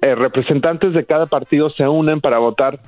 [0.00, 2.78] representantes de cada partido se unen para votar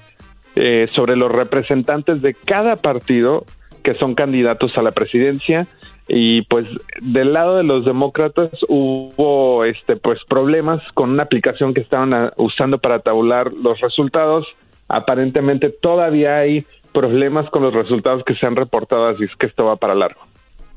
[0.59, 3.45] eh, sobre los representantes de cada partido
[3.85, 5.67] que son candidatos a la presidencia
[6.09, 6.67] y pues
[7.03, 12.33] del lado de los demócratas hubo este pues problemas con una aplicación que estaban ah,
[12.39, 14.47] usando para tabular los resultados
[14.89, 19.65] aparentemente todavía hay problemas con los resultados que se han reportado así es que esto
[19.65, 20.21] va para largo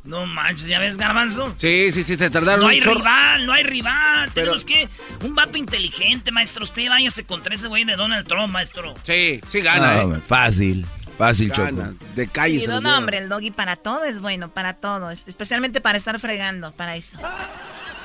[0.03, 1.53] no manches, ¿ya ves, Garbanzo?
[1.57, 4.32] Sí, sí, sí, te tardaron No hay rival, no hay rival.
[4.34, 4.88] Tenemos que...
[5.24, 6.64] Un vato inteligente, maestro.
[6.64, 8.93] Usted váyase contra ese güey de Donald Trump, maestro.
[9.03, 10.22] Sí, sí gana, eh.
[10.26, 10.86] Fácil,
[11.18, 11.93] fácil, Choco.
[12.16, 12.62] De calle.
[12.62, 15.12] Sí, no, hombre, el doggy para todo es bueno, para todo.
[15.12, 17.20] Especialmente para estar fregando, para eso.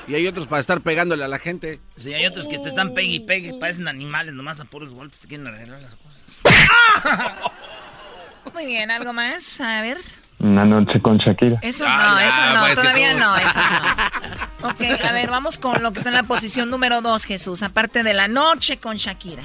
[0.07, 1.79] Y hay otros para estar pegándole a la gente.
[1.95, 5.25] Sí, hay otros que te están pegue y pegue, parecen animales, nomás a puros golpes,
[5.27, 6.41] quieren arreglar las cosas.
[8.53, 9.59] Muy bien, ¿algo más?
[9.59, 9.97] A ver.
[10.39, 11.59] Una noche con Shakira.
[11.61, 14.69] Eso no, eso no, pues, todavía no, eso no.
[14.69, 18.03] Ok, a ver, vamos con lo que está en la posición número dos, Jesús, aparte
[18.03, 19.43] de la noche con Shakira.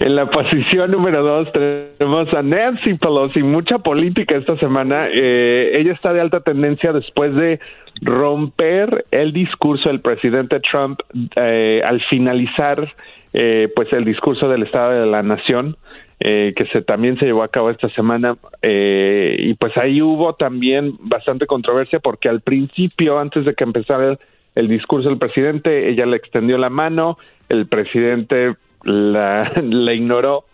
[0.00, 5.08] En la posición número dos tenemos a Nancy Pelosi, mucha política esta semana.
[5.12, 7.60] Eh, ella está de alta tendencia después de
[8.02, 11.00] romper el discurso del presidente Trump
[11.36, 12.92] eh, al finalizar
[13.32, 15.76] eh, pues el discurso del Estado de la Nación.
[16.20, 20.36] Eh, que se también se llevó a cabo esta semana eh, y pues ahí hubo
[20.36, 24.16] también bastante controversia porque al principio antes de que empezara
[24.54, 29.52] el, discurso del presidente ella le extendió la mano el presidente la,
[29.94, 30.44] ignoró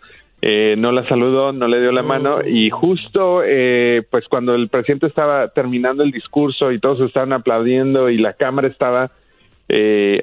[0.43, 3.43] eh, no la saludó, no le dio la mano y justo
[4.11, 8.69] pues cuando el presidente estaba terminando el discurso y todos estaban aplaudiendo y la cámara
[8.69, 9.11] estaba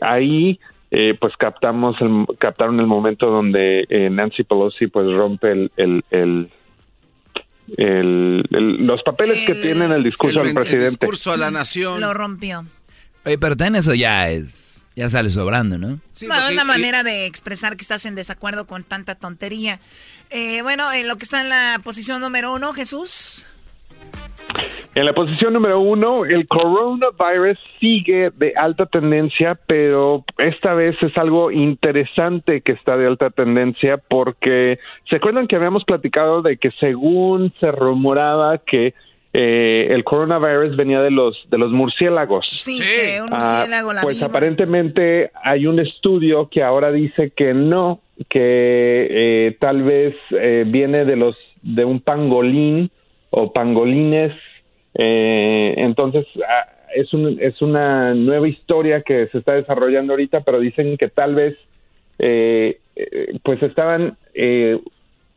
[0.02, 0.60] ahí,
[0.90, 6.04] eh, pues captamos el, captaron el momento donde eh, Nancy Pelosi pues rompe el, el,
[6.12, 6.50] el-
[7.78, 10.90] el- los papeles que tiene en el discurso del presidente.
[11.06, 12.00] discurso a la nación.
[12.02, 12.64] Lo rompió.
[13.28, 16.00] Oye, pero también eso ya es, ya sale sobrando, ¿no?
[16.26, 19.82] Bueno, una manera de expresar que estás en desacuerdo con tanta tontería.
[20.30, 23.46] Eh, bueno, en lo que está en la posición número uno, Jesús.
[24.96, 31.16] En la posición número uno, el coronavirus sigue de alta tendencia, pero esta vez es
[31.18, 36.72] algo interesante que está de alta tendencia porque se acuerdan que habíamos platicado de que
[36.80, 38.94] según se rumoraba que
[39.40, 42.48] eh, el coronavirus venía de los de los murciélagos.
[42.54, 47.54] Sí, que un Ah, murciélago la pues aparentemente hay un estudio que ahora dice que
[47.54, 52.90] no, que eh, tal vez eh, viene de los de un pangolín
[53.30, 54.34] o pangolines.
[54.96, 56.66] Eh, entonces ah,
[56.96, 61.36] es un, es una nueva historia que se está desarrollando ahorita, pero dicen que tal
[61.36, 61.56] vez
[62.18, 62.80] eh,
[63.44, 64.80] pues estaban eh,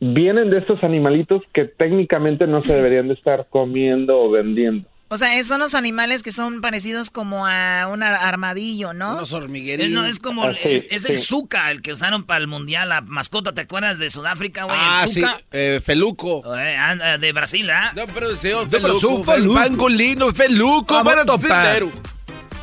[0.01, 4.89] vienen de estos animalitos que técnicamente no se deberían de estar comiendo o vendiendo.
[5.13, 9.15] O sea, son los animales que son parecidos como a un ar- armadillo, ¿no?
[9.15, 9.89] Unos hormigueros.
[9.91, 11.19] no, es como, Ah, sí, es, es el.
[11.19, 14.77] Zuka, el que usaron para el mundial, la mascota, ¿te acuerdas de Sudáfrica, güey?
[14.81, 16.57] Ah, el sí, eh, Feluco.
[16.57, 17.91] Eh, anda, de Brasil, ¿ah?
[17.97, 19.55] No, pero señor pero Feluco, su Feluco.
[19.55, 21.83] pangolino, Feluco, para topar.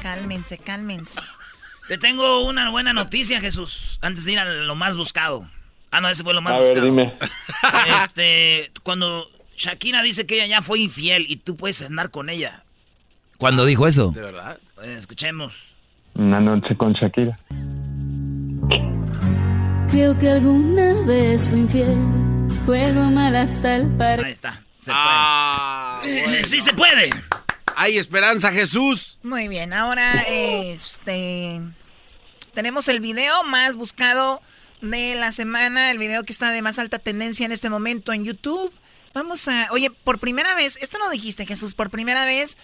[0.02, 1.20] Cálmense, cálmense.
[1.90, 5.50] Te tengo una buena noticia, Jesús, antes de ir a lo más buscado.
[5.98, 6.86] Ah, no, ese fue lo más A ver, buscado.
[6.86, 7.14] dime.
[8.04, 12.64] Este, cuando Shakira dice que ella ya fue infiel y tú puedes andar con ella.
[13.38, 14.12] ¿Cuándo dijo eso?
[14.12, 14.60] ¿De verdad?
[14.84, 15.56] Eh, escuchemos.
[16.14, 17.38] Una noche con Shakira.
[19.90, 21.98] Creo que alguna vez fui infiel.
[22.66, 24.24] Juego mal hasta el par.
[24.24, 24.62] Ahí está.
[24.82, 26.22] Se Ah, puede.
[26.24, 26.48] bueno.
[26.48, 27.10] Sí se puede.
[27.76, 29.18] Hay esperanza, Jesús.
[29.24, 31.62] Muy bien, ahora este
[32.54, 34.42] tenemos el video más buscado
[34.82, 38.24] de la semana, el video que está de más alta tendencia en este momento en
[38.24, 38.72] YouTube.
[39.14, 42.58] Vamos a, oye, por primera vez, esto no dijiste Jesús, por primera vez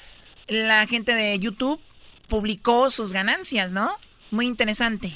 [0.47, 1.79] la gente de YouTube
[2.27, 3.89] publicó sus ganancias, ¿no?
[4.31, 5.11] Muy interesante.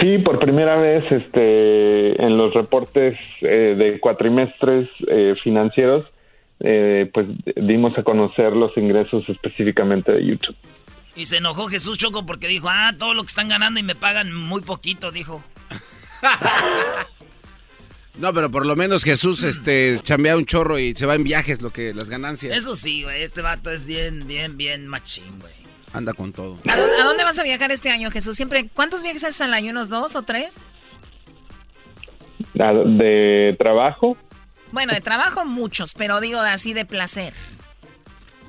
[0.00, 6.06] Sí, por primera vez este, en los reportes eh, de cuatrimestres eh, financieros,
[6.60, 10.56] eh, pues dimos a conocer los ingresos específicamente de YouTube.
[11.14, 13.94] Y se enojó Jesús Choco porque dijo, ah, todo lo que están ganando y me
[13.94, 15.42] pagan muy poquito, dijo.
[18.18, 21.62] No, pero por lo menos Jesús este, chambea un chorro y se va en viajes,
[21.62, 22.54] lo que las ganancias.
[22.54, 25.54] Eso sí, güey, este vato es bien, bien, bien machín, güey.
[25.94, 26.58] Anda con todo.
[26.68, 28.36] ¿A dónde, a dónde vas a viajar este año, Jesús?
[28.36, 29.70] Siempre, ¿cuántos viajes haces al año?
[29.70, 30.54] ¿Unos dos o tres?
[32.54, 34.16] De trabajo,
[34.72, 37.32] Bueno, de trabajo muchos, pero digo así de placer.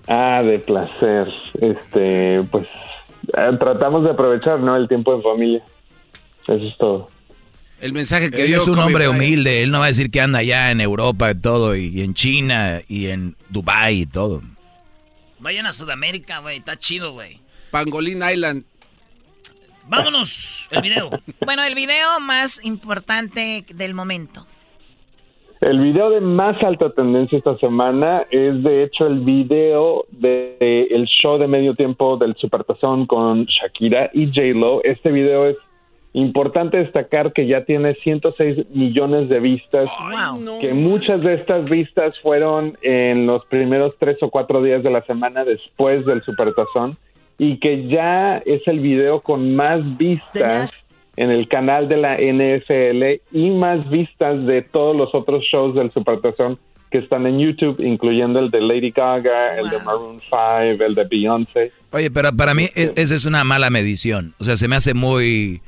[0.07, 1.27] Ah, de placer,
[1.61, 2.67] este, pues
[3.37, 4.75] eh, tratamos de aprovechar, ¿no?
[4.75, 5.63] El tiempo en familia.
[6.43, 7.09] Eso es todo.
[7.79, 10.39] El mensaje que dio es un hombre humilde, él no va a decir que anda
[10.39, 14.41] allá en Europa y todo, y, y en China, y en Dubai y todo.
[15.39, 17.41] Vayan a Sudamérica, güey, está chido, güey.
[17.71, 18.63] Pangolin Island.
[19.87, 21.09] Vámonos, el video.
[21.45, 24.47] Bueno, el video más importante del momento.
[25.63, 30.87] El video de más alta tendencia esta semana es de hecho el video del de,
[30.91, 34.83] el show de medio tiempo del Supertazón con Shakira y J-Lo.
[34.83, 35.55] Este video es
[36.11, 39.89] importante destacar que ya tiene 106 millones de vistas,
[40.59, 45.01] que muchas de estas vistas fueron en los primeros tres o cuatro días de la
[45.05, 46.97] semana después del Supertazón
[47.37, 50.73] y que ya es el video con más vistas
[51.15, 55.91] en el canal de la NFL y más vistas de todos los otros shows del
[55.93, 56.57] Supertazón
[56.91, 61.03] que están en YouTube, incluyendo el de Lady Gaga, el de Maroon 5, el de
[61.05, 61.71] Beyoncé.
[61.91, 64.33] Oye, pero para mí es- esa es una mala medición.
[64.39, 65.61] O sea, se me hace muy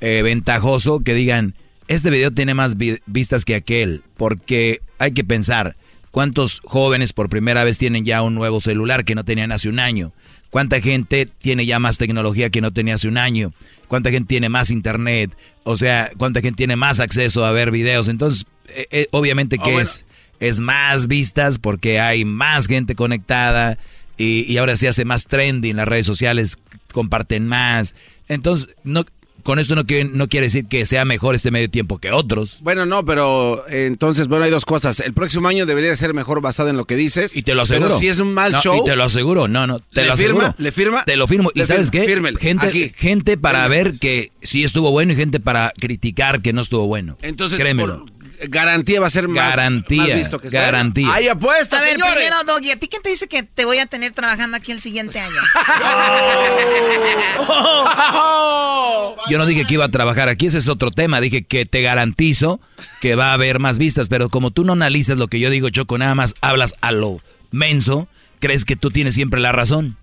[0.00, 1.54] eh, ventajoso que digan,
[1.88, 5.76] este video tiene más vi- vistas que aquel, porque hay que pensar,
[6.10, 9.78] ¿cuántos jóvenes por primera vez tienen ya un nuevo celular que no tenían hace un
[9.78, 10.12] año?
[10.54, 13.52] ¿Cuánta gente tiene ya más tecnología que no tenía hace un año?
[13.88, 15.36] ¿Cuánta gente tiene más internet?
[15.64, 18.06] O sea, ¿cuánta gente tiene más acceso a ver videos?
[18.06, 19.80] Entonces, eh, eh, obviamente que bueno.
[19.80, 20.04] es,
[20.38, 23.78] es más vistas porque hay más gente conectada
[24.16, 26.56] y, y ahora se hace más trendy en las redes sociales,
[26.92, 27.96] comparten más.
[28.28, 29.04] Entonces, no,
[29.44, 32.58] con esto no, quiere- no quiere decir que sea mejor este medio tiempo que otros.
[32.62, 34.98] Bueno, no, pero eh, entonces, bueno, hay dos cosas.
[35.00, 37.36] El próximo año debería ser mejor basado en lo que dices.
[37.36, 37.88] Y te lo aseguro.
[37.90, 38.82] Pero si es un mal No, show.
[38.82, 40.38] Y te lo aseguro, no, no, te ¿Le lo firma?
[40.40, 40.54] aseguro.
[40.58, 41.04] ¿Le firma?
[41.04, 41.50] Te lo firmo.
[41.54, 42.04] ¿Y sabes firma.
[42.06, 42.12] qué?
[42.12, 42.38] Fírmele.
[42.40, 42.92] Gente, Aquí.
[42.96, 44.00] gente para ver pues.
[44.00, 47.16] que sí estuvo bueno y gente para criticar que no estuvo bueno.
[47.22, 48.00] Entonces, Créemelo.
[48.06, 48.12] por-
[48.48, 51.12] garantía va a ser más, Garantía, más visto que garantía.
[51.12, 52.14] Hay apuestas, A ver, señores.
[52.14, 54.80] primero, Doggy, ¿a ti quién te dice que te voy a tener trabajando aquí el
[54.80, 55.34] siguiente año?
[59.28, 61.20] Yo no dije que iba a trabajar aquí, ese es otro tema.
[61.20, 62.60] Dije que te garantizo
[63.00, 65.70] que va a haber más vistas, pero como tú no analizas lo que yo digo,
[65.70, 67.20] Choco, nada más hablas a lo
[67.50, 68.08] menso,
[68.40, 69.96] crees que tú tienes siempre la razón.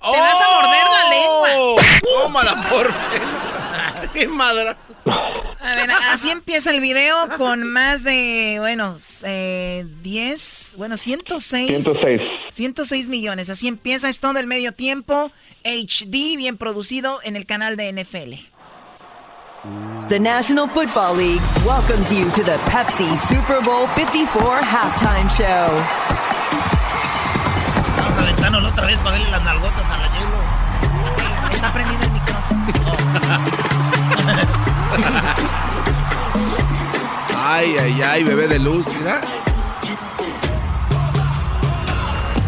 [0.00, 1.82] Te vas a morder la lengua.
[2.02, 2.92] Tómala por
[4.12, 4.76] ¡Qué madre!
[5.06, 11.66] A ver, así empieza el video con más de, bueno, eh, 10, bueno, 106.
[11.68, 12.20] 106.
[12.50, 13.50] 106 millones.
[13.50, 15.30] Así empieza, es todo el medio tiempo.
[15.64, 18.54] HD, bien producido en el canal de NFL.
[20.08, 25.70] The National Football League welcomes you to the Pepsi Super Bowl 54 halftime show.
[27.96, 30.36] Vamos a aventarnos otra vez para verle las nalgotas a la hielo.
[31.50, 32.64] Está prendido el micrófono.
[37.46, 39.20] Ay, ay, ay, bebé de luz, mira.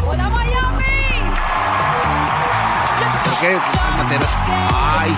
[0.06, 0.84] ¡Hola, Miami!
[3.24, 3.58] ¿Por qué?
[4.72, 5.14] Ay,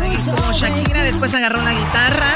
[0.00, 2.30] Ahí como Shakira después agarró la guitarra.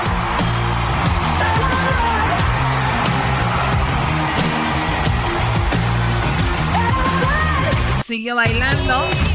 [8.05, 9.28] Siguió bailando.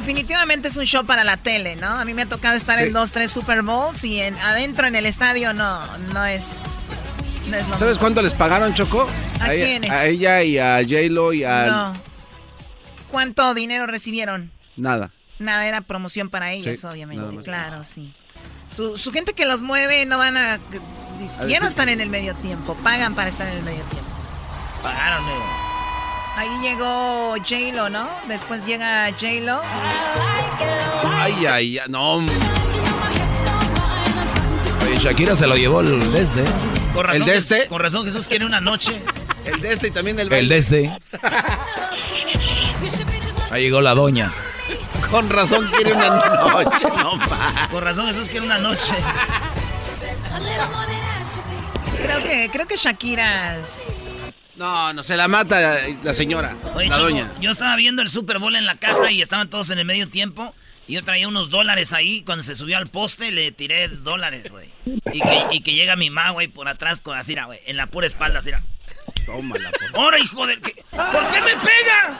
[0.00, 1.88] Definitivamente es un show para la tele, ¿no?
[1.88, 2.86] A mí me ha tocado estar Sí.
[2.86, 6.62] en dos, tres Super Bowls y en, adentro en el estadio no, no es,
[7.48, 8.00] no es lo ¿Sabes mismo.
[8.00, 9.06] cuánto les pagaron, Choco?
[9.40, 9.90] ¿A ella- quiénes?
[9.90, 11.66] A ella y a J-Lo y a...
[11.66, 12.02] No.
[13.08, 14.50] ¿Cuánto dinero recibieron?
[14.76, 15.10] Nada.
[15.38, 17.42] Nada, era promoción para ellos, Sí, obviamente.
[17.42, 18.14] Claro, sí.
[18.70, 20.54] Su, su gente que los mueve no van a...
[21.40, 24.08] A Ya no están en el medio tiempo, pagan para estar en el medio tiempo.
[24.82, 25.32] Pagaron, eh.
[26.36, 28.08] Ahí llegó J-Lo, ¿no?
[28.28, 29.60] Después llega J-Lo.
[31.18, 32.16] Ay, ay, ay, no.
[34.84, 36.44] Oye, Shakira se lo llevó el desde.
[36.94, 37.66] Con razón, ¿El de este?
[37.68, 39.00] Con razón Jesús quiere una noche.
[39.44, 40.98] El de este y también el El desde.
[43.50, 44.32] Ahí llegó la doña.
[45.10, 47.68] Con razón quiere una noche, no ma.
[47.70, 48.94] Con razón Jesús quiere una noche.
[52.02, 53.56] Creo que, creo que Shakira...
[54.60, 57.32] No, no, se la mata la señora, Oye, la Choco, doña.
[57.40, 60.06] yo estaba viendo el Super Bowl en la casa y estaban todos en el medio
[60.06, 60.54] tiempo.
[60.86, 62.22] Y yo traía unos dólares ahí.
[62.26, 64.68] Cuando se subió al poste, le tiré dólares, güey.
[65.14, 67.86] Y que, y que llega mi ma, güey, por atrás con así, güey, en la
[67.86, 68.50] pura espalda, así.
[69.24, 70.60] Tómala, por ¡Ahora, hijo de...
[70.60, 70.84] ¿qué?
[70.90, 72.18] ¿Por qué me pega?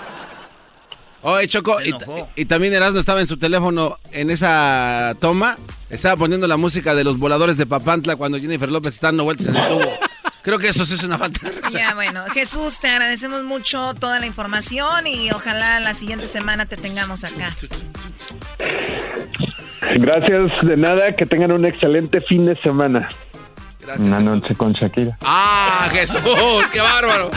[1.20, 1.92] Oye, Choco, y,
[2.36, 5.58] y también Erasmo estaba en su teléfono en esa toma.
[5.90, 9.48] Estaba poniendo la música de los voladores de Papantla cuando Jennifer López está dando vueltas
[9.48, 9.98] en el tubo.
[10.42, 11.40] Creo que eso sí es una falta.
[11.70, 16.76] Ya, bueno, Jesús, te agradecemos mucho toda la información y ojalá la siguiente semana te
[16.76, 17.54] tengamos acá.
[19.96, 23.08] Gracias de nada, que tengan un excelente fin de semana.
[23.80, 24.34] Gracias, Una Jesús.
[24.34, 25.18] noche con Shakira.
[25.22, 26.20] ¡Ah, Jesús!
[26.72, 27.30] ¡Qué bárbaro!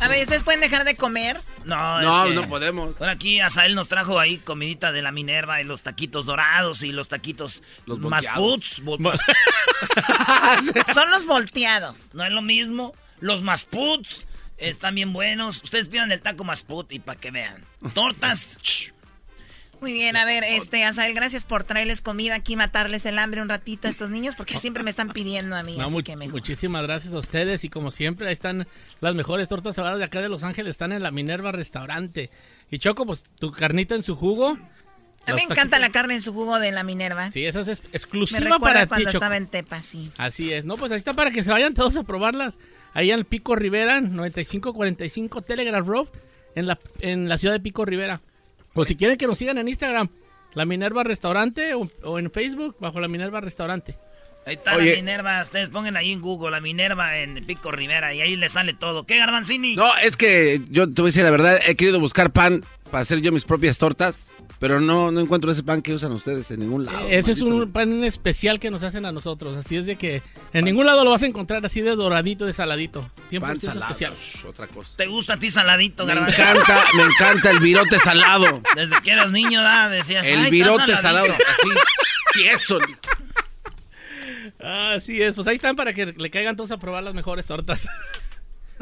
[0.00, 1.40] A ver, ¿ustedes pueden dejar de comer?
[1.64, 2.98] No, No, es que- no podemos.
[2.98, 6.92] Bueno, aquí Asael nos trajo ahí comidita de la Minerva y los taquitos dorados y
[6.92, 8.40] los taquitos Los más volteados.
[8.40, 8.82] puts.
[8.84, 9.18] vol-
[10.94, 12.08] Son los volteados.
[12.12, 12.94] no es lo mismo.
[13.20, 14.26] Los más puts
[14.58, 15.62] están bien buenos.
[15.62, 17.64] Ustedes pidan el taco más put y para que vean.
[17.94, 18.58] Tortas.
[19.82, 23.48] Muy bien, a ver, este, Asael, gracias por traerles comida aquí, matarles el hambre un
[23.48, 26.16] ratito a estos niños, porque siempre me están pidiendo a mí, No, así mu- que
[26.16, 26.34] mejor.
[26.34, 28.66] muchísimas gracias a ustedes y como siempre ahí están
[29.00, 32.30] las mejores tortas ahogadas de acá de Los Ángeles, están en la Minerva Restaurante.
[32.70, 34.56] Y Choco, pues tu carnita en su jugo.
[35.26, 37.30] A mí me encanta la carne en su jugo de la Minerva.
[37.32, 40.10] Sí, esa es ex- me exclusiva recuerda para ti, cuando estaba en Tepa, sí.
[40.16, 42.56] Así es, no, pues ahí está para que se vayan todos a probarlas.
[42.94, 46.08] Ahí en el Pico Rivera, 9545 Telegraph Road,
[46.54, 48.20] en la, en la ciudad de Pico Rivera.
[48.74, 50.08] O si quieren que nos sigan en Instagram,
[50.54, 53.96] La Minerva Restaurante, o, o en Facebook, bajo La Minerva Restaurante.
[54.44, 54.90] Ahí está Oye.
[54.90, 55.42] la Minerva.
[55.42, 59.06] Ustedes pongan ahí en Google la Minerva en Pico Rivera y ahí les sale todo.
[59.06, 59.76] ¿Qué, Garbanzini?
[59.76, 63.02] No, es que yo te voy a decir la verdad, he querido buscar pan para
[63.02, 64.31] hacer yo mis propias tortas,
[64.62, 67.08] pero no, no encuentro ese pan que usan ustedes en ningún lado.
[67.08, 69.56] Ese es un pan especial que nos hacen a nosotros.
[69.56, 72.52] Así es de que en ningún lado lo vas a encontrar así de doradito, de
[72.52, 73.10] saladito.
[73.28, 74.14] 100% pan salado, especial.
[74.48, 74.96] otra cosa.
[74.96, 78.62] ¿Te gusta a ti saladito, Me encanta, me encanta el virote salado.
[78.76, 79.88] Desde que eras niño, ¿da?
[79.88, 81.44] decías, El "Ay, virote salado, saladito".
[81.58, 81.68] así,
[82.40, 82.78] tieso.
[84.60, 87.88] Así es, pues ahí están para que le caigan todos a probar las mejores tortas.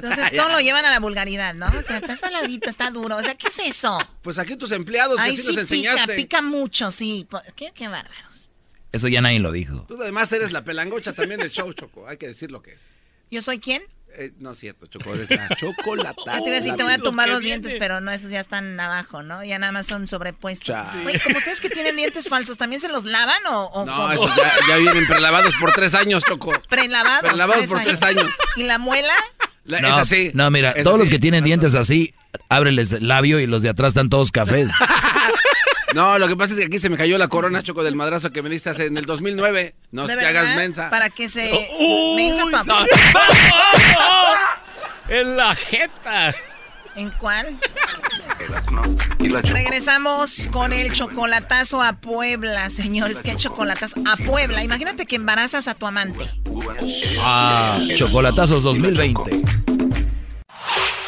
[0.02, 1.66] Entonces todo lo llevan a la vulgaridad, ¿no?
[1.66, 3.16] O sea, está saladito, está duro.
[3.16, 3.98] O sea, ¿qué es eso?
[4.22, 6.16] Pues aquí tus empleados que Ay, así sí nos pica, enseñaste.
[6.16, 7.26] pica mucho, sí.
[7.28, 8.48] Po- ¿Qué, qué bárbaros.
[8.92, 9.84] Eso ya nadie lo dijo.
[9.88, 12.08] Tú además eres la pelangocha también del show, Choco.
[12.08, 12.80] Hay que decir lo que es.
[13.30, 13.82] ¿Yo soy quién?
[14.16, 15.38] Eh, no es cierto, chocolate.
[15.56, 16.20] chocolate.
[16.24, 18.78] Te voy a decir, te voy a tumbar los dientes, pero no, esos ya están
[18.80, 19.44] abajo, ¿no?
[19.44, 20.76] Ya nada más son sobrepuestos.
[21.06, 24.12] Oye, como ustedes que tienen dientes falsos, ¿también se los lavan o, o No, cómo?
[24.12, 26.50] esos ya, ya vienen prelavados por tres años, Choco.
[26.68, 27.30] Prelavados.
[27.30, 28.28] Prelavados por tres años.
[28.56, 29.14] ¿Y la muela?
[29.70, 30.30] La- no, es así.
[30.34, 32.12] no, mira, todos los que tienen dientes así,
[32.48, 34.70] ábreles el labio y los de atrás están todos cafés.
[35.92, 38.30] No, lo que pasa es que aquí se me cayó la corona, Choco, del madrazo
[38.30, 39.74] que me diste hace- en el 2009.
[39.90, 40.88] No ¿De te hagas mensa.
[40.88, 41.50] Para que se...
[41.80, 42.86] Uy, mensa pa- no.
[45.08, 46.32] En la jeta.
[46.94, 47.58] ¿En cuál?
[49.18, 49.54] Y la Choco.
[49.54, 53.20] Regresamos con el chocolatazo a Puebla, señores.
[53.20, 54.00] ¿Qué chocolatazo?
[54.06, 54.62] A Puebla.
[54.64, 56.28] Imagínate que embarazas a tu amante.
[57.20, 59.42] Ah, Chocolatazos 2020.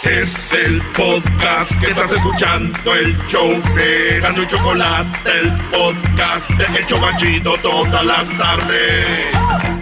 [0.03, 6.81] Es el podcast que estás escuchando, el show de Gano y Chocolate, el podcast de
[6.81, 9.82] El Chobachito todas las tardes.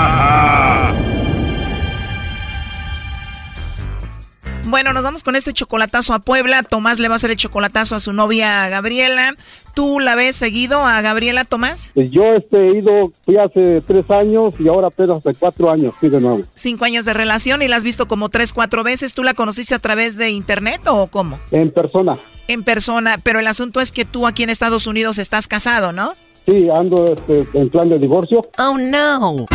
[4.71, 6.63] Bueno, nos vamos con este chocolatazo a Puebla.
[6.63, 9.35] Tomás le va a hacer el chocolatazo a su novia Gabriela.
[9.73, 11.91] ¿Tú la ves seguido a Gabriela, Tomás?
[11.93, 15.93] Pues yo este, he ido, fui hace tres años y ahora apenas hace cuatro años,
[15.99, 16.43] sí, de nuevo.
[16.55, 19.13] Cinco años de relación y la has visto como tres, cuatro veces.
[19.13, 21.37] ¿Tú la conociste a través de internet o cómo?
[21.51, 22.15] En persona.
[22.47, 26.13] En persona, pero el asunto es que tú aquí en Estados Unidos estás casado, ¿no?
[26.45, 28.49] Sí, ando este, en plan de divorcio.
[28.57, 29.47] Oh, no.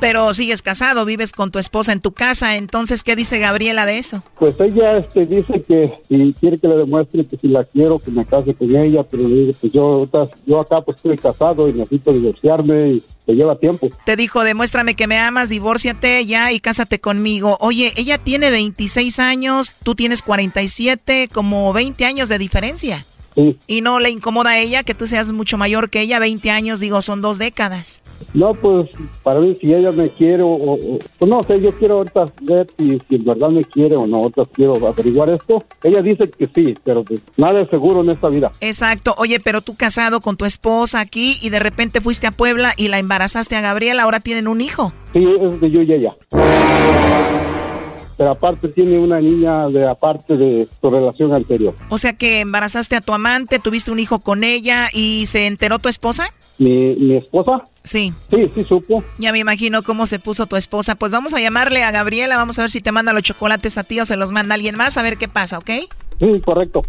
[0.00, 3.98] Pero sigues casado, vives con tu esposa en tu casa, entonces, ¿qué dice Gabriela de
[3.98, 4.22] eso?
[4.38, 8.10] Pues ella este, dice que si quiere que le demuestre que si la quiero, que
[8.10, 9.24] me case con ella, pero
[9.60, 10.08] pues yo,
[10.46, 13.90] yo acá pues estoy casado y necesito divorciarme y te lleva tiempo.
[14.04, 17.56] Te dijo, demuéstrame que me amas, divórciate ya y cásate conmigo.
[17.60, 23.04] Oye, ella tiene 26 años, tú tienes 47, como 20 años de diferencia.
[23.36, 23.56] Sí.
[23.66, 26.80] Y no le incomoda a ella que tú seas mucho mayor que ella, 20 años,
[26.80, 28.00] digo, son dos décadas.
[28.34, 28.88] No, pues
[29.22, 32.66] para ver si ella me quiere o, o- pues no sé, yo quiero ahorita ver
[32.78, 35.62] si, si en verdad me quiere o no, ahorita quiero averiguar esto.
[35.82, 38.50] Ella dice que sí, pero pues nada es seguro en esta vida.
[38.60, 39.14] Exacto.
[39.18, 42.88] Oye, pero tú casado con tu esposa aquí y de repente fuiste a Puebla y
[42.88, 44.92] la embarazaste a Gabriela, ahora tienen un hijo.
[45.12, 46.14] Sí, es de yo y ella.
[48.16, 51.74] Pero aparte tiene una niña de aparte de su relación anterior.
[51.90, 55.78] O sea que embarazaste a tu amante, tuviste un hijo con ella y se enteró
[55.78, 56.32] tu esposa.
[56.58, 58.12] Mi, mi esposa, Sí.
[58.30, 59.04] sí, sí supo.
[59.18, 60.94] Ya me imagino cómo se puso tu esposa.
[60.94, 63.84] Pues vamos a llamarle a Gabriela, vamos a ver si te manda los chocolates a
[63.84, 65.70] ti o se los manda alguien más, a ver qué pasa, ¿ok?
[66.18, 66.82] Sí, correcto.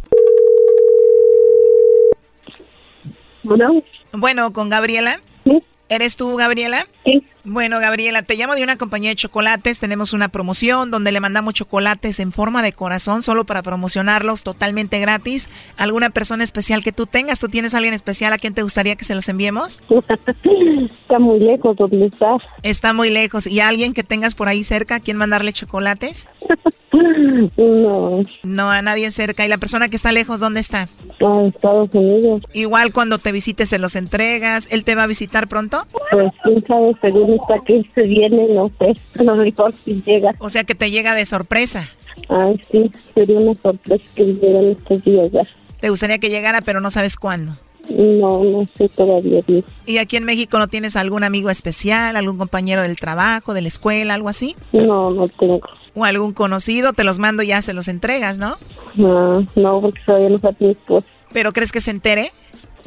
[3.44, 3.84] Bueno.
[4.14, 5.22] Bueno, con Gabriela.
[5.44, 5.62] Sí.
[5.90, 6.88] ¿Eres tú, Gabriela?
[7.06, 7.24] Sí.
[7.50, 9.80] Bueno, Gabriela, te llamo de una compañía de chocolates.
[9.80, 15.00] Tenemos una promoción donde le mandamos chocolates en forma de corazón solo para promocionarlos totalmente
[15.00, 15.50] gratis.
[15.78, 17.39] ¿Alguna persona especial que tú tengas?
[17.39, 19.80] ¿Tú tienes alguien especial a quien te gustaría que se los enviemos?
[19.89, 22.41] Está muy lejos donde estás.
[22.64, 23.48] Está muy lejos.
[23.48, 26.28] ¿Y alguien que tengas por ahí cerca a quien mandarle chocolates?
[27.58, 28.22] No.
[28.43, 29.45] No, a nadie cerca.
[29.45, 30.89] ¿Y la persona que está lejos, dónde está?
[31.20, 32.41] A Estados Unidos.
[32.54, 34.68] Igual cuando te visites se los entregas.
[34.72, 35.86] ¿Él te va a visitar pronto?
[36.12, 38.94] Pues quién sabe, según está que se viene, no sé.
[39.20, 40.36] A lo mejor si llega.
[40.40, 41.88] O sea que te llega de sorpresa.
[42.30, 45.42] Ay, sí, sería una sorpresa que lleguen estos días ya.
[45.80, 47.54] Te gustaría que llegara, pero no sabes cuándo.
[47.90, 49.64] No, no sé todavía bien.
[49.86, 53.68] ¿Y aquí en México no tienes algún amigo especial, algún compañero del trabajo, de la
[53.70, 54.56] escuela, algo así?
[54.74, 55.62] No, no tengo.
[55.94, 56.94] ¿O algún conocido?
[56.94, 58.56] Te los mando y ya se los entregas, ¿no?
[58.96, 61.08] No, no, porque todavía no sabe mi esposa.
[61.32, 62.32] ¿Pero crees que se entere?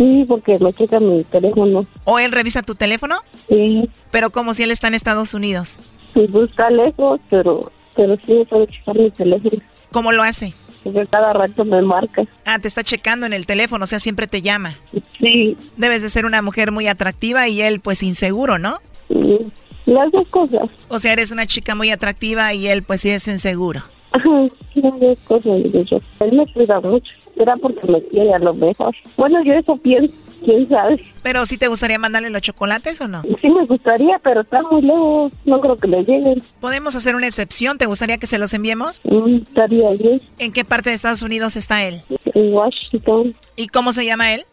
[0.00, 1.84] Sí, porque me checa mi teléfono.
[2.04, 3.16] ¿O él revisa tu teléfono?
[3.50, 5.78] Sí, Pero como si él está en Estados Unidos.
[6.14, 9.62] sí, está lejos, pero, pero sí puede checar mi teléfono.
[9.92, 10.54] ¿Cómo lo hace?
[10.84, 12.22] Porque cada rato me marca.
[12.46, 14.78] Ah, te está checando en el teléfono, o sea, siempre te llama.
[15.18, 15.58] Sí.
[15.76, 18.78] Debes de ser una mujer muy atractiva y él pues inseguro, ¿no?
[19.10, 19.50] Mm,
[19.84, 20.62] Las dos cosas.
[20.88, 23.82] O sea, eres una chica muy atractiva y él pues sí es inseguro.
[24.12, 24.44] Ajá,
[24.74, 25.98] dos cosas, digo yo.
[26.20, 27.12] Él me cuida mucho.
[27.36, 28.94] Será porque me quiere a lo mejor.
[29.16, 30.12] Bueno, yo eso pienso,
[30.44, 31.02] quién sabe.
[31.22, 33.22] Pero sí te gustaría mandarle los chocolates o no?
[33.22, 35.32] Sí me gustaría, pero está muy lejos.
[35.44, 36.42] No creo que le lleguen.
[36.60, 39.00] Podemos hacer una excepción, ¿te gustaría que se los enviemos?
[39.04, 40.20] Mm, estaría bien.
[40.38, 42.02] ¿En qué parte de Estados Unidos está él?
[42.34, 43.34] En Washington.
[43.56, 44.44] ¿Y cómo se llama él?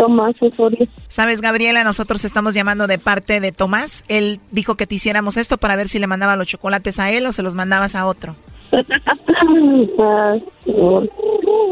[0.00, 0.88] Tomás Osorio.
[1.08, 4.02] Sabes, Gabriela, nosotros estamos llamando de parte de Tomás.
[4.08, 7.26] Él dijo que te hiciéramos esto para ver si le mandaba los chocolates a él
[7.26, 8.34] o se los mandabas a otro.
[8.72, 8.82] Ah,
[10.66, 11.06] no,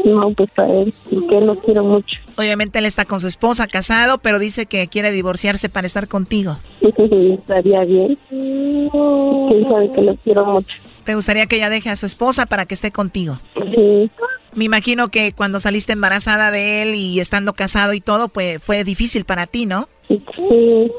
[0.05, 2.17] no, pues a él, que lo quiero mucho.
[2.37, 6.57] Obviamente él está con su esposa, casado, pero dice que quiere divorciarse para estar contigo.
[6.81, 8.15] Estaría bien.
[8.29, 10.75] Él sabe que lo quiero mucho.
[11.09, 13.33] ¿Te gustaría que ella deje a su esposa para que esté contigo?
[13.55, 14.11] Sí.
[14.53, 18.83] Me imagino que cuando saliste embarazada de él y estando casado y todo, pues fue
[18.83, 19.89] difícil para ti, ¿no?
[20.07, 20.91] Sí,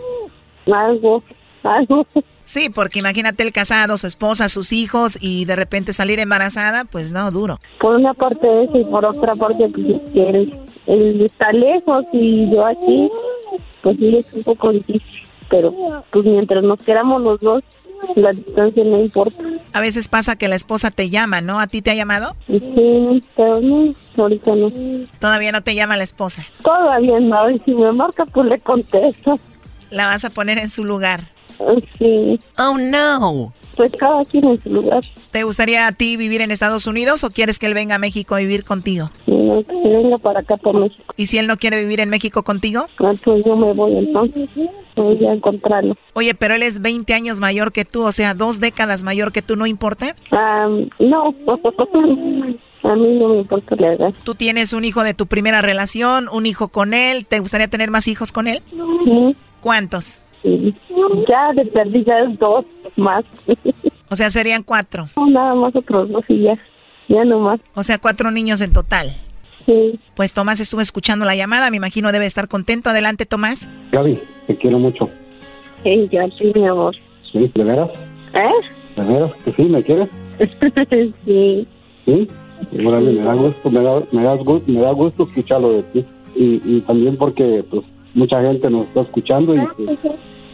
[0.67, 1.23] algo,
[1.63, 2.05] algo.
[2.43, 7.13] Sí, porque imagínate el casado, su esposa, sus hijos y de repente salir embarazada, pues
[7.13, 7.61] no, duro.
[7.79, 12.05] Por una parte eso y por otra parte pues es que él, él está lejos
[12.13, 13.09] y yo aquí,
[13.81, 15.23] pues sí es un poco difícil.
[15.49, 15.73] Pero
[16.11, 17.63] pues mientras nos queramos los dos,
[18.17, 19.43] la distancia no importa.
[19.73, 21.61] A veces pasa que la esposa te llama, ¿no?
[21.61, 22.35] ¿A ti te ha llamado?
[22.47, 24.71] Sí, pero no, ahorita no.
[25.19, 26.45] Todavía no te llama la esposa.
[26.63, 29.39] Todavía no, y si me marca pues le contesto.
[29.91, 31.21] La vas a poner en su lugar.
[31.99, 32.39] Sí.
[32.59, 33.53] Oh, no.
[33.77, 35.03] Pues cada quien en su lugar.
[35.31, 38.35] ¿Te gustaría a ti vivir en Estados Unidos o quieres que él venga a México
[38.35, 39.11] a vivir contigo?
[39.27, 41.15] No, que venga para acá, por México.
[41.17, 42.87] ¿Y si él no quiere vivir en México contigo?
[42.99, 44.49] Ah, pues yo me voy entonces.
[44.97, 45.97] Voy a encontrarlo.
[46.15, 49.41] Oye, pero él es 20 años mayor que tú, o sea, dos décadas mayor que
[49.41, 50.15] tú, ¿no importa?
[50.31, 50.69] Ah,
[50.99, 51.35] no.
[52.83, 54.15] A mí no me importa la edad.
[54.25, 57.27] ¿Tú tienes un hijo de tu primera relación, un hijo con él?
[57.27, 58.63] ¿Te gustaría tener más hijos con él?
[59.05, 59.37] Sí.
[59.61, 60.23] ¿Cuántos?
[60.43, 60.75] Sí.
[61.29, 62.65] Ya de perdida es dos
[62.97, 63.25] más.
[64.09, 65.07] O sea, serían cuatro.
[65.17, 66.59] No, nada más otros dos y ya.
[67.09, 67.61] Ya no más.
[67.75, 69.11] O sea, cuatro niños en total.
[69.67, 69.99] Sí.
[70.15, 72.91] Pues Tomás estuvo escuchando la llamada, me imagino debe estar contento.
[72.91, 73.69] Adelante, Tomás.
[73.93, 75.09] Gaby, te quiero mucho.
[75.83, 76.95] Sí, ya sí, mi amor.
[77.33, 77.51] ¿Sí?
[77.55, 77.91] ¿De veras?
[78.35, 79.01] ¿Eh?
[79.01, 79.33] ¿De veras?
[79.45, 79.63] ¿Que sí?
[79.65, 80.09] ¿Me quieres?
[81.25, 81.69] sí.
[82.05, 82.29] ¿Sí?
[82.73, 86.05] Me da gusto, me da, me da gusto, me da gusto escucharlo de ti.
[86.37, 87.83] Y, y también porque pues
[88.15, 89.99] mucha gente nos está escuchando y pues,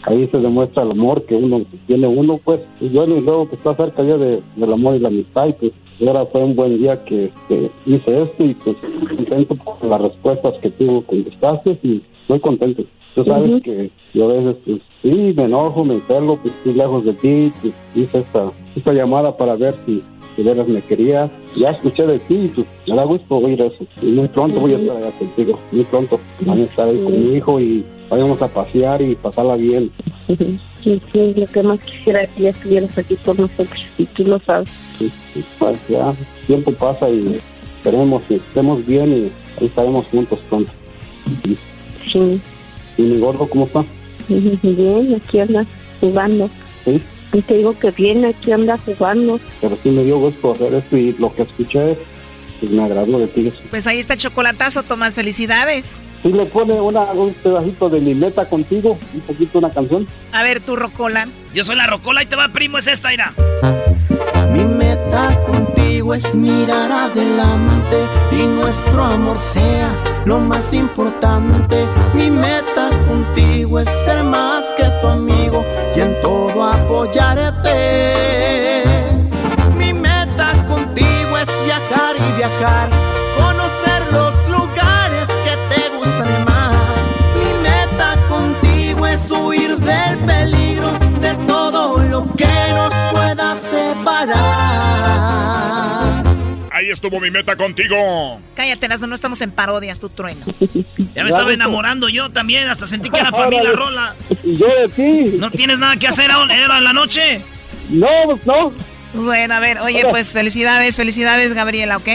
[0.07, 3.57] ahí se demuestra el amor que uno tiene uno pues y bueno y luego que
[3.57, 6.54] está cerca ya de, del amor y la amistad y pues y ahora fue un
[6.54, 8.76] buen día que, que hice esto y pues
[9.16, 12.84] contento por las respuestas que tú contestaste y muy contento.
[13.14, 17.04] Tú sabes que yo a veces pues sí me enojo me encelo pues estoy lejos
[17.04, 20.02] de ti pues hice esta esta llamada para ver si
[20.37, 23.87] de veras me querías ya escuché de ti y pues me da gusto oír eso
[24.03, 27.12] y muy pronto voy a estar allá contigo muy pronto van a estar ahí con
[27.12, 29.91] mi hijo y vayamos a pasear y pasarla bien
[30.87, 34.24] Sí, sí, lo que más quisiera es que ya estuvieras aquí con nosotros y tú
[34.24, 34.68] lo sabes.
[34.68, 37.41] Sí, sí, pues ya el tiempo pasa y
[37.76, 40.70] esperemos que estemos bien y ahí estaremos juntos pronto.
[42.05, 42.41] Sí.
[42.99, 43.84] y mi gordo, ¿cómo está?
[44.28, 45.66] Bien, aquí anda
[46.01, 46.49] jugando.
[46.84, 47.01] Sí,
[47.33, 49.41] Y te digo que bien, aquí anda jugando.
[49.61, 51.97] pero sí me dio gusto hacer esto y lo que escuché,
[52.61, 53.53] pues me agradó de ti.
[53.70, 56.01] Pues ahí está el chocolatazo, Tomás, felicidades.
[56.22, 60.07] Sí le pone una, un pedacito de mi meta contigo, un poquito una canción.
[60.33, 61.29] A ver, tú, Rocola.
[61.55, 63.33] Yo soy la Rocola y te va, primo, es esta, ira.
[64.53, 67.97] Mi meta contigo es mirar adelante
[68.33, 71.87] y nuestro amor sea lo más importante.
[72.12, 75.64] Mi meta contigo es ser más que tu amigo
[75.95, 77.64] y en todo apoyarte.
[79.79, 82.91] Mi meta contigo es viajar y viajar,
[83.39, 86.74] conocer los lugares que te gustan más.
[87.39, 94.65] Mi meta contigo es huir del peligro, de todo lo que nos pueda separar.
[96.87, 98.41] Ahí estuvo mi meta contigo.
[98.55, 100.41] Cállate, no estamos en parodias, tu trueno.
[101.16, 104.14] Ya me estaba enamorando yo también, hasta sentí que era para mí la rola.
[104.45, 105.37] Y yo de ti.
[105.39, 107.41] ¿No tienes nada que hacer ahora en la noche?
[107.89, 108.72] No, no.
[109.14, 112.09] Bueno, a ver, oye, pues felicidades, felicidades, Gabriela, ¿ok?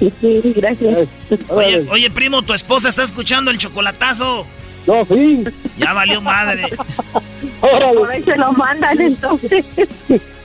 [0.20, 1.08] Sí, gracias.
[1.48, 4.46] Oye, oye, primo, tu esposa está escuchando el chocolatazo.
[4.86, 5.44] No, sí.
[5.78, 6.64] Ya valió madre.
[7.60, 9.64] Por ahí se lo mandan entonces.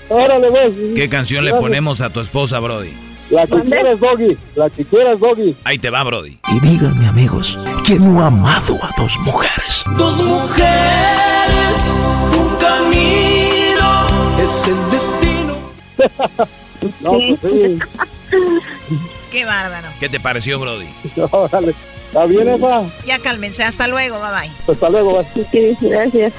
[0.07, 0.73] Órale, vos.
[0.95, 2.93] ¿Qué canción le ponemos a tu esposa, Brody?
[3.29, 4.37] La que quieras, Doggy.
[4.55, 5.55] La que quieras, Doggy.
[5.63, 6.37] Ahí te va, Brody.
[6.51, 9.83] Y díganme, amigos, ¿quién no ha amado a dos mujeres?
[9.97, 11.91] Dos mujeres,
[12.37, 15.55] un camino, es el destino.
[17.01, 17.79] No, pues sí.
[19.31, 19.87] Qué bárbaro.
[19.99, 20.87] ¿Qué te pareció, Brody?
[21.31, 21.73] Órale.
[22.07, 22.83] ¿Está bien esa?
[23.05, 24.51] Ya cálmense, hasta luego, bye bye.
[24.65, 25.15] Pues hasta luego.
[25.15, 25.25] vas.
[25.81, 26.33] Gracias.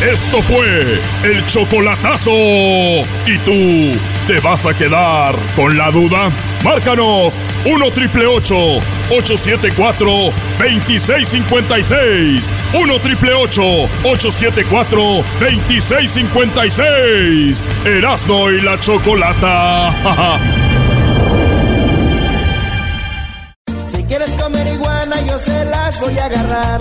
[0.00, 2.30] Esto fue el chocolatazo.
[2.30, 3.92] ¿Y tú
[4.26, 6.30] te vas a quedar con la duda?
[6.64, 12.50] Márcanos 1 triple 874 2656.
[12.72, 15.02] 1 triple 874
[15.38, 17.66] 2656.
[17.84, 20.38] Erasno y la chocolata.
[23.86, 26.80] Si quieres comer iguana, yo se las voy a agarrar.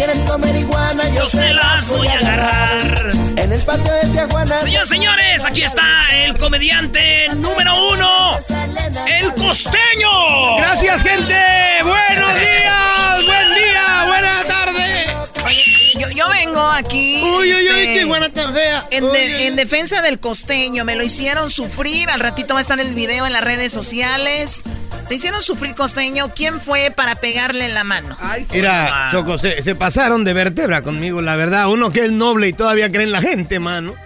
[0.00, 3.10] Si quieres comer iguana, yo, Yo se las voy a agarrar.
[3.36, 4.60] En el patio de Tijuana.
[4.62, 5.84] Señores, señores, aquí está
[6.14, 8.38] el comediante número uno,
[9.06, 10.56] el costeño.
[10.56, 11.36] Gracias, gente.
[11.84, 15.06] Buenos días, buen día, buena tarde.
[15.44, 15.64] Oye,
[15.98, 17.20] yo, yo vengo aquí.
[17.22, 18.86] Uy, uy, uy, este, qué buena tan fea.
[18.90, 22.08] En, de- defensa del costeño, me lo hicieron sufrir.
[22.08, 24.62] Al ratito va a estar el video en las redes sociales.
[25.10, 26.28] Te hicieron sufrir costeño.
[26.36, 28.16] ¿Quién fue para pegarle en la mano?
[28.52, 31.68] Mira, Choco, se, se pasaron de vértebra conmigo, la verdad.
[31.68, 33.96] Uno que es noble y todavía cree en la gente, mano.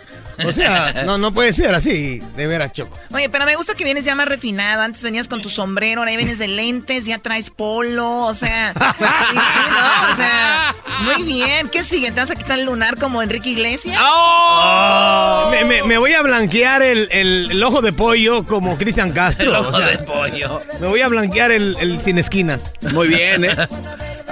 [0.46, 2.96] O sea, no, no puede ser así, de veras, Choco.
[3.12, 4.82] Oye, pero me gusta que vienes ya más refinado.
[4.82, 8.22] Antes venías con tu sombrero, ahora ya vienes de lentes, ya traes polo.
[8.26, 10.12] O sea, pues sí, sí, ¿no?
[10.12, 11.68] O sea, muy bien.
[11.68, 12.10] ¿Qué sigue?
[12.10, 13.98] ¿Te vas a quitar el lunar como Enrique Iglesias?
[15.50, 19.50] Me, me- me voy a blanquear el, el- el ojo de pollo como Cristian Castro.
[19.50, 20.60] El o ojo sea, de pollo.
[20.80, 22.72] Me voy a blanquear el, el sin esquinas.
[22.92, 23.56] Muy bien, ¿eh?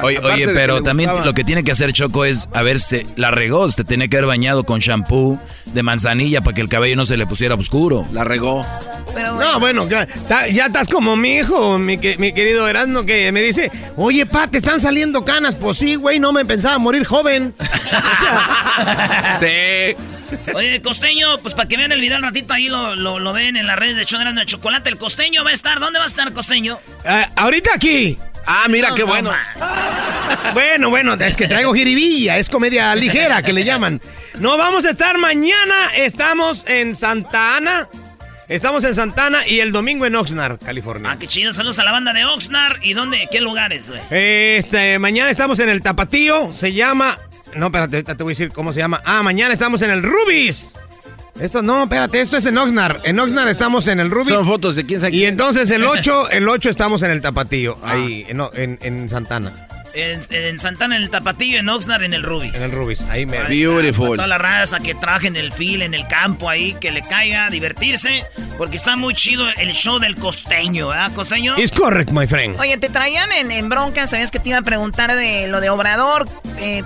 [0.06, 1.26] Oye, oye, pero también gustaba.
[1.26, 4.16] lo que tiene que hacer Choco es, a ver, se la regó, te tenía que
[4.16, 8.06] haber bañado con shampoo de manzanilla para que el cabello no se le pusiera oscuro.
[8.12, 8.66] La regó.
[9.14, 13.30] No, bueno, ya, ta- ya estás como mi hijo, mi, que- mi querido Erasmo, que
[13.32, 15.54] me dice, oye, pa, te están saliendo canas.
[15.54, 17.54] Pues sí, güey, no me pensaba morir joven.
[19.40, 19.96] Sí.
[20.54, 23.56] Oye, costeño, pues para que vean el video al ratito, ahí lo, lo, lo ven
[23.56, 24.88] en las redes de Chodrán de Chocolate.
[24.88, 25.78] El costeño va a estar.
[25.78, 26.78] ¿Dónde va a estar costeño?
[27.04, 28.16] Ah, ahorita aquí.
[28.46, 29.32] Ah, mira No, qué no, bueno.
[30.54, 34.00] Bueno, bueno, es que traigo jiribilla, es comedia ligera que le llaman.
[34.38, 37.88] No vamos a estar mañana, estamos en Santa Ana.
[38.48, 41.12] Estamos en Santana y el domingo en Oxnard, California.
[41.12, 41.52] Ah, qué chido.
[41.54, 42.82] Saludos a la banda de Oxnard.
[42.82, 43.26] ¿Y dónde?
[43.30, 44.00] ¿Qué lugares, güey?
[44.10, 47.18] Este, mañana estamos en el Tapatío, se llama...
[47.54, 49.00] No, espérate, ahorita te voy a decir cómo se llama.
[49.06, 50.72] Ah, mañana estamos en el Rubis.
[51.40, 53.00] Esto, no, espérate, esto es en Oxnard.
[53.04, 54.34] En Oxnard estamos en el Rubis.
[54.34, 55.30] Son fotos de quién sabe Y quién.
[55.30, 59.50] entonces el 8, el 8 estamos en el Tapatío, ahí, en, en, en Santana,
[59.94, 62.54] En, en Santana, en el Tapatillo, en Oxnard, en el Rubis.
[62.54, 63.38] en el Rubis, ahí me...
[63.38, 64.16] Para Beautiful.
[64.16, 67.48] toda la raza que trabaje en el fil, en el campo ahí, que le caiga,
[67.50, 68.24] divertirse.
[68.58, 71.58] Porque está muy chido el show del costeño, ¿verdad, costeño?
[71.58, 72.60] It's correct, my friend.
[72.60, 75.70] Oye, te traían en, en bronca, sabías que te iba a preguntar de lo de
[75.70, 76.28] Obrador.
[76.58, 76.82] eh,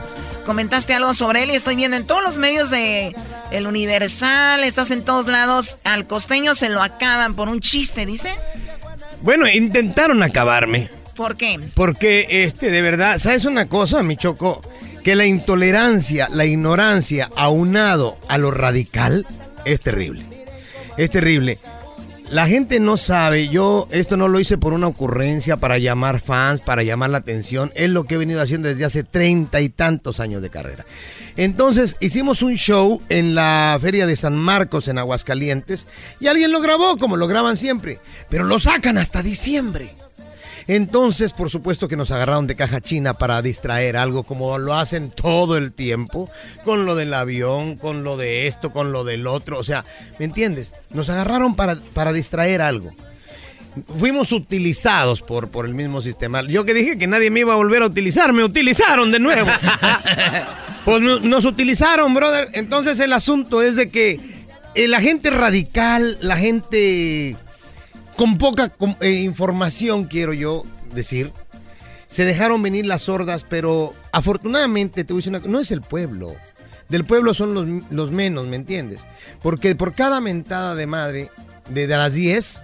[0.47, 3.14] comentaste algo sobre él y estoy viendo en todos los medios de
[3.51, 5.78] El Universal, estás en todos lados.
[5.84, 8.30] Al costeño se lo acaban por un chiste, dice.
[9.20, 10.88] Bueno, intentaron acabarme.
[11.16, 11.59] ¿Por qué?
[11.74, 14.62] Porque, este, de verdad, ¿sabes una cosa, mi choco?
[15.03, 19.26] Que la intolerancia, la ignorancia, aunado a lo radical,
[19.64, 20.24] es terrible.
[20.97, 21.59] Es terrible.
[22.31, 26.61] La gente no sabe, yo esto no lo hice por una ocurrencia para llamar fans,
[26.61, 30.18] para llamar la atención, es lo que he venido haciendo desde hace treinta y tantos
[30.18, 30.85] años de carrera.
[31.37, 35.87] Entonces hicimos un show en la feria de San Marcos en Aguascalientes
[36.18, 39.95] y alguien lo grabó como lo graban siempre, pero lo sacan hasta diciembre.
[40.68, 45.10] Entonces, por supuesto que nos agarraron de caja china para distraer algo como lo hacen
[45.10, 46.28] todo el tiempo,
[46.64, 49.58] con lo del avión, con lo de esto, con lo del otro.
[49.58, 49.84] O sea,
[50.18, 50.74] ¿me entiendes?
[50.90, 52.92] Nos agarraron para, para distraer algo.
[53.98, 56.42] Fuimos utilizados por, por el mismo sistema.
[56.42, 59.48] Yo que dije que nadie me iba a volver a utilizar, me utilizaron de nuevo.
[60.84, 62.48] Pues no- nos utilizaron, brother.
[62.52, 64.20] Entonces el asunto es de que
[64.76, 67.36] eh, la gente radical, la gente
[68.16, 70.64] con poca eh, información, quiero yo
[70.94, 71.32] decir,
[72.08, 75.70] se dejaron venir las sordas, pero afortunadamente, te voy a decir una co- no es
[75.70, 76.34] el pueblo.
[76.88, 79.00] Del pueblo son los, los menos, ¿me entiendes?
[79.42, 81.30] Porque por cada mentada de madre,
[81.68, 82.62] de, de las 10,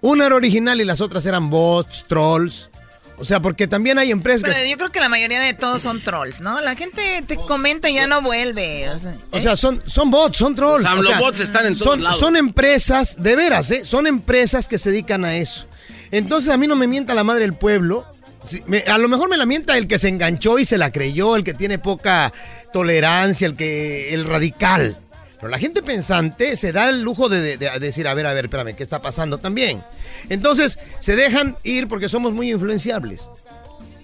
[0.00, 2.70] una era original y las otras eran bots, trolls.
[3.18, 4.54] O sea, porque también hay empresas que...
[4.54, 6.60] Pero yo creo que la mayoría de todos son trolls, ¿no?
[6.60, 8.90] La gente te comenta y ya no vuelve.
[8.90, 10.82] O sea, O sea, son, son bots, son trolls.
[10.82, 12.20] Los O sea, AMLO-bots están en todos son, lados.
[12.20, 13.84] Son empresas, de veras, ¿eh?
[13.86, 15.66] Son empresas que se dedican a eso.
[16.10, 18.06] Entonces a mí no me mienta la madre del pueblo.
[18.46, 20.92] Sí, me- a lo mejor me la mienta el que se enganchó y se la
[20.92, 22.32] creyó, el que tiene poca
[22.72, 24.98] tolerancia, el que el radical.
[25.36, 28.32] Pero la gente pensante se da el lujo de, de- de decir, a ver, a
[28.32, 29.82] ver, espérame, ¿qué está pasando también?
[30.30, 33.28] Entonces se dejan ir porque somos muy influenciables.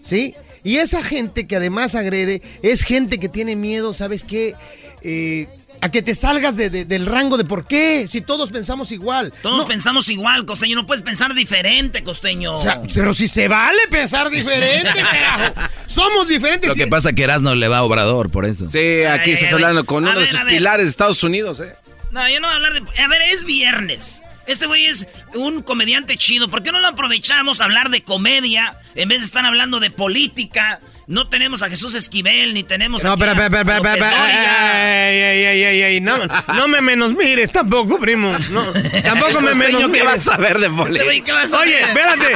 [0.03, 0.35] ¿Sí?
[0.65, 4.55] Y esa gente que además agrede es gente que tiene miedo, ¿sabes qué?
[5.03, 5.47] Eh,
[5.83, 9.33] a que te salgas de- de- del rango de por qué, si todos pensamos igual.
[9.43, 10.77] Todos No, pensamos igual, costeño.
[10.77, 12.55] No puedes pensar diferente, costeño.
[12.55, 15.55] o sea, pero si se vale pensar diferente, carajo.
[15.87, 16.69] Somos diferentes.
[16.71, 18.71] Lo que pasa es que Erasmo le va a Obrador, por eso.
[18.71, 19.87] Sí, aquí Ay, estás ay, hablando ay.
[19.87, 21.75] con uno de sus pilares de Estados Unidos, ¿eh?
[22.13, 23.03] No, yo no voy a hablar de...
[23.03, 24.23] A ver, es viernes.
[24.47, 26.49] Este güey es un comediante chido.
[26.49, 29.91] ¿Por qué no lo aprovechamos a hablar de comedia en vez de estar hablando de
[29.91, 30.79] política?
[31.13, 35.09] No tenemos a Jesús Esquivel, ni tenemos No, a pero, pero, pero, López pero, Dóriga.
[35.11, 36.17] ey, ey, ey, ey, ey, no,
[36.55, 38.35] no me menos mires tampoco, primo.
[38.51, 38.65] No,
[39.03, 41.05] tampoco me menos ¿qué vas a ver de boleto?
[41.05, 42.35] güey, ¿qué vas a Oye, espérate.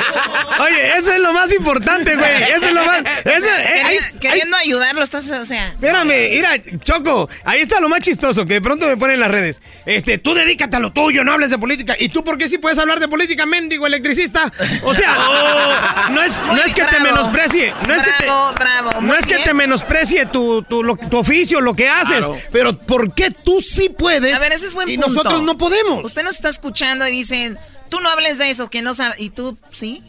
[0.60, 2.26] Oye, eso es lo más importante, güey.
[2.56, 3.00] Eso es lo más.
[3.24, 5.68] Eso, eh, Queri- ahí- queriendo ayudarlo, estás, o sea.
[5.68, 6.50] Espérame, mira,
[6.82, 9.60] Choco, ahí está lo más chistoso, que de pronto me ponen en las redes.
[9.86, 11.96] Este, tú dedícate a lo tuyo, no hables de política.
[11.98, 14.52] ¿Y tú por qué sí puedes hablar de política, mendigo electricista?
[14.82, 15.14] O sea,
[16.10, 17.04] no es, no es que te bravo.
[17.04, 18.26] menosprecie, no es que te,
[18.66, 22.36] Bravo, no es que te menosprecie tu, tu, lo- tu oficio, lo que haces, Claro.
[22.52, 25.08] pero ¿por qué tú sí puedes A ver, ese es buen y punto.
[25.08, 26.04] nosotros no podemos?
[26.04, 29.20] Usted nos está escuchando y dicen, tú no hables de eso, que no sabes.
[29.20, 30.02] ¿Y tú sí?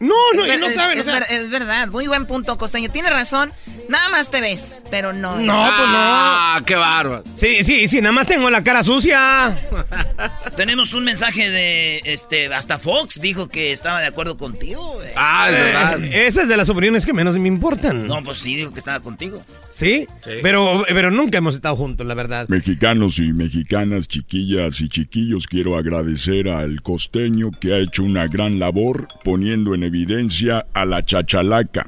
[0.00, 2.26] No, no, es, y no es- saben, o es sea- ver- es verdad, muy buen
[2.26, 2.88] punto, Costeño.
[2.90, 3.52] Tiene razón,
[3.88, 5.36] nada más te ves, pero no.
[5.38, 5.96] No, pues no.
[5.96, 7.24] Ah, qué bárbaro.
[7.34, 9.60] Sí, sí, sí, nada más tengo la cara sucia.
[10.56, 14.94] Tenemos un mensaje de, este, hasta Fox dijo que estaba de acuerdo contigo.
[14.94, 15.08] güey.
[15.16, 16.04] Ah, es verdad.
[16.04, 18.06] Eh, esa es de las opiniones que menos me importan.
[18.06, 19.42] No, pues sí, dijo que estaba contigo.
[19.70, 20.06] ¿Sí?
[20.42, 22.48] Pero, pero nunca hemos estado juntos, la verdad.
[22.48, 28.58] Mexicanos y mexicanas, chiquillas y chiquillos, quiero agradecer al costeño que ha hecho una gran
[28.58, 31.86] labor poniendo en evidencia a la chachalaca.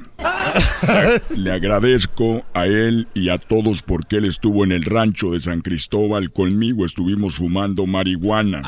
[1.37, 5.61] Le agradezco a él y a todos porque él estuvo en el rancho de San
[5.61, 8.61] Cristóbal conmigo, estuvimos fumando marihuana.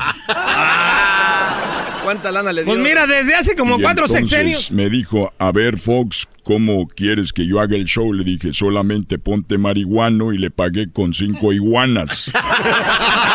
[2.04, 2.72] ¿Cuánta lana le dio?
[2.72, 4.70] Pues mira, desde hace como Y cuatro sexenios.
[4.70, 8.12] Me dijo, a ver Fox, ¿cómo quieres que yo haga el show?
[8.12, 12.30] Le dije, solamente ponte marihuano y le pagué con cinco iguanas.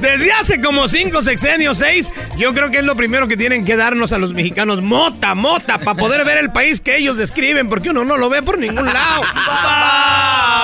[0.00, 3.76] Desde hace como cinco sexenios, seis, yo creo que es lo primero que tienen que
[3.76, 4.82] darnos a los mexicanos.
[4.82, 8.42] Mota, mota, para poder ver el país que ellos describen, porque uno no lo ve
[8.42, 9.22] por ningún lado.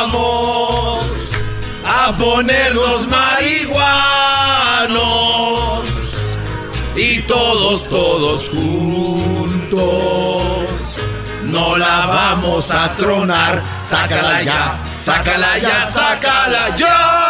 [0.03, 1.05] Vamos
[1.85, 3.73] a ponernos marihuanos
[6.97, 9.83] y todos, todos juntos.
[11.45, 17.22] No la vamos a tronar, sácala ya, sácala ya, sácala ya.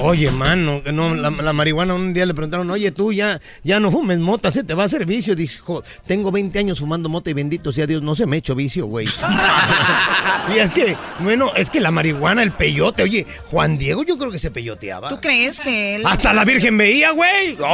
[0.00, 3.80] Oye, mano, que no, la, la marihuana un día le preguntaron, oye, tú ya, ya
[3.80, 5.34] no fumes mota, se te va a hacer vicio.
[5.34, 8.54] Dijo, tengo 20 años fumando mota y bendito sea Dios, no se me ha hecho
[8.54, 9.08] vicio, güey.
[10.54, 14.30] y es que, bueno, es que la marihuana, el peyote, oye, Juan Diego yo creo
[14.30, 15.08] que se peyoteaba.
[15.08, 16.02] ¿Tú crees que él...
[16.06, 17.56] Hasta la Virgen veía, güey.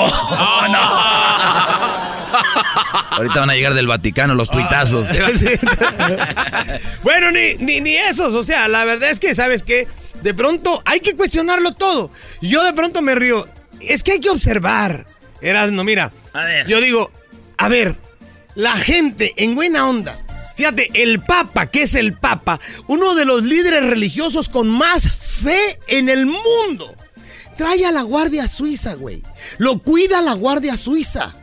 [3.10, 5.06] Ahorita van a llegar del Vaticano los tuitazos.
[7.02, 9.86] Bueno, ni, ni, ni esos, o sea, la verdad es que, ¿sabes qué?
[10.24, 12.10] De pronto hay que cuestionarlo todo.
[12.40, 13.46] Yo de pronto me río.
[13.80, 15.04] Es que hay que observar.
[15.42, 16.12] Eras, no, mira.
[16.32, 16.66] A ver.
[16.66, 17.12] Yo digo,
[17.58, 17.94] a ver,
[18.54, 20.18] la gente en buena onda.
[20.56, 25.78] Fíjate, el Papa, que es el Papa, uno de los líderes religiosos con más fe
[25.88, 26.96] en el mundo,
[27.58, 29.22] trae a la Guardia Suiza, güey.
[29.58, 31.34] Lo cuida la Guardia Suiza.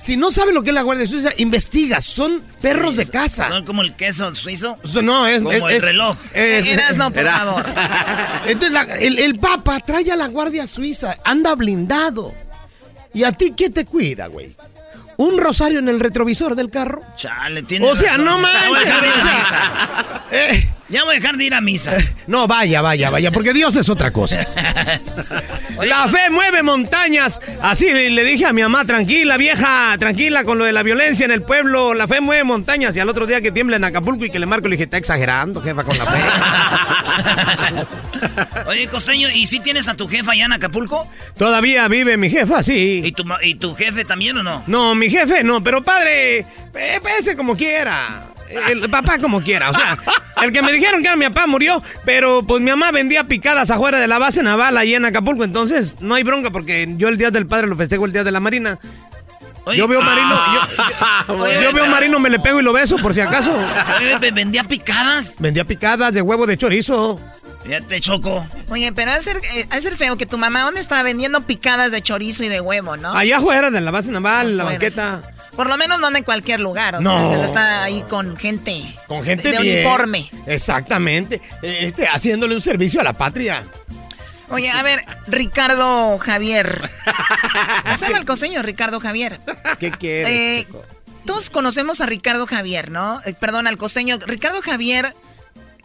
[0.00, 2.00] Si no sabe lo que es la Guardia Suiza, investiga.
[2.00, 3.48] Son perros de casa.
[3.48, 4.78] Son como el queso suizo.
[5.02, 6.16] No, es Como es- el es- reloj.
[6.32, 7.66] es- Erasno, por Era- favor.
[8.46, 12.32] Entonces, la- el, el Papa trae a la Guardia Suiza, anda blindado.
[13.12, 14.54] ¿Y a ti qué te cuida, güey?
[15.18, 17.02] ¿Un rosario en el retrovisor del carro?
[17.16, 18.24] Chale, tiene O sea, razón.
[18.24, 20.34] no manches, o.
[20.34, 21.96] Eh, Ya voy a dejar de ir a misa.
[22.26, 24.44] no, vaya, vaya, vaya, porque Dios es otra cosa.
[25.84, 27.40] La fe mueve montañas.
[27.62, 31.30] Así le, dije a mi mamá, tranquila, vieja, tranquila con lo de la violencia en
[31.30, 31.94] el pueblo.
[31.94, 32.94] La fe mueve montañas.
[32.96, 34.98] Y al otro día que tiembla en Acapulco y que le marco, le dije, está
[34.98, 36.18] exagerando, jefa, con la fe.
[38.66, 41.08] Oye, Costeño, ¿y si tienes a tu jefa allá en Acapulco?
[41.38, 43.00] Todavía vive mi jefa, sí.
[43.04, 44.64] ¿Y tu, ¿Y tu jefe también o no?
[44.66, 46.40] No, mi jefe no, pero padre,
[46.74, 48.29] eh, ese como quiera.
[48.68, 49.96] El papá como quiera, o sea,
[50.42, 53.70] el que me dijeron que era mi papá murió, pero pues mi mamá vendía picadas
[53.70, 57.16] afuera de la base naval ahí en Acapulco, entonces no hay bronca porque yo el
[57.16, 58.78] Día del Padre lo festejo el Día de la Marina.
[59.66, 62.60] Oye, yo veo marino, ah, yo, yo- oye, yo veo pero- marino, me le pego
[62.60, 63.52] y lo beso por si acaso.
[63.98, 65.36] Oye, ¿ve- ¿Vendía picadas?
[65.38, 67.20] Vendía picadas de huevo de chorizo.
[67.68, 68.46] Ya te choco.
[68.70, 71.02] Oye, pero ha de ser, eh, ha de ser feo que tu mamá, ¿dónde estaba
[71.02, 73.12] vendiendo picadas de chorizo y de huevo, no?
[73.12, 74.78] Allá afuera de la base naval, la Afuera.
[74.78, 75.22] banqueta.
[75.56, 77.18] Por lo menos no anda en cualquier lugar, o No.
[77.18, 78.96] sea, se lo está ahí con gente.
[79.08, 79.76] Con gente de bien.
[79.78, 80.30] uniforme.
[80.46, 81.40] Exactamente.
[81.62, 83.64] eh, Este, haciéndole un servicio a la patria.
[84.48, 86.90] Oye, a ver, Ricardo Javier.
[87.84, 89.40] ¿Cómo se llama el coseño, Ricardo Javier?
[89.78, 90.28] ¿Qué quieres?
[90.28, 90.66] Eh,
[91.24, 93.20] todos conocemos a Ricardo Javier, ¿no?
[93.26, 94.18] Eh, perdón, al costeño.
[94.26, 95.14] Ricardo Javier,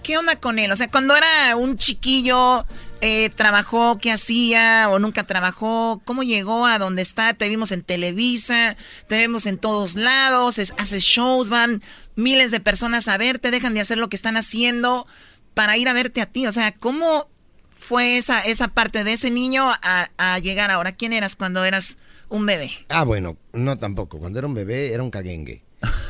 [0.01, 0.71] ¿qué onda con él?
[0.71, 2.65] O sea, cuando era un chiquillo,
[3.01, 4.89] eh, trabajó, ¿qué hacía?
[4.89, 6.01] ¿O nunca trabajó?
[6.05, 7.33] ¿Cómo llegó a donde está?
[7.33, 8.75] Te vimos en Televisa,
[9.07, 11.81] te vemos en todos lados, es- haces shows, van
[12.15, 15.05] miles de personas a verte, dejan de hacer lo que están haciendo
[15.53, 16.47] para ir a verte a ti.
[16.47, 17.27] O sea, ¿cómo
[17.77, 20.93] fue esa, esa parte de ese niño a, a llegar ahora?
[20.93, 21.97] ¿Quién eras cuando eras
[22.29, 22.71] un bebé?
[22.89, 24.17] Ah, bueno, no tampoco.
[24.19, 25.63] Cuando era un bebé era un caguengue.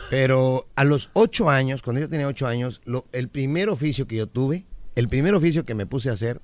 [0.09, 4.15] Pero a los ocho años, cuando yo tenía ocho años, lo- el primer oficio que
[4.15, 6.39] yo tuve, el primer oficio que me puse a hacer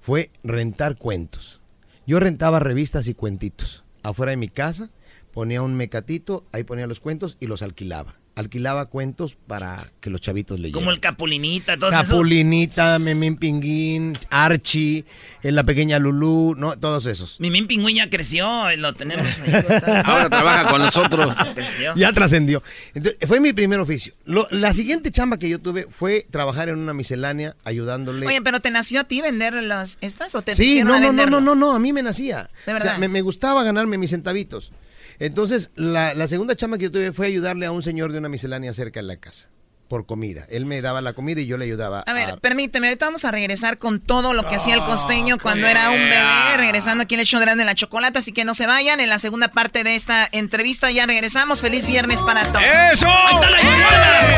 [0.00, 1.60] fue rentar cuentos.
[2.06, 3.84] Yo rentaba revistas y cuentitos.
[4.02, 4.90] Afuera de mi casa
[5.32, 8.14] ponía un mecatito, ahí ponía los cuentos y los alquilaba.
[8.38, 10.80] Alquilaba cuentos para que los chavitos leyeran.
[10.80, 12.08] Como el Capulinita, todos esos.
[12.08, 15.04] Capulinita, Memín Pinguín, Archie,
[15.42, 17.40] eh, la pequeña Lulú, no, todos esos.
[17.40, 19.52] Mimín Pingüín ya creció, lo tenemos ahí.
[20.04, 21.34] Ahora trabaja con nosotros.
[21.96, 22.62] Ya trascendió.
[22.94, 24.14] Entonces, fue mi primer oficio.
[24.24, 28.24] Lo- la siguiente chamba que yo tuve fue trabajar en una miscelánea ayudándole.
[28.26, 31.12] Oye, pero ¿te nació a ti vender las estas o te sí, no, a no,
[31.12, 32.50] no, no, no, no, a mí me nacía.
[32.66, 32.90] ¿De O verdad?
[32.90, 34.70] sea, me, me gustaba ganarme mis centavitos.
[35.18, 38.28] Entonces, la, la segunda chamba que yo tuve fue ayudarle a un señor de una
[38.28, 39.48] miscelánea cerca de la casa.
[39.88, 40.46] Por comida.
[40.50, 43.30] Él me daba la comida y yo le ayudaba A ver, permíteme, ahorita vamos a
[43.30, 47.20] regresar con todo lo que hacía el costeño cuando era un bebé, regresando aquí en
[47.20, 49.84] el show de Grande la Chocolata, así que no se vayan, en la segunda parte
[49.84, 52.62] de esta entrevista ya regresamos, feliz viernes para todos.
[52.92, 53.06] ¡Eso!
[53.08, 54.28] ¡Ahí está la iguana!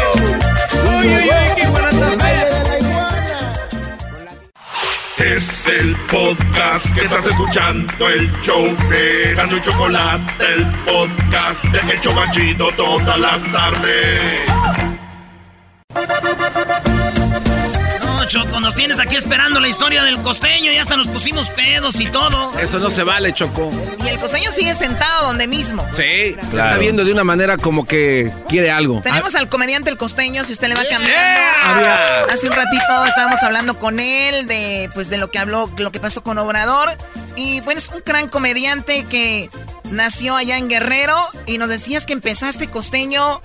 [1.01, 1.55] ¡Uy, uy, uy!
[1.57, 1.91] ¡Qué buena
[5.21, 11.93] Es el podcast que estás escuchando, el show de Gano y Chocolate, el podcast de
[11.93, 14.51] El Chobachito todas las tardes.
[18.31, 20.71] Choco, nos tienes aquí esperando la historia del costeño.
[20.71, 22.57] Ya hasta nos pusimos pedos y todo.
[22.61, 23.71] Eso no se vale, Choco.
[24.05, 25.85] Y el costeño sigue sentado donde mismo.
[25.97, 29.01] Sí, se está viendo de una manera como que quiere algo.
[29.03, 31.41] Tenemos al comediante El Costeño, si usted le va cambiando.
[31.65, 35.91] Había- Hace un ratito estábamos hablando con él de pues de lo que habló, lo
[35.91, 36.97] que pasó con Obrador.
[37.35, 39.51] Y bueno, es un gran comediante que
[39.91, 41.17] nació allá en Guerrero.
[41.47, 43.41] Y nos decías que empezaste Costeño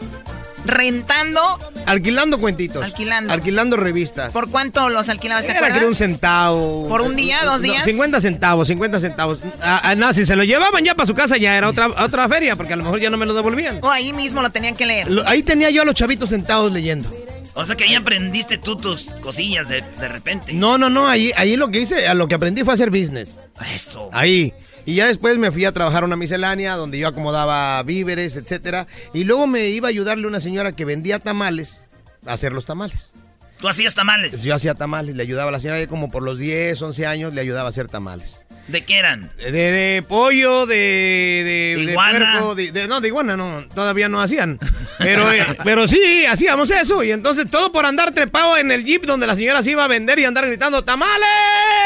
[0.65, 1.41] rentando.
[1.85, 2.83] Alquilando cuentitos.
[2.83, 3.31] Alquilando.
[3.33, 4.31] Alquilando revistas.
[4.31, 5.45] ¿Por cuánto los alquilabas?
[5.45, 5.77] ¿Te Era acuerdas?
[5.77, 6.87] que era un centavo.
[6.89, 7.85] ¿Por un día, dos No, días?
[7.85, 9.39] 50 centavos, 50 centavos.
[9.61, 12.27] Ah, ah, no, si se lo llevaban ya para su casa ya era otra, otra
[12.27, 13.79] feria, porque a lo mejor ya no me lo devolvían.
[13.81, 15.09] O ahí mismo lo tenían que leer.
[15.11, 17.09] Lo- ahí tenía yo a los chavitos sentados leyendo.
[17.57, 20.51] O sea que ahí aprendiste tú tus cosillas de, de repente.
[20.51, 23.39] No, no, no, ahí, ahí lo que hice, a lo que aprendí fue hacer business.
[23.73, 24.09] Eso.
[24.11, 24.53] Ahí.
[24.85, 28.87] Y ya después me fui a trabajar a una miscelánea donde yo acomodaba víveres, etcétera.
[29.13, 31.83] Y luego me iba a ayudarle una señora que vendía tamales
[32.25, 33.13] a hacer los tamales.
[33.59, 34.43] ¿Tú hacías tamales?
[34.43, 37.41] Yo hacía tamales, le ayudaba a la señora, como por los 10, 11 años, le
[37.41, 38.44] ayudaba a hacer tamales.
[38.67, 39.29] ¿De qué eran?
[39.37, 42.31] De, de pollo, de, de, ¿De iguana?
[42.33, 44.57] puerco, de- de- no, de iguana no, todavía no hacían.
[44.97, 47.03] Pero, eh, pero sí, hacíamos eso.
[47.03, 49.87] Y entonces todo por andar trepado en el jeep donde la señora se iba a
[49.87, 51.27] vender y andar gritando ¡Tamales!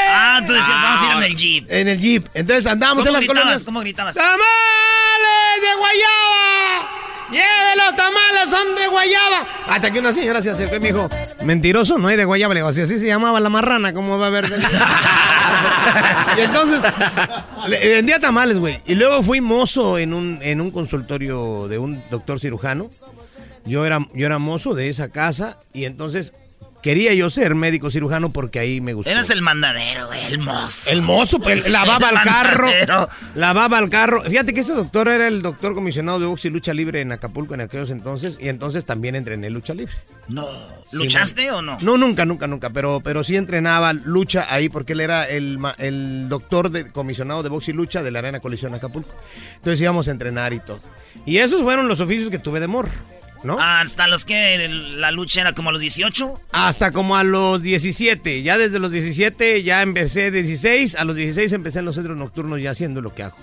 [0.08, 1.66] Ah, tú decías, vamos a ir en el jeep.
[1.70, 2.26] En el jeep.
[2.34, 3.44] Entonces andábamos ¿Cómo en las gritabas?
[3.44, 3.66] colonias.
[3.66, 4.16] ¿Cómo gritabas?
[4.16, 4.40] ¡Tamales
[5.62, 7.09] de guayaba!
[7.32, 9.46] ¡Lleve los tamales, son de guayaba!
[9.68, 11.10] Hasta que una señora se acercó y me dijo,
[11.44, 12.54] mentiroso, no hay de guayaba.
[12.54, 14.58] Le digo, si así se llamaba la marrana, ¿cómo va a haber de
[16.38, 16.82] Y entonces,
[17.68, 18.80] le- vendía tamales, güey.
[18.86, 22.90] Y luego fui mozo en un, en un consultorio de un doctor cirujano.
[23.66, 26.34] Yo era, yo era mozo de esa casa y entonces
[26.82, 29.10] quería yo ser médico cirujano porque ahí me gustó.
[29.10, 30.90] Eras el mandadero, güey, el mozo.
[30.90, 32.68] El mozo, pues, lavaba El el carro.
[33.36, 34.24] Lavaba el carro.
[34.24, 37.54] Fíjate que ese doctor era el doctor comisionado de box y lucha libre en Acapulco
[37.54, 38.38] en aquellos entonces.
[38.40, 39.94] Y entonces también entrené lucha libre.
[40.28, 40.46] No.
[40.86, 41.78] Sí, ¿Luchaste o no?
[41.82, 42.70] No, nunca, nunca, nunca.
[42.70, 47.50] Pero, pero sí entrenaba lucha ahí porque él era el, el doctor de, comisionado de
[47.50, 49.14] box y lucha de la Arena Colisión Acapulco.
[49.56, 50.80] Entonces íbamos a entrenar y todo.
[51.26, 52.92] Y esos fueron los oficios que tuve de morro,
[53.44, 53.58] ¿no?
[53.60, 56.40] Ah, Hasta los que la lucha era como a los 18.
[56.52, 58.42] Hasta como a los 17.
[58.44, 60.96] Ya desde los 17 ya empecé 16.
[60.96, 63.38] A los 16 empecé en los centros nocturnos ya haciendo lo que hago.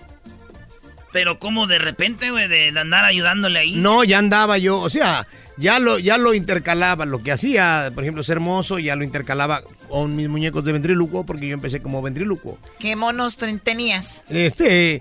[1.12, 3.76] Pero como de repente, güey, de, de andar ayudándole ahí.
[3.76, 7.06] No, ya andaba yo, o sea, ya lo, ya lo intercalaba.
[7.06, 11.24] Lo que hacía, por ejemplo, ser mozo, ya lo intercalaba con mis muñecos de ventrílocuo,
[11.24, 12.58] porque yo empecé como ventrílocuo.
[12.78, 14.24] ¿Qué monos ten- tenías?
[14.28, 15.00] Este,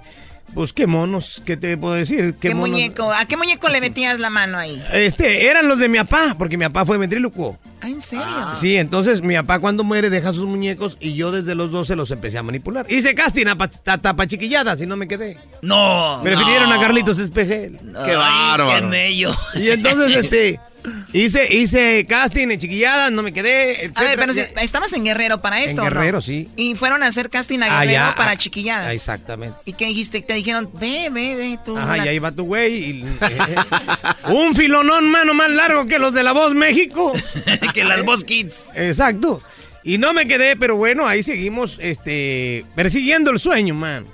[0.53, 2.35] pues qué monos, ¿qué te puedo decir?
[2.39, 2.69] ¿Qué, monos?
[2.69, 3.11] muñeco?
[3.11, 4.81] ¿A qué muñeco le metías la mano ahí?
[4.93, 7.57] Este, eran los de mi papá, porque mi papá fue ventrílocuo.
[7.81, 8.25] Ah, ¿en serio?
[8.53, 12.09] Sí, entonces mi papá cuando muere deja sus muñecos y yo desde los 12 los
[12.11, 12.85] empecé a manipular.
[12.89, 15.37] Hice casting a pa- ta- tapachiquilladas y no me quedé.
[15.61, 16.19] No.
[16.23, 16.75] Prefirieron no.
[16.75, 17.77] a Carlitos Espejel.
[18.05, 18.79] Qué bárbaro.
[18.79, 19.35] Qué bello.
[19.55, 20.59] Y entonces, este,
[21.13, 25.41] hice, hice casting en chiquilladas, no me quedé, A ver, pero si- estabas en Guerrero
[25.41, 25.89] para esto, En.
[25.89, 26.49] Guerrero, sí.
[26.55, 28.93] Y fueron a hacer casting a Guerrero Allá, para ah, chiquilladas.
[28.93, 29.57] Exactamente.
[29.65, 30.21] ¿Y qué dijiste?
[30.21, 31.77] Te dijeron, ve, ve, ve, tú.
[31.77, 32.73] Ajá, la- y ahí va tu güey.
[33.01, 33.05] y-
[34.27, 37.13] un filonón, mano, más largo que los de La Voz México.
[37.73, 38.69] que las Voz Kids.
[38.75, 39.41] Exacto.
[39.83, 44.05] Y no me quedé, pero bueno, ahí seguimos, este, persiguiendo el sueño, man.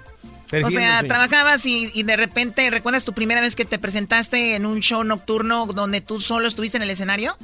[0.63, 4.65] O sea, trabajabas y, y de repente, ¿recuerdas tu primera vez que te presentaste en
[4.65, 7.37] un show nocturno donde tú solo estuviste en el escenario?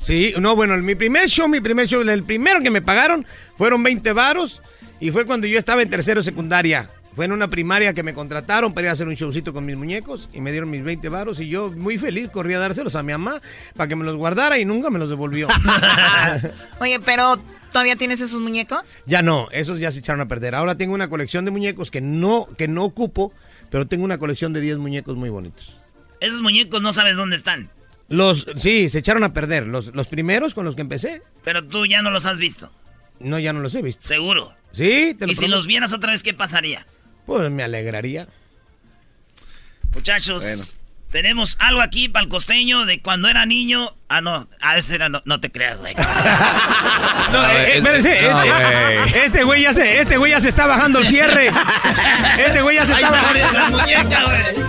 [0.00, 3.26] Sí, no, bueno, mi primer show, mi primer show, el primero que me pagaron
[3.56, 4.60] fueron 20 varos
[5.00, 6.90] y fue cuando yo estaba en tercero secundaria.
[7.16, 9.76] Fue en una primaria que me contrataron para ir a hacer un showcito con mis
[9.76, 13.02] muñecos y me dieron mis 20 varos y yo muy feliz corrí a dárselos a
[13.02, 13.40] mi mamá
[13.76, 15.48] para que me los guardara y nunca me los devolvió.
[16.80, 17.40] Oye, pero
[17.74, 18.98] ¿todavía tienes esos muñecos?
[19.04, 20.54] ya no, esos ya se echaron a perder.
[20.54, 23.32] Ahora tengo una colección de muñecos que no, que no ocupo,
[23.68, 25.76] pero tengo una colección de 10 muñecos muy bonitos.
[26.20, 27.68] Esos muñecos no sabes dónde están.
[28.08, 29.66] Los, sí, se echaron a perder.
[29.66, 32.70] Los, los primeros con los que empecé, Pero tú ya no los has visto.
[33.18, 34.06] no, ya no los he visto.
[34.06, 34.54] Seguro.
[34.70, 36.86] Sí, te lo Y si los vieras otra vez, ¿qué pasaría?
[37.26, 38.28] Pues me alegraría.
[39.92, 40.76] Muchachos,
[41.14, 43.94] tenemos algo aquí para el costeño de cuando era niño.
[44.08, 45.94] Ah, no, a ese era, no, no te creas, güey.
[47.32, 49.24] No, eh, eh, espérense, No, este- güey.
[49.24, 51.52] este güey ya se, este güey ya se está bajando el cierre.
[52.38, 54.66] Este güey ya se está bajando la muñeca, güey.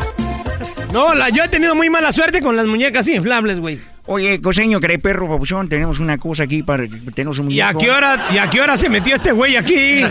[0.93, 3.79] No, la- yo he tenido muy mala suerte con las muñecas inflables, güey.
[4.07, 5.67] Oye, coseño, ¿querés perro, papuchón?
[5.67, 6.85] Tenemos una cosa aquí para...
[7.15, 7.79] Tenemos un ¿Y a muñeco.
[7.79, 10.01] qué hora, y a qué hora se metió este güey aquí?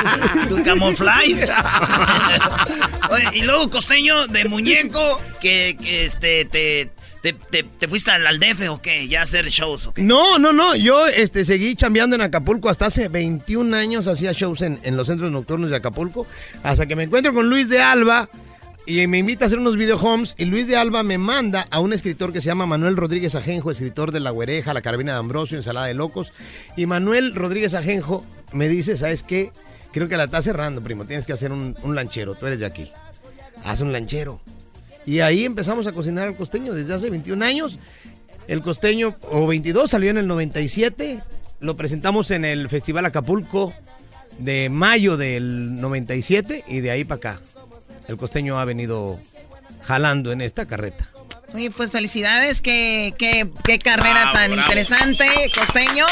[0.48, 1.34] ¿Tu camuflaje?
[3.10, 6.90] Oye, y luego costeño de muñeco que, que este, te,
[7.22, 10.02] te, te, te fuiste al, al DF o qué, ya a hacer shows o qué.
[10.02, 10.74] No, no, no.
[10.74, 14.08] Yo este, seguí chambeando en Acapulco hasta hace 21 años.
[14.08, 16.26] Hacía shows en, en los centros nocturnos de Acapulco.
[16.64, 18.28] Hasta que me encuentro con Luis de Alba
[18.86, 20.34] y me invita a hacer unos video homes.
[20.38, 23.70] Y Luis de Alba me manda a un escritor que se llama Manuel Rodríguez Ajenjo,
[23.70, 26.32] escritor de La Güereja, La Carabina de Ambrosio, Ensalada de Locos.
[26.76, 29.52] Y Manuel Rodríguez Ajenjo me dice: ¿Sabes qué?
[29.92, 31.04] Creo que la está cerrando, primo.
[31.04, 32.34] Tienes que hacer un, un lanchero.
[32.34, 32.90] Tú eres de aquí.
[33.64, 34.40] Haz un lanchero.
[35.06, 37.78] Y ahí empezamos a cocinar al costeño desde hace 21 años.
[38.48, 41.22] El costeño, o 22, salió en el 97.
[41.60, 43.72] Lo presentamos en el Festival Acapulco
[44.38, 47.40] de mayo del 97 y de ahí para acá.
[48.08, 49.18] El costeño ha venido
[49.82, 51.08] jalando en esta carreta.
[51.54, 54.62] Oye, pues felicidades, qué, qué, qué carrera Bravo, tan bravo.
[54.62, 55.26] interesante,
[55.56, 56.04] costeño.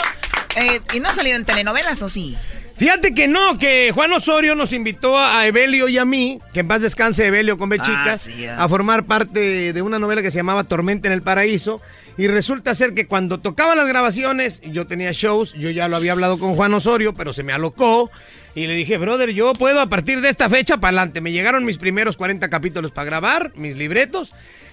[0.57, 2.37] Eh, ¿Y no ha salido en telenovelas o sí?
[2.77, 6.69] Fíjate que no, que Juan Osorio nos invitó a Evelio y a mí, que en
[6.69, 10.39] paz descanse Evelio con Bechicas, Ah, sí, a formar parte de una novela que se
[10.39, 11.81] llamaba Tormenta en el Paraíso.
[12.19, 15.97] Y resulta ser que cuando tocaban las grabaciones, y yo tenía shows, yo ya lo
[15.97, 18.11] había hablado con Juan Osorio, pero se me alocó.
[18.55, 21.21] Y le dije, brother, yo puedo a partir de esta fecha para adelante.
[21.21, 24.33] Me llegaron mis primeros 40 capítulos para grabar, mis libretos.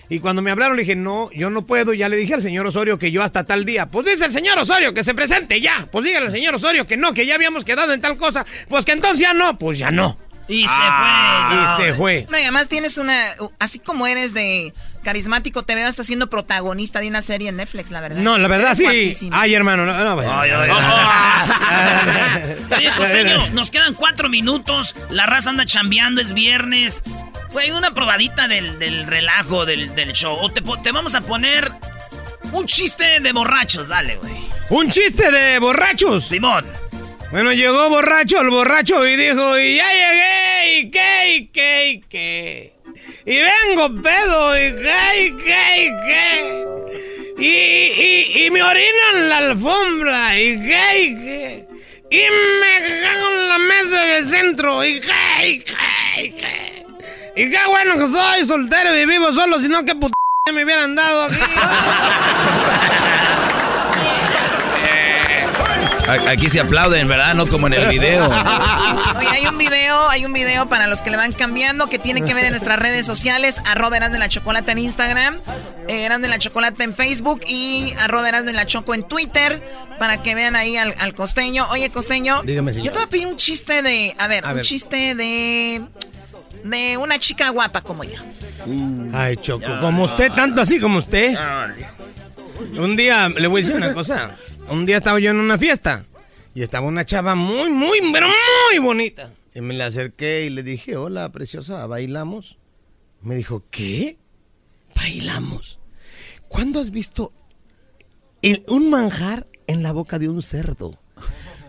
[0.09, 1.93] Y cuando me hablaron le dije, no, yo no puedo.
[1.93, 3.85] Ya le dije al señor Osorio que yo hasta tal día.
[3.85, 5.87] Pues dice el señor Osorio que se presente ya.
[5.91, 8.45] Pues dígale al señor Osorio que no, que ya habíamos quedado en tal cosa.
[8.67, 10.17] Pues que entonces ya no, pues ya no.
[10.49, 11.85] Y se Ah, fue.
[11.85, 12.27] y se fue.
[12.29, 13.15] No, y además tienes una,
[13.59, 14.73] así como eres de
[15.03, 18.17] carismático, te veo hasta siendo protagonista de una serie en Netflix, la verdad.
[18.19, 18.83] No, la verdad Eres sí.
[18.83, 19.31] guapísimo.
[19.39, 20.39] Ay, hermano, no, no, bueno.
[20.39, 20.69] Ay, ay,
[22.77, 24.95] Oye, costeño, nos quedan cuatro minutos.
[25.09, 27.01] La raza anda chambeando, es viernes.
[27.51, 30.37] Güey, una probadita del, del relajo del, del show.
[30.41, 31.71] O te, te vamos a poner
[32.51, 34.49] un chiste de borrachos, dale, güey.
[34.69, 36.27] Un chiste de borrachos.
[36.27, 36.65] Simón.
[37.31, 41.99] Bueno, llegó borracho el borracho y dijo, y ya llegué, y qué, y qué, y
[42.01, 42.73] qué.
[43.23, 46.65] Y vengo pedo, y qué, y qué, y qué.
[47.37, 47.47] Y,
[48.41, 51.67] y, y me orino en la alfombra, y qué, y qué.
[52.09, 55.75] Y me cago en la mesa del centro, y qué, y qué,
[56.23, 56.83] y qué.
[57.35, 60.15] Y qué bueno que soy soltero y vivo solo, sino que puta
[60.51, 61.35] me hubieran dado aquí.
[66.09, 67.35] Aquí se aplauden, ¿verdad?
[67.35, 68.27] No como en el video.
[68.27, 72.21] Oye, hay un video, hay un video para los que le van cambiando que tiene
[72.23, 75.35] que ver en nuestras redes sociales, arroba Erasmo en la Chocolata en Instagram,
[75.87, 79.61] eh, Erasmo en la Chocolata en Facebook y arroba Erasmo en la Choco en Twitter,
[79.99, 81.67] para que vean ahí al, al costeño.
[81.69, 82.87] Oye, costeño, Dígame, señor.
[82.87, 84.65] yo te voy a pedir un chiste de, a ver, A un ver.
[84.65, 85.81] chiste de,
[86.63, 88.19] de una chica guapa como yo.
[89.13, 91.37] Ay, Choco, como usted, tanto así como usted.
[92.77, 94.31] Un día, le voy a decir una cosa.
[94.71, 96.05] Un día estaba yo en una fiesta
[96.53, 99.31] y estaba una chava muy, muy, pero muy bonita.
[99.55, 102.57] Y me le acerqué y le dije, hola, preciosa, ¿bailamos?
[103.21, 104.17] Me dijo, ¿qué?
[104.95, 105.79] ¿Bailamos?
[106.47, 107.31] ¿Cuándo has visto
[108.41, 110.97] el- un manjar en la boca de un cerdo?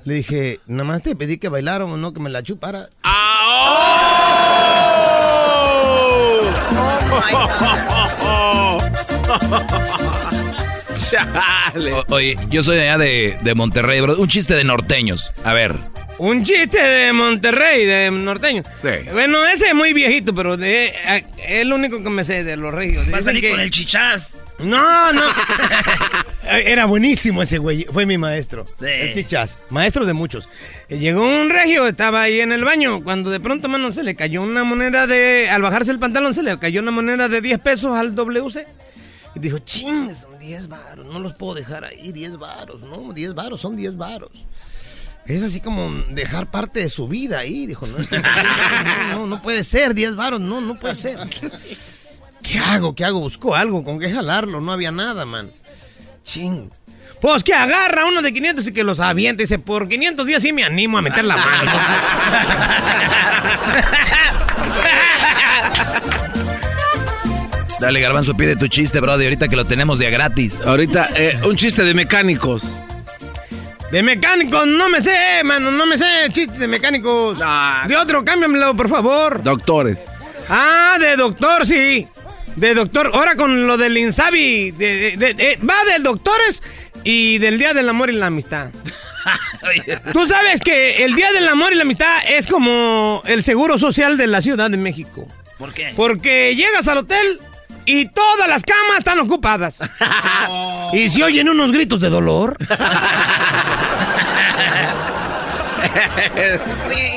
[0.05, 2.90] Le dije, nada más te pedí que bailáramos, no que me la chupara.
[11.93, 14.17] O- oye, yo soy de allá de, de Monterrey, bro.
[14.17, 15.33] Un chiste de norteños.
[15.45, 15.75] A ver.
[16.19, 18.62] Un chiste de Monterrey, de norteño.
[19.12, 20.93] Bueno, ese es muy viejito, pero de,
[21.49, 23.07] es lo único que me sé de los regios.
[23.12, 24.35] Va a salir que- con el chichás.
[24.59, 25.23] No, no.
[26.51, 27.87] Era buenísimo ese güey.
[27.91, 28.67] Fue mi maestro.
[28.79, 28.87] Sí.
[28.87, 29.59] El chichás.
[29.71, 30.49] Maestro de muchos.
[30.91, 33.03] Eh, Llegó un regio, estaba ahí en el baño.
[33.03, 35.49] Cuando de pronto, mano, se le cayó una moneda de.
[35.49, 38.67] Al bajarse el pantalón, se le cayó una moneda de 10 pesos al WC.
[39.41, 41.07] Dijo, ching, son 10 varos.
[41.07, 42.81] No los puedo dejar ahí, 10 varos.
[42.83, 44.31] No, 10 varos, son 10 varos.
[45.27, 47.67] Es así como dejar parte de su vida ahí.
[47.67, 51.19] Dijo, no, esto- no, no, no puede ser, 10 varos, no, no puede ser.
[52.43, 52.95] ¿Qué hago?
[52.95, 53.21] ¿Qué hago?
[53.21, 55.51] Buscó algo, con qué jalarlo, no había nada, man.
[56.25, 56.71] Ching.
[57.21, 59.43] Pues que agarra uno de 500 y que los aviente.
[59.43, 61.71] Dice, por 500 días sí me animo a meter la mano.
[67.81, 70.61] Dale, Garbanzo, pide tu chiste, Brody, ahorita que lo tenemos de gratis.
[70.61, 72.65] Ahorita, eh, un chiste de mecánicos.
[73.90, 77.39] De mecánicos, no me sé, mano, no me sé chistes de mecánicos.
[77.89, 79.43] De otro, cámbiamelo, por favor.
[79.43, 79.98] Doctores.
[80.48, 82.07] Ah, de doctor, sí.
[82.57, 83.11] De doctor.
[83.15, 84.73] Ahora con lo del Insabi.
[84.73, 86.62] de- de- de- va del doctores
[87.02, 88.69] y del Día del Amor y la Amistad.
[90.12, 94.16] Tú sabes que el Día del Amor y la Amistad es como el seguro social
[94.19, 95.27] de la Ciudad de México.
[95.59, 95.93] ¿Por qué?
[95.97, 97.40] Porque llegas al hotel
[97.91, 99.81] y todas las camas están ocupadas.
[100.93, 102.57] y se oyen unos gritos de dolor.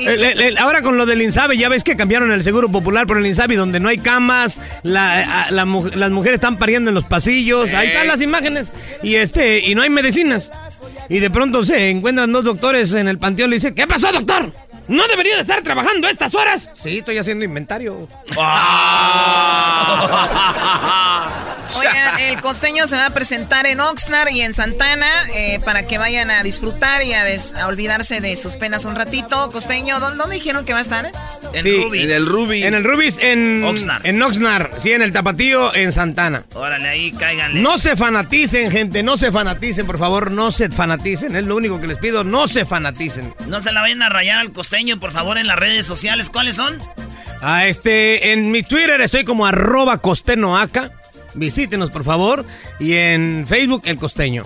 [0.06, 3.06] El- el- el- ahora con lo del Insabi, ya ves que cambiaron el seguro popular
[3.06, 7.72] por el Insabi, donde no hay camas, la- las mujeres están pariendo en los pasillos,
[7.74, 8.68] ahí están las imágenes,
[9.02, 10.52] y este, y no hay medicinas.
[11.08, 14.10] Y de pronto se encuentran dos doctores en el panteón y le dice, ¿qué pasó,
[14.12, 14.52] doctor?
[14.88, 16.70] ¿No debería de estar trabajando a estas horas?
[16.74, 18.06] Sí, estoy haciendo inventario.
[21.78, 25.98] Oigan, el costeño se va a presentar en Oxnard y en Santana eh, para que
[25.98, 29.50] vayan a disfrutar y a, des- a olvidarse de sus penas un ratito.
[29.50, 31.10] Costeño, ¿dó- ¿dónde, dijeron que va a estar?
[31.52, 31.82] Sí,
[32.64, 34.04] En el Rubis, en Oxnard.
[34.06, 36.44] En Oxnard, sí, en el Tapatío, en Santana.
[36.54, 37.60] Órale, ahí cáiganle.
[37.60, 41.36] No se fanaticen, gente, no se fanaticen, por favor, no se fanaticen.
[41.36, 43.32] Es lo único que les pido, no se fanaticen.
[43.46, 46.28] No se la vayan a rayar al costeño, por favor, en las redes sociales.
[46.30, 46.80] ¿Cuáles son?
[47.40, 50.90] Ah, este, en mi Twitter estoy como arroba costenoaca.
[51.34, 52.44] Visítenos, por favor.
[52.78, 54.44] Y en Facebook, El Costeño.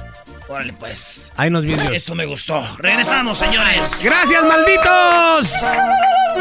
[0.48, 1.30] Órale, pues.
[1.36, 1.90] Ahí nos vemos.
[1.92, 2.62] Eso me gustó.
[2.78, 4.00] Regresamos, señores.
[4.02, 5.52] ¡Gracias, malditos!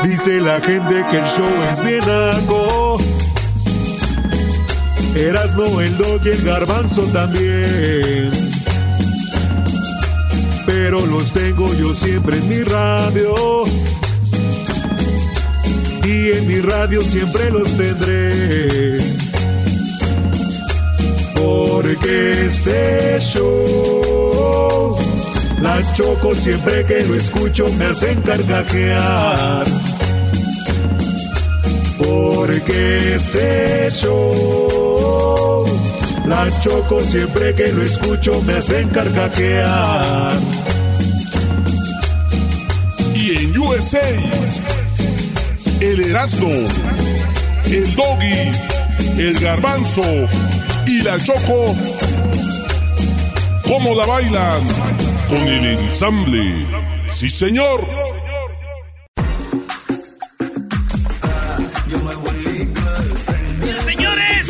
[0.03, 2.97] Dice la gente que el show es bien naco.
[5.13, 8.29] Erasno, el dog y el garbanzo también.
[10.65, 13.63] Pero los tengo yo siempre en mi radio.
[16.03, 18.99] Y en mi radio siempre los tendré.
[21.37, 24.97] Porque este show,
[25.61, 29.65] la choco siempre que lo escucho me hacen carcajear.
[31.99, 35.65] Porque este show,
[36.25, 40.37] la choco siempre que lo escucho me hacen carcajear.
[43.13, 44.09] Y en USA,
[45.81, 46.49] el Erasmo,
[47.65, 48.51] el Doggy,
[49.19, 50.03] el Garbanzo
[50.97, 51.75] y la Choco,
[53.67, 54.63] ¿cómo la bailan?
[55.29, 56.65] Con el ensamble.
[57.07, 57.81] Sí, señor.
[63.83, 64.47] Señores,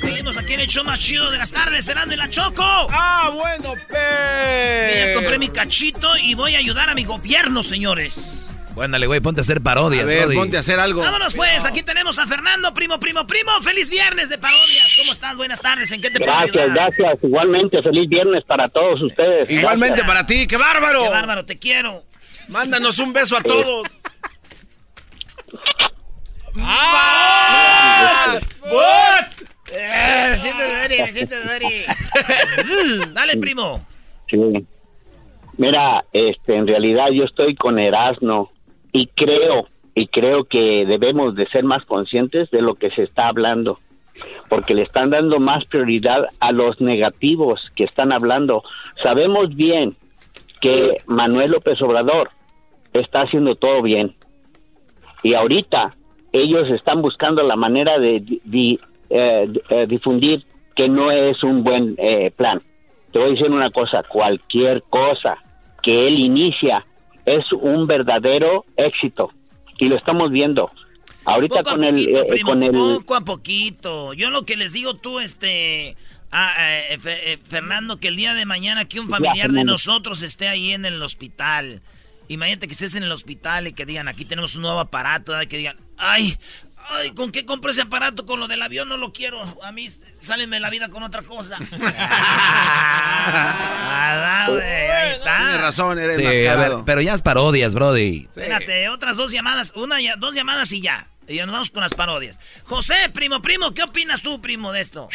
[0.00, 2.62] seguimos aquí en el show más chido de las tardes, serán de la Choco.
[2.62, 8.37] Ah, bueno, Ya compré mi cachito y voy a ayudar a mi gobierno, señores.
[8.82, 10.36] Ándale, güey, ponte a hacer parodias, A ver, Brody.
[10.36, 11.02] ponte a hacer algo.
[11.02, 13.50] Vámonos pues, aquí tenemos a Fernando, primo, primo, primo.
[13.62, 14.96] Feliz viernes de parodias.
[14.98, 15.36] ¿Cómo estás?
[15.36, 15.90] Buenas tardes.
[15.92, 16.92] ¿En qué te puedo Gracias, ayudar?
[16.96, 17.24] gracias.
[17.24, 19.50] Igualmente, feliz viernes para todos ustedes.
[19.50, 21.02] Igualmente para ti, qué bárbaro.
[21.02, 22.04] Qué bárbaro, te quiero.
[22.48, 23.86] Mándanos un beso a todos.
[26.60, 28.38] ¡Ah!
[29.70, 31.36] Eh, me siento Dory, me siento.
[33.12, 33.86] Dale, primo.
[34.28, 34.38] Sí.
[35.56, 38.50] Mira, este, en realidad yo estoy con Erasno
[38.92, 43.28] y creo, y creo que debemos de ser más conscientes de lo que se está
[43.28, 43.78] hablando,
[44.48, 48.62] porque le están dando más prioridad a los negativos que están hablando.
[49.02, 49.94] Sabemos bien
[50.60, 52.30] que Manuel López Obrador
[52.92, 54.14] está haciendo todo bien
[55.22, 55.90] y ahorita
[56.32, 58.78] ellos están buscando la manera de di-
[59.10, 60.42] eh, eh, difundir
[60.74, 62.60] que no es un buen eh, plan.
[63.12, 65.38] Te voy a decir una cosa, cualquier cosa
[65.82, 66.84] que él inicia
[67.36, 69.30] es un verdadero éxito
[69.78, 70.70] y lo estamos viendo.
[71.24, 74.14] Ahorita Poco a con el eh, primo, con el poco a poquito.
[74.14, 75.94] Yo lo que les digo tú, este,
[76.30, 76.54] ah,
[76.90, 80.72] eh, eh, Fernando, que el día de mañana que un familiar de nosotros esté ahí
[80.72, 81.82] en el hospital.
[82.28, 85.48] Imagínate que estés en el hospital y que digan, aquí tenemos un nuevo aparato, ¿verdad?
[85.48, 86.36] que digan, ay,
[86.88, 88.24] ay, ¿con qué compro ese aparato?
[88.26, 89.42] Con lo del avión no lo quiero.
[89.62, 89.88] A mí
[90.20, 91.58] salen de la vida con otra cosa.
[93.30, 95.36] Ah, ahí está.
[95.38, 96.84] Tienes razón, eres Sí, a ver, mascarado.
[96.86, 98.24] pero ya es parodias, Brody.
[98.24, 101.08] Espérate, otras dos llamadas, una ya, dos llamadas y ya.
[101.26, 102.40] Y ya nos vamos con las parodias.
[102.64, 105.08] José, primo, primo, ¿qué opinas tú, primo, de esto?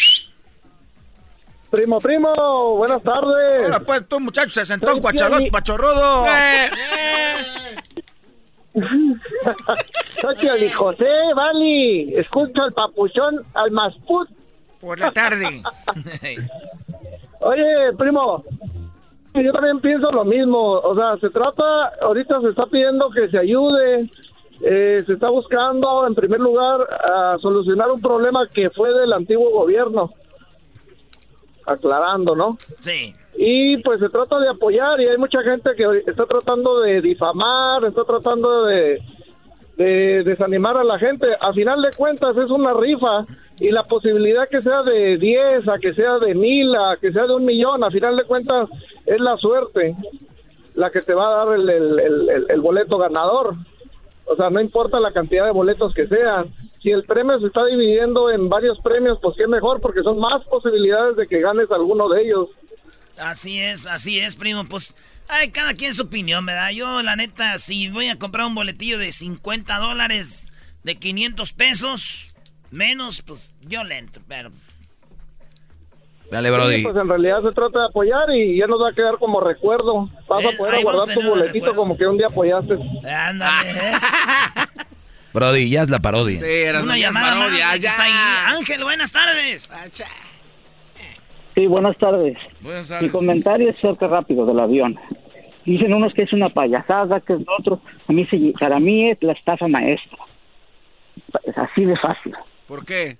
[1.72, 3.64] Primo, primo, buenas tardes.
[3.66, 6.26] Hola, pues tú, muchacho, se sentó guachalot, Pioli- pachorrudo.
[6.28, 6.70] Eh.
[10.24, 12.14] Soy Pioli José, Vali.
[12.16, 14.30] Escucho al papuchón, al masput.
[14.80, 15.46] Por la tarde.
[17.42, 18.42] Oye, primo,
[19.34, 20.80] yo también pienso lo mismo.
[20.80, 24.10] O sea, se trata, ahorita se está pidiendo que se ayude.
[24.62, 29.52] eh, se está buscando, en primer lugar, a solucionar un problema que fue del antiguo
[29.52, 30.10] gobierno.
[31.66, 32.58] Aclarando, ¿no?
[32.80, 33.14] Sí.
[33.36, 37.84] Y pues se trata de apoyar y hay mucha gente que está tratando de difamar,
[37.84, 39.02] está tratando de,
[39.78, 41.28] de desanimar a la gente.
[41.40, 43.26] A final de cuentas es una rifa
[43.60, 47.26] y la posibilidad que sea de 10, a que sea de mil, a que sea
[47.26, 48.70] de un millón, a final de cuentas
[49.06, 49.96] es la suerte
[50.76, 51.70] la que te va a dar el,
[52.50, 53.54] el- boleto ganador.
[54.26, 56.48] O sea, no importa la cantidad de boletos que sean.
[56.82, 60.44] Si el premio se está dividiendo en varios premios, pues qué mejor, porque son más
[60.46, 62.50] posibilidades de que ganes alguno de ellos.
[63.18, 64.64] Así es, así es, primo.
[64.68, 64.96] Pues,
[65.30, 66.72] hay cada quien su opinión, ¿verdad?
[66.72, 72.36] Yo, la neta, si voy a comprar un boletillo de 50 dólares, de 500 pesos,
[72.72, 74.52] menos, pues yo le entro, pero...
[76.32, 76.78] Dale, Brody.
[76.78, 79.40] Sí, pues en realidad se trata de apoyar y ya nos va a quedar como
[79.40, 80.10] recuerdo.
[80.28, 82.74] Vas a poder ahí vamos a guardar tu boletito como que un día apoyaste.
[83.08, 83.94] Ándale, ¿eh?
[85.34, 86.40] Brody, ya es la parodia.
[86.82, 88.56] Una llamada más, ya, está ahí.
[88.58, 89.72] Ángel, buenas tardes.
[91.54, 92.38] Sí, buenas tardes.
[92.62, 95.00] Buenas Mi comentario es cerca rápido del avión.
[95.66, 97.80] Dicen unos que es una payasada, que es lo otro.
[98.08, 98.26] A mí,
[98.60, 100.18] para mí es la estafa maestra.
[101.44, 102.34] Es así de fácil.
[102.68, 103.18] ¿Por qué?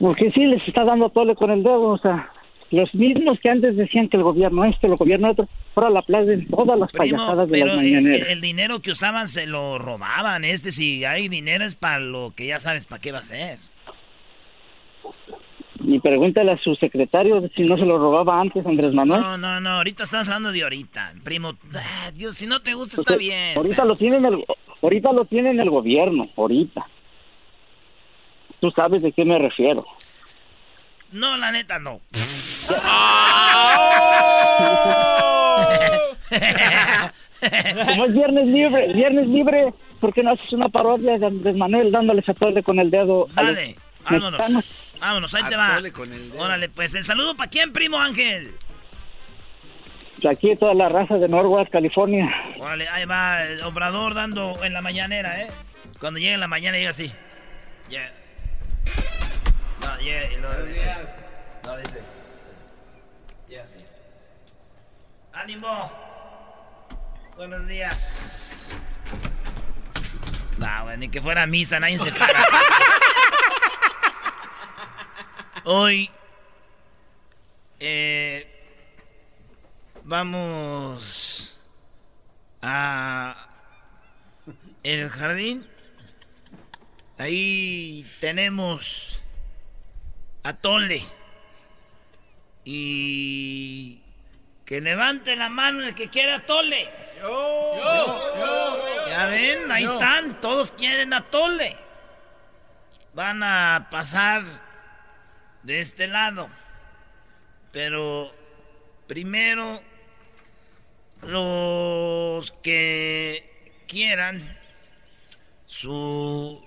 [0.00, 2.30] Porque sí les está dando tole con el dedo, o sea,
[2.70, 6.46] los mismos que antes decían que el gobierno este, el gobierno otro, ahora la aplauden
[6.48, 8.28] todas las Primo, payasadas de pero las el, mañaneras.
[8.28, 10.44] el dinero que usaban se lo robaban.
[10.44, 13.58] Este, si hay dinero es para lo que ya sabes para qué va a ser.
[15.88, 19.20] Y pregúntale a su secretario si no se lo robaba antes Andrés Manuel.
[19.20, 21.12] No, no, no, ahorita estamos hablando de ahorita.
[21.22, 23.56] Primo, ah, Dios, si no te gusta O está bien.
[23.56, 24.44] Ahorita lo tienen el,
[24.82, 26.84] ahorita lo tienen el gobierno, ahorita.
[28.58, 29.86] Tú sabes de qué me refiero.
[31.12, 32.00] No, la neta no.
[37.86, 41.92] Como es viernes libre, viernes libre, ¿por qué no haces una parodia de Andrés Manuel
[41.92, 43.28] dándoles a tole con el dedo?
[43.34, 43.76] Dale,
[44.10, 44.92] vámonos.
[45.00, 45.80] Vámonos, ahí te va.
[46.38, 48.54] Órale, pues el saludo para quién, primo Ángel.
[50.28, 52.26] Aquí toda la raza de Norwalk, California.
[52.58, 55.46] Órale, ahí va el obrador dando en la mañanera, ¿eh?
[56.00, 57.12] Cuando llega en la mañana llega así.
[57.88, 58.12] Yeah.
[59.82, 60.94] No, yeah, y luego dice.
[61.64, 62.00] No, dice.
[63.48, 63.84] Yeah, sí.
[65.32, 65.92] ¡Ánimo!
[67.36, 68.70] Buenos días.
[70.58, 72.32] No, ni que fuera misa, nadie se para.
[75.68, 76.08] Hoy.
[77.80, 78.46] Eh.
[80.04, 81.56] Vamos.
[82.62, 83.48] A.
[84.84, 85.66] El jardín.
[87.18, 89.18] Ahí tenemos.
[90.44, 91.02] Atole.
[92.64, 94.00] Y.
[94.64, 96.88] Que levante la mano el que quiera atole.
[99.08, 101.76] Ya ven, ahí están, todos quieren atole.
[103.14, 104.44] Van a pasar
[105.66, 106.48] de este lado.
[107.72, 108.32] Pero
[109.08, 109.82] primero
[111.22, 114.58] los que quieran
[115.66, 116.64] su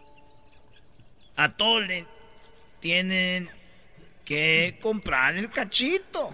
[1.37, 2.05] atole
[2.81, 3.49] tienen
[4.25, 6.33] que comprar el cachito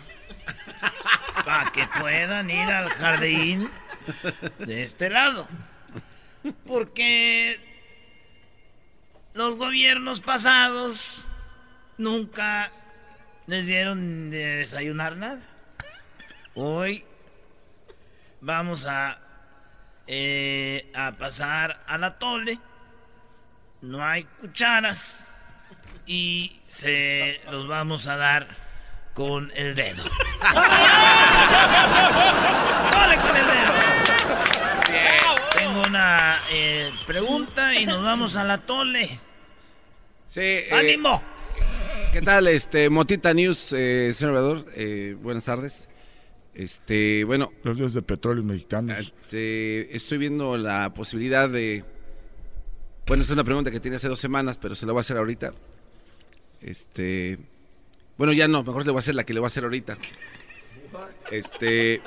[1.45, 3.69] para que puedan ir al jardín
[4.57, 5.47] de este lado.
[6.65, 7.59] Porque
[9.33, 11.24] los gobiernos pasados
[11.97, 12.71] nunca
[13.47, 15.41] les dieron de desayunar nada.
[16.53, 17.05] Hoy
[18.41, 19.19] vamos a,
[20.07, 22.59] eh, a pasar a la tole.
[23.81, 25.27] No hay cucharas
[26.05, 28.47] y se los vamos a dar
[29.13, 30.03] con el dedo.
[32.91, 33.73] ¡Dale con el dedo!
[35.57, 39.19] Tengo una eh, pregunta y nos vamos a la tole.
[40.27, 40.41] Sí.
[40.41, 41.34] eh, ¡Ánimo!
[42.15, 44.65] ¿Qué tal, este, Motita News, eh, señor Obrador?
[44.77, 45.89] Eh, buenas tardes.
[46.53, 47.51] Este, bueno.
[47.63, 48.97] Los dios de petróleo mexicanos.
[48.97, 51.83] Este, estoy viendo la posibilidad de.
[53.05, 55.17] Bueno, es una pregunta que tiene hace dos semanas, pero se la voy a hacer
[55.17, 55.51] ahorita.
[56.61, 57.37] Este.
[58.17, 59.97] Bueno, ya no, mejor le voy a hacer la que le voy a hacer ahorita.
[61.31, 62.01] Este.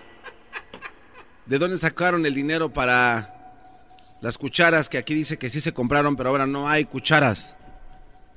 [1.44, 6.16] ¿De dónde sacaron el dinero para las cucharas que aquí dice que sí se compraron,
[6.16, 7.58] pero ahora no hay cucharas?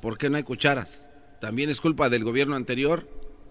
[0.02, 1.08] ¿Por qué no hay cucharas?
[1.42, 3.06] También es culpa del gobierno anterior.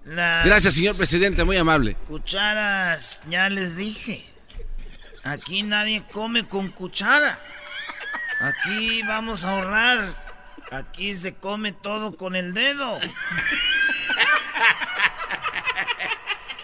[0.04, 1.94] Las Gracias, señor presidente, muy amable.
[2.06, 4.26] Cucharas, ya les dije.
[5.24, 7.38] Aquí nadie come con cuchara.
[8.40, 10.30] Aquí vamos a ahorrar.
[10.70, 12.98] Aquí se come todo con el dedo.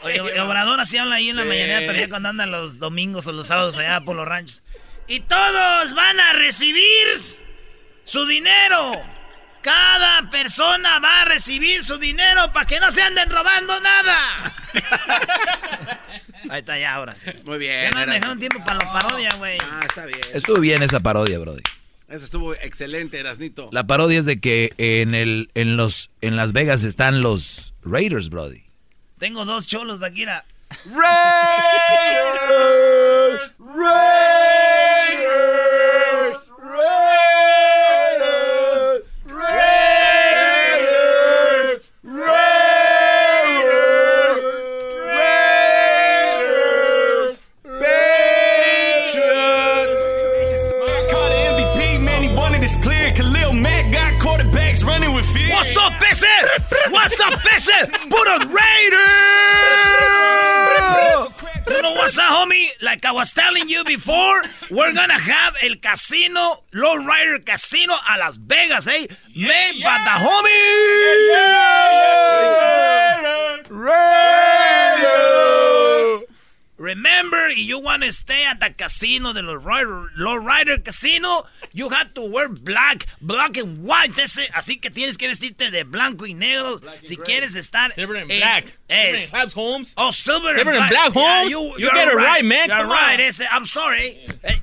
[0.02, 1.48] Oye, Oye, Obrador así habla ahí en la Sí.
[1.48, 4.62] mañana, pero ya cuando andan los domingos o los sábados allá por los ranchos.
[5.08, 7.06] Y todos van a recibir
[8.04, 8.92] su dinero.
[9.66, 14.54] Cada persona va a recibir su dinero para que no se anden robando nada.
[16.48, 17.32] Ahí está ya, ahora sí.
[17.44, 17.82] Muy bien.
[17.82, 19.58] Ya no me dejaron tiempo para la parodia, güey.
[19.60, 20.20] Ah, está bien.
[20.32, 21.64] Estuvo bien esa parodia, Brody.
[22.06, 23.68] Eso estuvo excelente, Erasnito.
[23.72, 28.28] La parodia es de que en el en los en Las Vegas están los Raiders,
[28.28, 28.62] Brody.
[29.18, 30.26] Tengo dos cholos de aquí.
[30.26, 30.46] Raiders,
[33.58, 34.35] Raiders,
[56.90, 57.70] What's up, ese?
[58.08, 59.12] Puro Raider!
[61.68, 62.66] You know what's up, homie?
[62.80, 68.18] Like I was telling you before, we're gonna have el casino, Low Rider Casino a
[68.18, 69.06] Las Vegas, eh?
[69.34, 70.16] Made by the
[73.70, 74.65] homie!
[76.78, 81.46] Remember, if you want to stay at the casino, the Low Rider, Low Rider Casino,
[81.72, 84.12] you have to wear black, black and white.
[84.18, 87.92] Ese, así que tienes que vestirte de blanco y negro si quieres estar.
[87.92, 88.78] Silver and en- black.
[88.88, 89.30] Es.
[89.30, 89.94] Silver and black, Holmes.
[89.96, 90.90] Oh, silver, Silver and and black.
[90.90, 91.50] black, Holmes.
[91.50, 92.68] Yeah, You you're get it right, man.
[92.68, 93.14] You're Come right.
[93.20, 93.26] on.
[93.26, 94.26] Ese, I'm sorry.
[94.44, 94.60] Hey.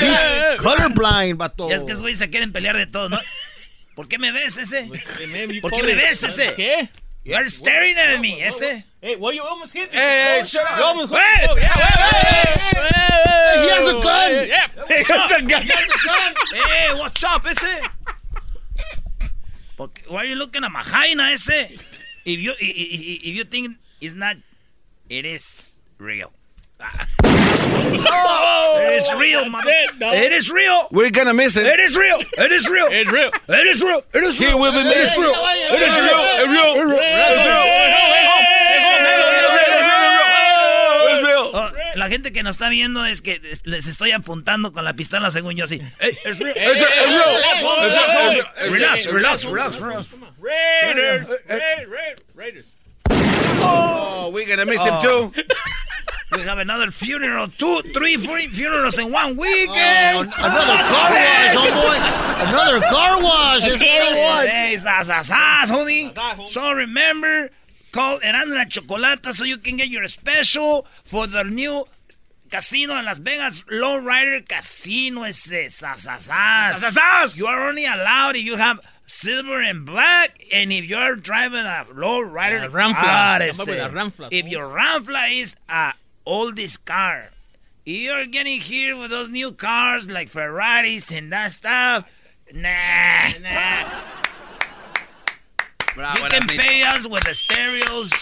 [0.00, 1.68] He's colorblind, vato.
[1.68, 3.20] Ya es que esos güeyes se quieren pelear de todo, ¿no?
[3.94, 4.86] ¿Por qué me ves ese?
[4.88, 5.04] Pues,
[5.60, 6.54] ¿Por qué me ves ese?
[6.54, 6.88] ¿Qué?
[7.24, 8.82] You're staring at me, ese.
[9.00, 9.98] Hey, well, you almost hit me.
[9.98, 10.78] Hey, Oh, shut up.
[10.78, 14.48] You almost Hey, oh, yeah, hey, hey, hey, He has a gun.
[14.48, 14.66] Yeah.
[14.88, 15.62] He has a gun.
[15.62, 16.34] He has a gun.
[16.52, 17.80] Hey, what's up, ese?
[19.76, 21.48] Porque, why are you looking at my hyena, ese?
[22.24, 24.36] If you, if you think it's not,
[25.08, 26.32] it is real.
[26.80, 27.38] Ah.
[27.74, 29.70] It is real, mother.
[29.70, 30.88] It is real.
[30.90, 31.66] We're gonna miss it.
[31.66, 32.20] It is real.
[32.20, 32.86] It is real.
[32.90, 33.30] It's real.
[33.48, 34.02] It is real.
[34.12, 34.48] It is real.
[34.50, 35.32] He will be It is real.
[35.34, 36.22] It is real.
[36.42, 36.98] It's real.
[41.10, 41.50] It's real.
[41.54, 44.94] Oh, la gente que nos está viendo es que es- les estoy apuntando con la
[44.94, 45.80] pistola según yo así.
[46.00, 46.54] It's real.
[46.54, 46.74] Real.
[46.74, 46.82] Real.
[47.82, 48.70] Real.
[48.70, 50.08] Relax, relax, relax, relax.
[50.40, 51.28] Raiders.
[51.28, 51.88] Raiders.
[51.88, 52.18] Raiders.
[52.34, 52.66] Raiders.
[53.64, 55.32] Oh, we're gonna miss him too.
[56.34, 60.32] We have another funeral, two, three, four funerals in one weekend.
[60.38, 62.48] Oh, another car wash, homeboy.
[62.48, 63.60] Another car wash.
[63.64, 66.48] It's Hey, hey, zas, zas, homie.
[66.48, 67.50] So remember,
[67.92, 71.84] call Erasmo la Chocolata so you can get your special for the new
[72.50, 75.24] casino in Las Vegas, Low Rider Casino.
[75.30, 75.68] Zas.
[75.70, 77.38] Zas, zas.
[77.38, 81.84] You are only allowed if you have silver and black, and if you're driving a
[81.94, 82.60] Low Rider.
[82.70, 83.38] Ramfla.
[83.86, 85.92] a Ramfla, If your Ramfla is a
[86.26, 87.30] oldest car,
[87.84, 92.04] you're getting here with those new cars like Ferraris and that stuff.
[92.52, 93.90] Nah, nah.
[95.94, 96.58] Bravo, You can Erasmito.
[96.60, 98.12] pay us with the stereos.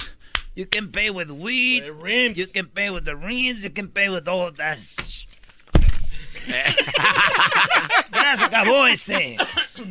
[0.55, 1.85] You can pay with weed.
[1.85, 2.39] The rims.
[2.39, 3.63] You can pay with the rims.
[3.65, 4.79] You can pay with all that.
[4.79, 5.27] sh-
[8.13, 9.37] ya se acabó este.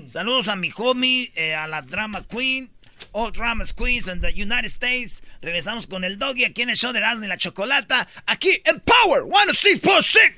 [0.08, 2.70] Saludos a mi homie, eh, a la drama queen,
[3.14, 5.22] all dramas queens in the United States.
[5.42, 8.08] Regresamos con el doggy aquí en el show de Erasmo y la Chocolata.
[8.26, 10.34] Aquí en Power 106.6.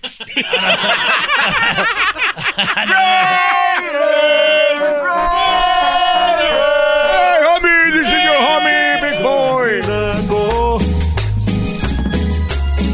[6.93, 9.61] Hey, homie, this is your homie, big boy.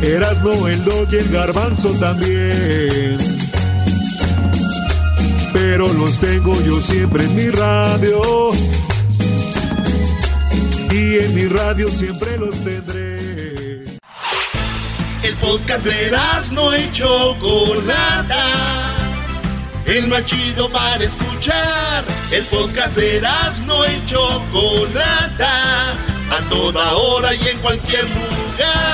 [0.04, 3.18] Erasno, el dog y el garbanzo también.
[5.52, 8.52] Pero los tengo yo siempre en mi radio.
[10.98, 13.84] Y en mi radio siempre los tendré.
[15.22, 16.12] El podcast de
[16.54, 18.44] no y Chocolata.
[19.86, 22.04] El más chido para escuchar.
[22.32, 23.22] El podcast de
[23.68, 25.92] no y Chocolata.
[26.32, 28.87] A toda hora y en cualquier lugar.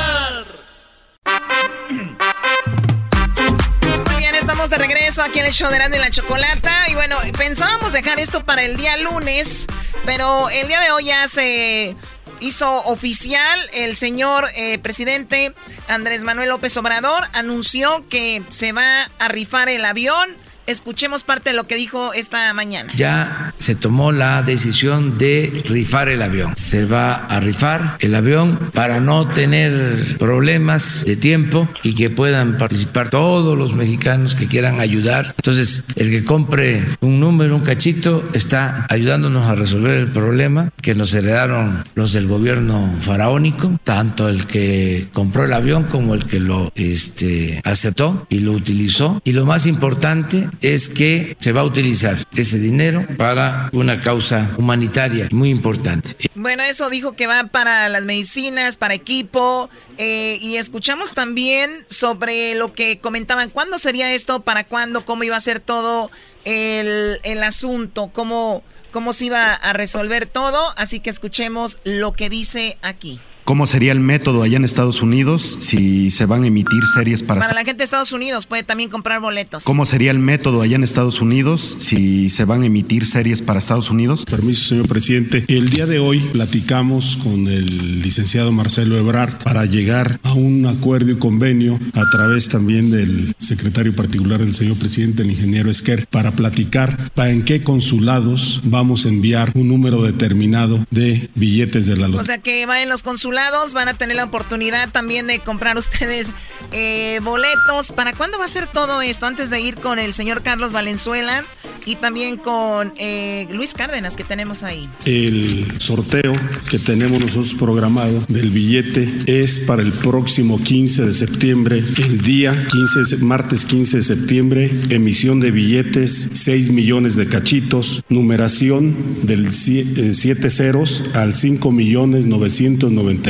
[4.70, 6.72] De regreso aquí en el show de y la Chocolata.
[6.90, 9.68] Y bueno, pensábamos dejar esto para el día lunes,
[10.06, 11.98] pero el día de hoy ya se
[12.40, 13.60] hizo oficial.
[13.74, 15.54] El señor eh, presidente
[15.90, 20.30] Andrés Manuel López Obrador anunció que se va a rifar el avión
[20.66, 22.92] Escuchemos parte de lo que dijo esta mañana.
[22.96, 26.54] Ya se tomó la decisión de rifar el avión.
[26.56, 32.58] Se va a rifar el avión para no tener problemas de tiempo y que puedan
[32.58, 35.34] participar todos los mexicanos que quieran ayudar.
[35.36, 40.96] Entonces, el que compre un número, un cachito, está ayudándonos a resolver el problema que
[40.96, 46.40] nos heredaron los del gobierno faraónico, tanto el que compró el avión como el que
[46.40, 49.22] lo este, aceptó y lo utilizó.
[49.26, 54.54] Y lo más importante es que se va a utilizar ese dinero para una causa
[54.58, 56.16] humanitaria muy importante.
[56.36, 62.56] Bueno, eso dijo que va para las medicinas, para equipo, eh, y escuchamos también sobre
[62.56, 64.42] lo que comentaban, ¿cuándo sería esto?
[64.42, 65.06] ¿Para cuándo?
[65.06, 66.10] ¿Cómo iba a ser todo
[66.46, 68.10] el, el asunto?
[68.14, 70.74] ¿Cómo, ¿Cómo se iba a resolver todo?
[70.78, 73.20] Así que escuchemos lo que dice aquí.
[73.46, 77.42] ¿Cómo sería el método allá en Estados Unidos si se van a emitir series para...
[77.42, 79.66] Para la gente de Estados Unidos puede también comprar boletos.
[79.66, 83.60] ¿Cómo sería el método allá en Estados Unidos si se van a emitir series para
[83.60, 84.24] Estados Unidos?
[84.24, 85.44] Permiso, señor presidente.
[85.50, 91.12] El día de hoy platicamos con el licenciado Marcelo Ebrard para llegar a un acuerdo
[91.12, 96.32] y convenio a través también del secretario particular del señor presidente, el ingeniero Esquer, para
[96.32, 102.08] platicar para en qué consulados vamos a enviar un número determinado de billetes de la
[102.08, 102.22] lotería.
[102.22, 103.33] O sea que va en los consulados
[103.74, 106.32] van a tener la oportunidad también de comprar ustedes
[106.72, 107.92] eh, boletos.
[107.92, 109.26] ¿Para cuándo va a ser todo esto?
[109.26, 111.44] Antes de ir con el señor Carlos Valenzuela
[111.86, 114.90] y también con eh, Luis Cárdenas que tenemos ahí.
[115.06, 116.34] El sorteo
[116.70, 122.52] que tenemos nosotros programado del billete es para el próximo 15 de septiembre, el día
[122.72, 129.52] 15 de, martes 15 de septiembre, emisión de billetes 6 millones de cachitos, numeración del
[129.52, 132.28] 7 ceros al 5 millones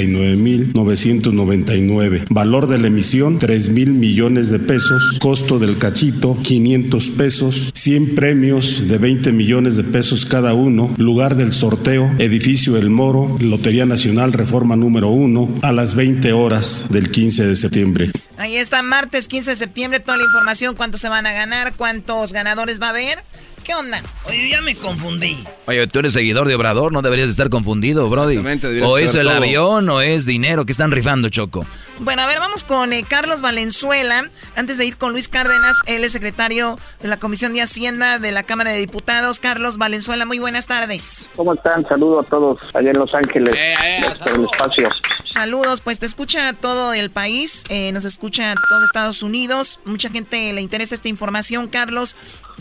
[0.01, 2.25] 999.999.
[2.29, 5.17] Valor de la emisión 3 mil millones de pesos.
[5.19, 7.71] Costo del cachito 500 pesos.
[7.73, 10.93] 100 premios de 20 millones de pesos cada uno.
[10.97, 16.87] Lugar del sorteo edificio El Moro, Lotería Nacional Reforma número 1 a las 20 horas
[16.91, 18.11] del 15 de septiembre.
[18.37, 22.33] Ahí está, martes 15 de septiembre, toda la información, cuántos se van a ganar, cuántos
[22.33, 23.19] ganadores va a haber.
[23.63, 24.01] ¿Qué onda?
[24.25, 25.37] Oye, ya me confundí.
[25.67, 28.37] Oye, tú eres seguidor de Obrador, no deberías estar confundido, Brody.
[28.83, 31.65] O es el avión o es dinero que están rifando, Choco.
[31.99, 34.29] Bueno, a ver, vamos con eh, Carlos Valenzuela.
[34.55, 38.31] Antes de ir con Luis Cárdenas, él es secretario de la Comisión de Hacienda de
[38.31, 39.39] la Cámara de Diputados.
[39.39, 41.29] Carlos Valenzuela, muy buenas tardes.
[41.35, 41.87] ¿Cómo están?
[41.87, 44.89] Saludo a todos allá en Los Ángeles, Eh, por el espacio.
[45.23, 49.79] Saludos, pues te escucha todo el país, eh, nos escucha todo Estados Unidos.
[49.85, 52.15] Mucha gente le interesa esta información, Carlos.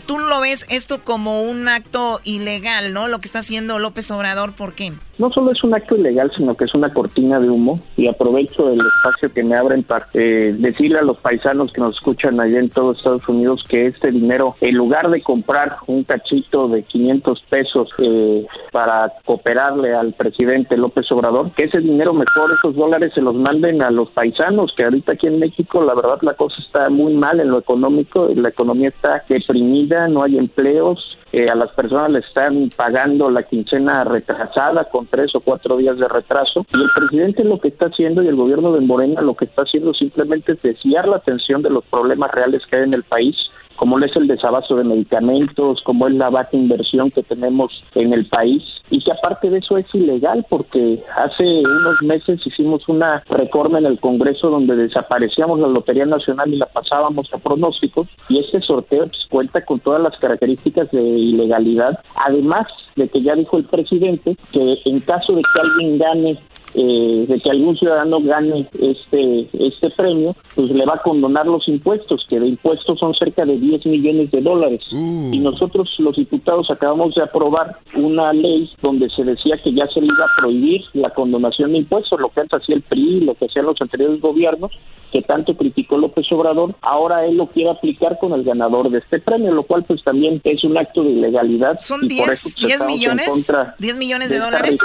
[0.05, 3.07] Tú lo ves esto como un acto ilegal, ¿no?
[3.07, 4.91] Lo que está haciendo López Obrador, ¿por qué?
[5.17, 8.69] No solo es un acto ilegal, sino que es una cortina de humo y aprovecho
[8.69, 12.59] el espacio que me abren para eh, decirle a los paisanos que nos escuchan allá
[12.59, 17.41] en todo Estados Unidos que este dinero, en lugar de comprar un cachito de 500
[17.49, 23.21] pesos eh, para cooperarle al presidente López Obrador, que ese dinero mejor, esos dólares se
[23.21, 26.89] los manden a los paisanos, que ahorita aquí en México la verdad la cosa está
[26.89, 31.71] muy mal en lo económico, la economía está deprimida, no hay empleos, eh, a las
[31.71, 36.79] personas le están pagando la quincena retrasada con tres o cuatro días de retraso y
[36.79, 38.81] el presidente lo que está haciendo y el gobierno de
[39.21, 42.83] Lo que está haciendo simplemente es desviar la atención de los problemas reales que hay
[42.83, 43.35] en el país
[43.75, 48.25] como es el desabasto de medicamentos, como es la baja inversión que tenemos en el
[48.27, 53.79] país y que aparte de eso es ilegal porque hace unos meses hicimos una reforma
[53.79, 58.61] en el Congreso donde desaparecíamos la Lotería Nacional y la pasábamos a pronósticos y este
[58.61, 63.65] sorteo pues, cuenta con todas las características de ilegalidad, además de que ya dijo el
[63.65, 66.39] presidente que en caso de que alguien gane
[66.75, 71.67] eh, de que algún ciudadano gane este este premio, pues le va a condonar los
[71.67, 74.81] impuestos, que de impuestos son cerca de 10 millones de dólares.
[74.91, 80.01] Y nosotros los diputados acabamos de aprobar una ley donde se decía que ya se
[80.01, 83.35] le iba a prohibir la condonación de impuestos, lo que antes hacía el PRI, lo
[83.35, 84.71] que hacían los anteriores gobiernos,
[85.11, 89.19] que tanto criticó López Obrador, ahora él lo quiere aplicar con el ganador de este
[89.19, 91.77] premio, lo cual pues también es un acto de ilegalidad.
[91.79, 93.47] ¿Son y por 10, eso, pues, 10 estamos en millones?
[93.47, 94.79] contra ¿10 millones de dólares?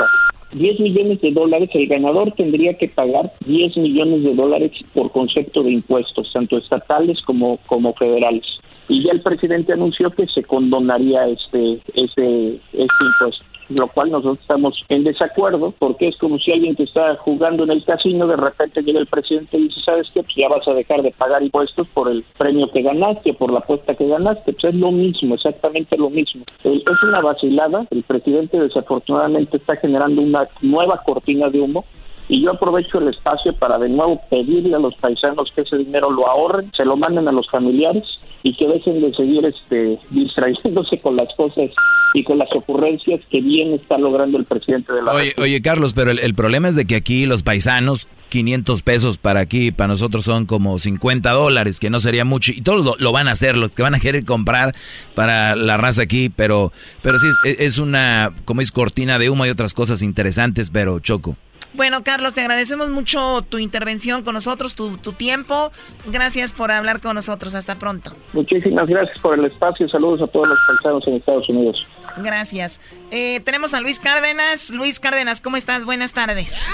[0.53, 5.63] 10 millones de dólares, el ganador tendría que pagar 10 millones de dólares por concepto
[5.63, 8.45] de impuestos, tanto estatales como, como federales.
[8.89, 14.39] Y ya el presidente anunció que se condonaría este, este, este impuesto, lo cual nosotros
[14.41, 18.37] estamos en desacuerdo, porque es como si alguien que está jugando en el casino, de
[18.37, 20.23] repente llega el presidente y dice, ¿sabes qué?
[20.23, 23.59] Pues ya vas a dejar de pagar impuestos por el premio que ganaste, por la
[23.59, 26.45] apuesta que ganaste, pues es lo mismo, exactamente lo mismo.
[26.65, 31.85] Eh, es una vacilada, el presidente desafortunadamente está generando una nueva cortina de humo
[32.29, 36.11] Y yo aprovecho el espacio para de nuevo pedirle a los paisanos que ese dinero
[36.11, 38.05] lo ahorren, se lo manden a los familiares
[38.43, 41.71] y que dejen de seguir este distrayéndose con las cosas
[42.15, 45.93] y con las ocurrencias que bien está logrando el presidente de la Oye, oye Carlos,
[45.95, 49.89] pero el, el problema es de que aquí los paisanos, 500 pesos para aquí, para
[49.89, 53.33] nosotros son como 50 dólares, que no sería mucho, y todos lo, lo van a
[53.33, 54.75] hacer, los que van a querer comprar
[55.15, 56.73] para la raza aquí, pero,
[57.03, 61.01] pero sí, es, es una, como es cortina de humo y otras cosas interesantes, pero
[61.01, 61.37] choco.
[61.75, 65.71] Bueno, Carlos, te agradecemos mucho tu intervención con nosotros, tu, tu tiempo.
[66.07, 67.55] Gracias por hablar con nosotros.
[67.55, 68.13] Hasta pronto.
[68.33, 69.89] Muchísimas gracias por el espacio.
[69.89, 71.87] Saludos a todos los paisanos en Estados Unidos.
[72.17, 72.81] Gracias.
[73.11, 74.71] Eh, tenemos a Luis Cárdenas.
[74.71, 75.85] Luis Cárdenas, ¿cómo estás?
[75.85, 76.67] Buenas tardes.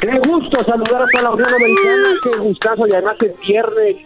[0.00, 3.96] Qué gusto saludar a toda la Unión Americana, qué gustazo y además es viernes.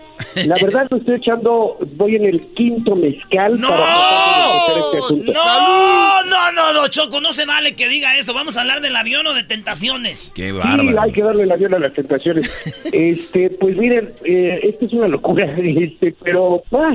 [0.47, 3.69] La verdad lo estoy echando, voy en el quinto mezcal ¡No!
[3.69, 5.33] para tratar de este asunto.
[5.33, 8.33] No, no, no, no, Choco, no se vale que diga eso.
[8.35, 10.33] Vamos a hablar del avión o de tentaciones.
[10.35, 12.51] Qué Sí, hay que darle la avión a las tentaciones.
[12.93, 16.95] Este, pues miren, eh, esto es una locura, este, pero ah,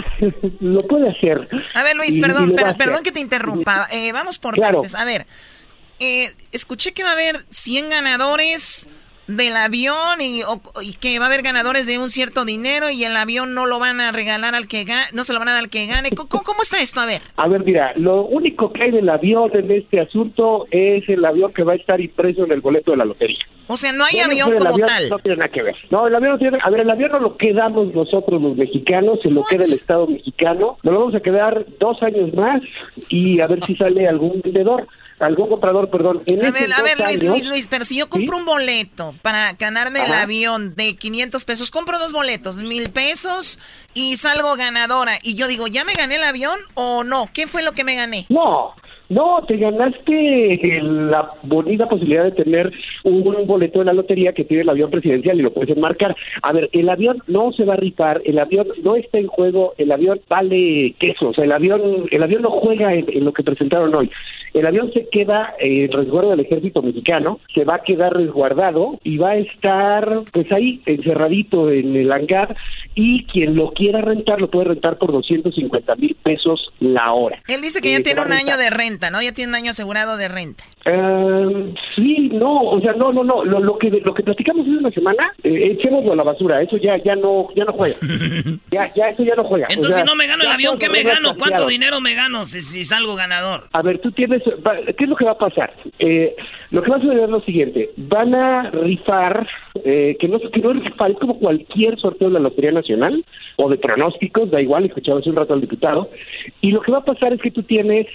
[0.60, 1.48] lo puede hacer.
[1.74, 3.88] A ver, Luis, Y- perdón, per- perdón que te interrumpa.
[3.92, 4.76] Eh, vamos por Claro.
[4.80, 4.96] partes.
[4.96, 5.26] A ver,
[6.00, 8.88] eh, escuché que va a haber 100 ganadores
[9.28, 13.04] del avión y, o- y que va a haber ganadores de un cierto dinero y
[13.04, 15.54] el avión no lo van a regalar al que gane, no se lo van a
[15.54, 16.10] dar al que gane.
[16.12, 17.00] ¿Cómo, cómo- está esto?
[17.02, 17.22] A ver.
[17.36, 21.54] A ver, mira, lo único que hay del avión en este asunto es el avión
[21.54, 23.38] que va a estar impreso en el boleto de la lotería.
[23.70, 25.10] O sea, no hay avión como avión tal.
[25.10, 25.76] No tiene nada que ver.
[25.92, 26.58] No, el avión no tiene.
[26.64, 30.08] A ver, el avión no lo quedamos nosotros los mexicanos, se lo queda el Estado
[30.08, 30.78] mexicano.
[30.84, 32.62] Nos lo vamos a quedar dos años más
[33.10, 34.88] y a ver si sale algún vendedor,
[35.20, 36.22] algún comprador, perdón.
[36.28, 39.16] En A ver, a ver, Luis, años- Luis, Luis, pero si yo compro un boleto
[39.22, 43.60] para ganarme el avión de 500 pesos, compro dos boletos, mil pesos
[43.94, 45.14] y salgo ganadora.
[45.24, 47.30] Y yo digo, ¿ya me gané el avión o no?
[47.34, 48.26] ¿Qué fue lo que me gané?
[48.30, 48.74] No,
[49.10, 52.72] no, te ganaste la bonita posibilidad de tener
[53.04, 56.16] un boleto de la lotería que tiene el avión presidencial y lo puedes enmarcar.
[56.42, 59.74] A ver, el avión no se va a rifar, el avión no está en juego,
[59.78, 63.34] el avión vale queso, o sea, el avión, el avión no juega en, en lo
[63.34, 64.10] que presentaron hoy.
[64.54, 69.18] El avión se queda en resguardo del ejército mexicano, se va a quedar resguardado y
[69.18, 72.56] va a estar pues ahí encerradito en el hangar
[72.96, 77.40] y quien lo quiera rentar lo puede rentar por 250 mil pesos la hora.
[77.48, 79.22] Él dice que ya Eh, tiene un año de renta, ¿no?
[79.22, 80.64] Ya tiene un año asegurado de renta.
[80.86, 83.44] Eh, sí, no, o sea, no, no, no.
[83.44, 86.62] Lo, lo que lo que platicamos hace una semana, eh, echémoslo a la basura.
[86.62, 87.96] Eso ya ya no ya no juega.
[88.72, 89.68] ya ya eso ya no juega.
[89.70, 91.36] O Entonces, sea, si no me gano el avión, ¿qué me gano?
[91.38, 93.68] ¿Cuánto dinero me gano si, si salgo ganador?
[93.74, 95.74] A ver, tú tienes, ¿qué es lo que va a pasar?
[96.00, 96.36] Eh,
[96.72, 99.48] lo que va a suceder es lo siguiente, van a rifar,
[99.86, 103.24] eh, que no que no es rifar, es como cualquier sorteo de la Lotería Nacional
[103.56, 106.10] o de pronósticos, da igual, escuchaba hace un rato al diputado,
[106.62, 108.08] y lo que va a pasar es que tú tienes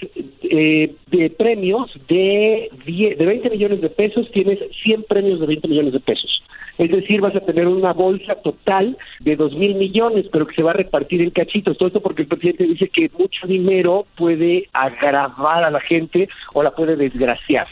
[0.43, 0.72] eh,
[1.11, 5.93] de premios de, 10 de 20 millones de pesos, tienes 100 premios de 20 millones
[5.93, 6.43] de pesos.
[6.77, 10.63] Es decir, vas a tener una bolsa total de dos mil millones, pero que se
[10.63, 11.77] va a repartir en cachitos.
[11.77, 16.63] Todo esto porque el presidente dice que mucho dinero puede agravar a la gente o
[16.63, 17.67] la puede desgraciar.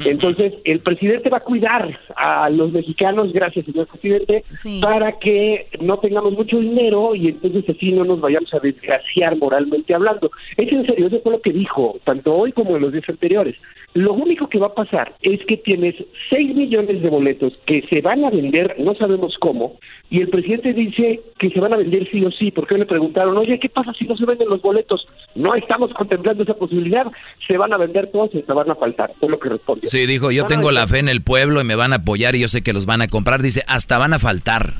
[0.00, 4.44] Entonces, el presidente va a cuidar a los mexicanos, gracias, señor presidente,
[4.80, 9.94] para que no tengamos mucho dinero y entonces así no nos vayamos a desgraciar moralmente
[9.94, 10.30] hablando.
[10.56, 13.56] Es en serio, eso fue lo que dijo, tanto hoy como en los días anteriores.
[13.94, 15.94] Lo único que va a pasar es que tienes
[16.28, 19.78] 6 millones de boletos que se van a vender, no sabemos cómo,
[20.10, 23.36] y el presidente dice que se van a vender sí o sí, porque le preguntaron,
[23.36, 25.06] oye, ¿qué pasa si no se venden los boletos?
[25.36, 27.06] No estamos contemplando esa posibilidad,
[27.46, 29.88] se van a vender todos y se van a faltar, fue lo que respondió.
[29.88, 31.96] Sí, dijo, yo Van a tengo la fe en el pueblo y me van a
[31.96, 33.42] apoyar y yo sé que los van a comprar.
[33.42, 34.74] Dice, hasta van a faltar.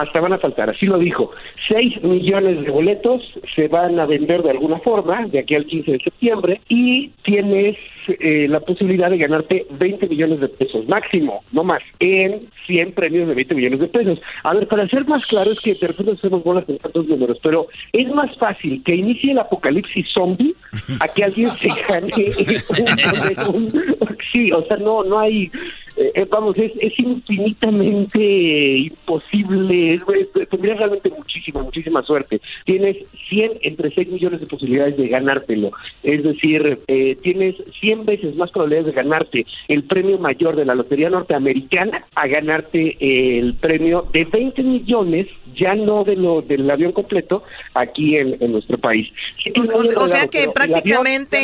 [0.00, 1.30] Hasta van a faltar, así lo dijo.
[1.68, 3.22] 6 millones de boletos
[3.54, 7.76] se van a vender de alguna forma de aquí al 15 de septiembre y tienes
[8.20, 13.28] eh, la posibilidad de ganarte 20 millones de pesos máximo, no más, en 100 premios
[13.28, 14.20] de 20 millones de pesos.
[14.44, 17.38] A ver, para ser más claro es que de repente hacemos bolas en tantos números,
[17.42, 20.54] pero es más fácil que inicie el apocalipsis zombie
[21.00, 22.12] a que alguien se gane
[23.52, 25.50] un, un- sí, o sea, no, no hay
[25.98, 28.18] eh, eh, vamos, es, es infinitamente
[28.78, 30.02] imposible, es-
[30.34, 32.40] es- tendrías realmente muchísima, muchísima suerte.
[32.64, 32.96] Tienes
[33.28, 35.70] 100 entre 6 millones de posibilidades de ganártelo,
[36.02, 40.74] es decir, eh, tienes 100 veces más probabilidades de ganarte el premio mayor de la
[40.74, 45.26] Lotería Norteamericana a ganarte el premio de 20 millones
[45.56, 47.42] ya no de lo del avión completo
[47.74, 49.08] aquí en, en nuestro país.
[49.42, 51.38] Sí que O, sea que avión prácticamente,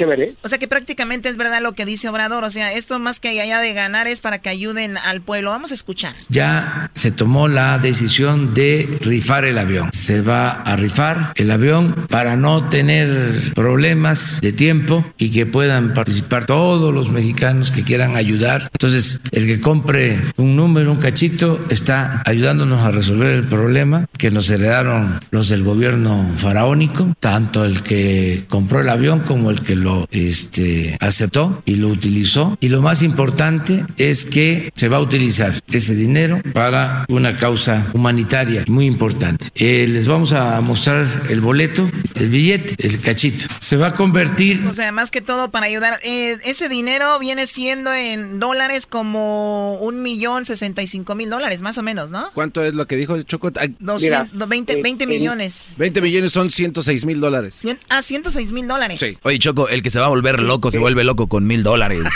[0.00, 0.34] no ver, ¿eh?
[0.42, 2.44] o sea que prácticamente es verdad lo que dice Obrador.
[2.44, 5.50] O sea, esto más que allá de ganar es para que ayuden al pueblo.
[5.50, 6.14] Vamos a escuchar.
[6.28, 9.90] Ya se tomó la decisión de rifar el avión.
[9.92, 15.94] Se va a rifar el avión para no tener problemas de tiempo y que puedan
[15.94, 18.68] participar todos los mexicanos que quieran ayudar.
[18.72, 24.30] Entonces, el que compre un número, un cachito, está ayudándonos a resolver el problema que
[24.30, 29.76] nos heredaron los del gobierno faraónico, tanto el que compró el avión como el que
[29.76, 32.56] lo este, aceptó y lo utilizó.
[32.60, 37.88] Y lo más importante es que se va a utilizar ese dinero para una causa
[37.92, 39.46] humanitaria muy importante.
[39.54, 43.46] Eh, les vamos a mostrar el boleto, el billete, el cachito.
[43.58, 45.98] Se va a convertir O sea, más que todo para ayudar.
[46.02, 51.62] Eh, ese dinero viene siendo en dólares como un millón sesenta y cinco mil dólares,
[51.62, 52.30] más o menos, ¿no?
[52.34, 53.50] ¿Cuánto es lo que dijo el Choco?
[53.56, 55.74] Ah, Doscientos- 20, 20 millones.
[55.78, 57.58] 20 millones son 106 mil dólares.
[57.64, 59.00] Cien- ah, 106 mil dólares.
[59.00, 59.18] Sí.
[59.22, 62.02] Oye, Choco, el que se va a volver loco se vuelve loco con mil dólares.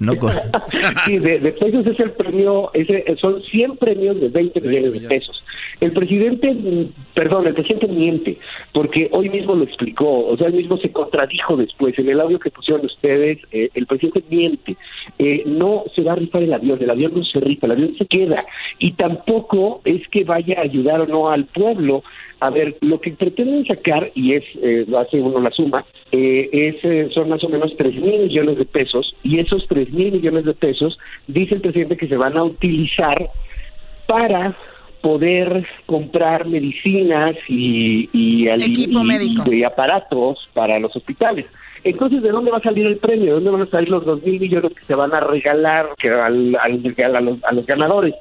[0.00, 0.32] No con...
[1.06, 5.08] Sí, de, de pesos es el premio, ese, son 100 premios de 20 millones de
[5.08, 5.44] pesos.
[5.80, 6.54] El presidente,
[7.14, 8.38] perdón, el presidente miente,
[8.72, 11.98] porque hoy mismo lo explicó, o sea, él mismo se contradijo después.
[11.98, 14.76] En el audio que pusieron ustedes, eh, el presidente miente.
[15.18, 17.94] Eh, no se va a rifar el avión, el avión no se rifa, el avión
[17.96, 18.38] se queda.
[18.78, 22.02] Y tampoco es que vaya a ayudar o no al pueblo.
[22.40, 26.84] A ver, lo que pretenden sacar, y es, eh, hace uno la suma, eh, es,
[26.84, 30.46] eh, son más o menos 3 mil millones de pesos, y esos 3 mil millones
[30.46, 33.30] de pesos, dice el presidente que se van a utilizar
[34.06, 34.56] para
[35.00, 39.52] poder comprar medicinas y, y, al- Equipo y- médico.
[39.52, 41.46] y aparatos para los hospitales.
[41.82, 43.26] Entonces, ¿de dónde va a salir el premio?
[43.26, 46.10] ¿De dónde van a salir los dos mil millones que se van a regalar que
[46.10, 48.14] al- al- a, los, a los ganadores?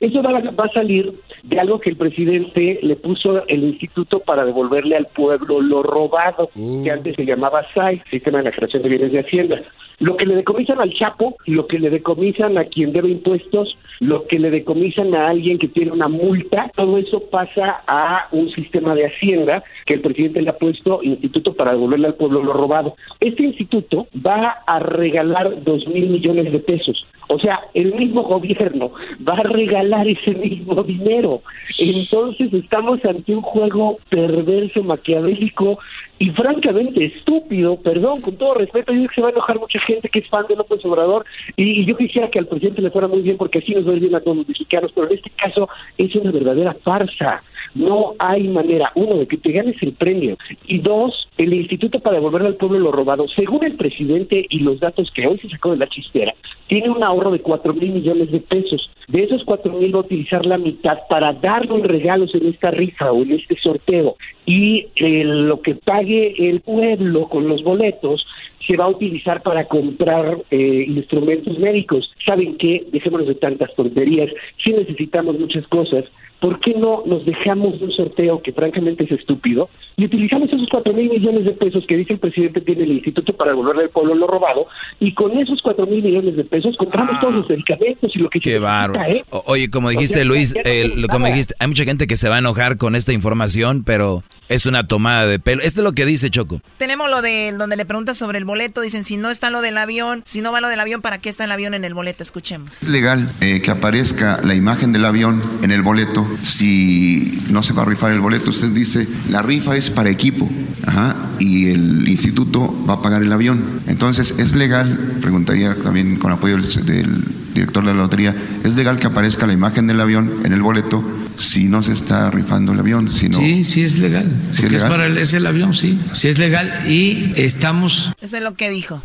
[0.00, 4.20] Eso va, a- va a salir de algo que el presidente le puso el instituto
[4.20, 6.50] para devolverle al pueblo lo robado,
[6.82, 9.62] que antes se llamaba SAI, Sistema de la Creación de Bienes de Hacienda.
[10.02, 14.26] Lo que le decomisan al Chapo, lo que le decomisan a quien debe impuestos, lo
[14.26, 18.96] que le decomisan a alguien que tiene una multa, todo eso pasa a un sistema
[18.96, 22.96] de Hacienda que el presidente le ha puesto Instituto para devolverle al pueblo lo robado.
[23.20, 27.06] Este instituto va a regalar dos mil millones de pesos.
[27.28, 28.90] O sea, el mismo gobierno
[29.26, 31.42] va a regalar ese mismo dinero.
[31.78, 35.78] Entonces estamos ante un juego perverso, maquiavélico
[36.22, 39.80] y francamente estúpido, perdón, con todo respeto, yo sé que se va a enojar mucha
[39.80, 41.24] gente que es fan de López Obrador
[41.56, 43.90] y, y yo quisiera que al presidente le fuera muy bien porque así nos va
[43.90, 45.68] a ir bien a todos los mexicanos, pero en este caso
[45.98, 47.42] es una verdadera farsa.
[47.74, 50.36] No hay manera, uno, de que te ganes el premio
[50.66, 54.80] y dos, el Instituto para devolverle al pueblo lo robado, según el presidente y los
[54.80, 56.34] datos que hoy se sacó de la chistera,
[56.66, 58.90] tiene un ahorro de cuatro mil millones de pesos.
[59.08, 63.10] De esos cuatro mil va a utilizar la mitad para darle regalos en esta rifa
[63.12, 64.16] o en este sorteo
[64.46, 68.26] y eh, lo que pague el pueblo con los boletos
[68.66, 72.12] se va a utilizar para comprar eh, instrumentos médicos.
[72.24, 72.86] ¿Saben qué?
[72.92, 74.30] Dejémonos de tantas tonterías.
[74.62, 76.04] Si necesitamos muchas cosas,
[76.42, 80.66] ¿por qué no nos dejamos de un sorteo que francamente es estúpido y utilizamos esos
[80.70, 83.90] cuatro mil millones de pesos que dice el presidente tiene el instituto para devolverle al
[83.90, 84.66] pueblo lo robado
[85.00, 88.40] y con esos cuatro mil millones de pesos compramos todos los medicamentos y lo que
[88.40, 89.08] se Qué bárbaro.
[89.08, 89.24] ¿eh?
[89.46, 92.34] Oye, como dijiste, Luis, no eh, lo- como dijiste, hay mucha gente que se va
[92.36, 95.62] a enojar con esta información, pero es una tomada de pelo.
[95.62, 96.60] Esto es lo que dice Choco.
[96.76, 98.80] Tenemos lo de donde le preguntas sobre el boleto.
[98.80, 101.28] Dicen, si no está lo del avión, si no va lo del avión, ¿para qué
[101.28, 102.22] está el avión en el boleto?
[102.22, 102.82] Escuchemos.
[102.82, 107.72] Es legal eh, que aparezca la imagen del avión en el boleto si no se
[107.72, 108.50] va a rifar el boleto.
[108.50, 110.50] Usted dice, la rifa es para equipo
[110.86, 113.62] ajá, y el instituto va a pagar el avión.
[113.86, 115.16] Entonces, ¿es legal?
[115.20, 118.34] Preguntaría también con apoyo del, del director de la lotería,
[118.64, 121.04] ¿es legal que aparezca la imagen del avión en el boleto
[121.36, 123.10] si no se está rifando el avión?
[123.10, 124.24] Si no, Sí, sí es legal.
[124.52, 125.98] ¿Sí Porque es para el, es el avión, sí.
[126.12, 129.02] Sí es legal y estamos Eso es lo que dijo.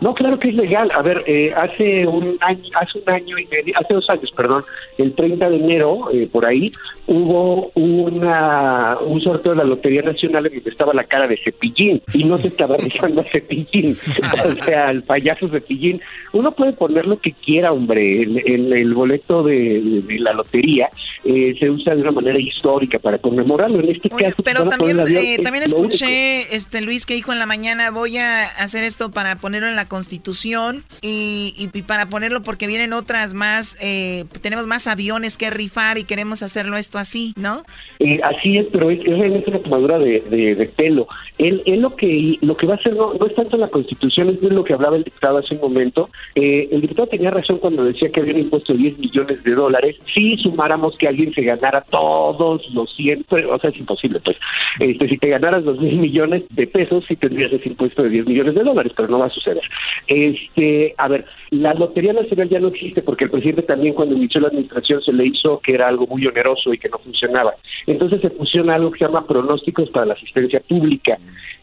[0.00, 0.90] No, claro que es legal.
[0.94, 4.64] A ver, eh, hace un año, hace un año y medio, hace dos años, perdón,
[4.98, 6.70] el 30 de enero, eh, por ahí,
[7.06, 12.02] hubo una, un sorteo de la Lotería Nacional en donde estaba la cara de Cepillín
[12.12, 13.96] y no se estaba rifando a Cepillín,
[14.60, 16.00] o sea, al payaso Cepillín.
[16.32, 20.32] Uno puede poner lo que quiera, hombre, en, en el boleto de, de- de la
[20.32, 20.88] lotería
[21.24, 23.80] eh, se usa de una manera histórica para conmemorarlo.
[23.80, 27.32] En este caso, Pero también, el avión, eh, es también escuché, este Luis, que dijo
[27.32, 32.06] en la mañana, voy a hacer esto para ponerlo en la Constitución y, y- para
[32.08, 36.98] ponerlo porque vienen otras más, eh, tenemos más aviones que rifar y queremos hacerlo esto
[36.98, 37.62] así, ¿no?
[38.00, 41.06] Eh, así es, pero es, es una tomadura de, de- pelo.
[41.38, 44.42] Él, él lo que lo que va a hacer no, es tanto la Constitución, es
[44.42, 46.10] lo que hablaba el diputado hace un momento.
[46.34, 49.54] Eh, el diputado tenía razón cuando decía que había un impuesto de 10 millones de
[49.54, 49.96] dólares.
[50.14, 54.36] Si sumáramos que alguien se ganara todos los 100, pues, o sea, es imposible, pues.
[54.80, 58.26] Este, si te ganaras dos mil millones de pesos, sí tendrías ese impuesto de 10
[58.26, 59.62] millones de dólares, pero no va a suceder.
[60.06, 64.40] Este, a ver, la Lotería Nacional ya no existe porque el presidente también cuando inició
[64.40, 67.54] la administración se le hizo que era algo muy oneroso y que no funcionaba.
[67.86, 71.18] Entonces se fusiona algo que se llama pronósticos para la asistencia pública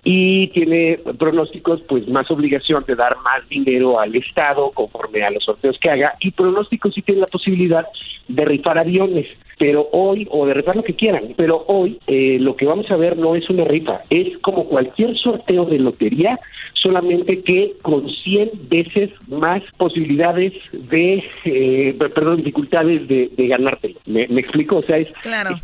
[0.08, 5.44] y tiene pronósticos pues más obligación de dar más dinero al Estado conforme a los
[5.44, 7.88] sorteos que haga y pronósticos sí tiene la posibilidad
[8.28, 9.26] de rifar aviones
[9.58, 12.98] pero hoy o de rifar lo que quieran pero hoy eh, lo que vamos a
[12.98, 16.40] ver no es una rifa es como cualquier sorteo de lotería
[16.86, 23.96] solamente que con 100 veces más posibilidades de eh, perdón dificultades de, de ganártelo.
[24.06, 25.10] ¿Me, me explico o sea es,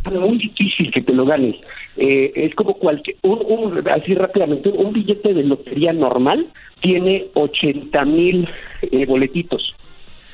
[0.07, 1.55] es muy difícil que te lo ganes.
[1.97, 6.47] Eh, es como cualquier un, un- así rápidamente un billete de lotería normal
[6.81, 8.47] tiene 80 mil
[8.81, 9.75] eh, boletitos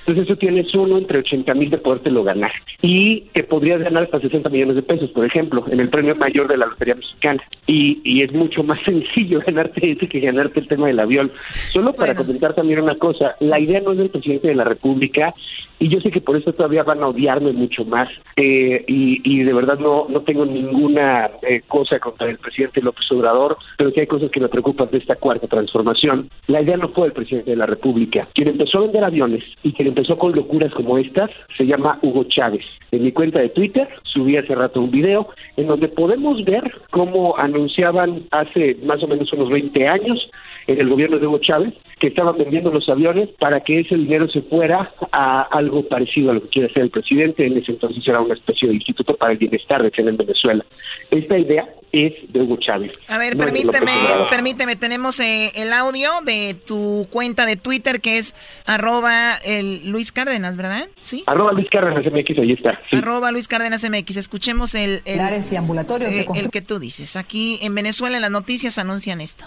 [0.08, 2.54] entonces eso tienes uno entre 80 mil de podértelo ganar.
[2.82, 6.48] Y te podrías ganar hasta 60 millones de pesos, por ejemplo, en el premio mayor
[6.48, 7.44] de la Lotería Mexicana.
[7.66, 11.30] Y, y es mucho más sencillo ganarte ese que ganarte el tema del avión.
[11.74, 15.34] Solo para comentar también una cosa, la idea no es del presidente de la República
[15.80, 19.44] y yo sé que por eso todavía van a odiarme mucho más eh, y, y
[19.44, 24.00] de verdad no, no tengo ninguna eh, cosa contra el presidente López Obrador, pero sí
[24.00, 26.30] hay cosas que me preocupan de esta cuarta transformación.
[26.48, 28.28] La idea no fue del presidente de la República.
[28.34, 32.24] Quien empezó a vender aviones y quien empezó con locuras como estas se llama Hugo
[32.26, 32.64] Chávez.
[32.92, 37.36] En mi cuenta de Twitter subí hace rato un video en donde podemos ver cómo
[37.36, 40.30] anunciaban hace más o menos unos 20 años
[40.68, 44.30] en el gobierno de Hugo Chávez que estaban vendiendo los aviones para que ese dinero
[44.30, 47.46] se fuera a algo parecido a lo que quiere hacer el presidente.
[47.46, 50.64] En ese entonces era una especie de instituto para el bienestar recién en Venezuela.
[51.10, 52.92] Esta idea es de Hugo Chávez.
[53.08, 53.92] A ver, no de permíteme,
[54.30, 58.36] permíteme, tenemos eh, el audio de tu cuenta de Twitter que es
[58.66, 60.88] arroba el Luis Cárdenas, ¿verdad?
[61.02, 61.24] Sí.
[61.26, 62.80] Arroba Luis Cárdenas MX, ahí está.
[62.92, 62.98] Sí.
[62.98, 64.18] Arroba Luis Cárdenas MX.
[64.18, 65.20] Escuchemos el, el,
[65.52, 67.16] y ambulatorios de eh, el que tú dices.
[67.16, 69.46] Aquí en Venezuela en las noticias anuncian esto.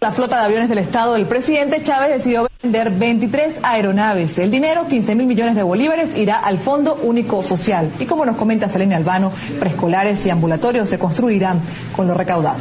[0.00, 4.38] La flota de aviones del Estado del presidente Chávez decidió vender 23 aeronaves.
[4.38, 7.90] El dinero, 15 mil millones de bolívares, irá al Fondo Único Social.
[7.98, 11.60] Y como nos comenta Selene Albano, preescolares y ambulatorios se construirán
[11.96, 12.60] con lo recaudado.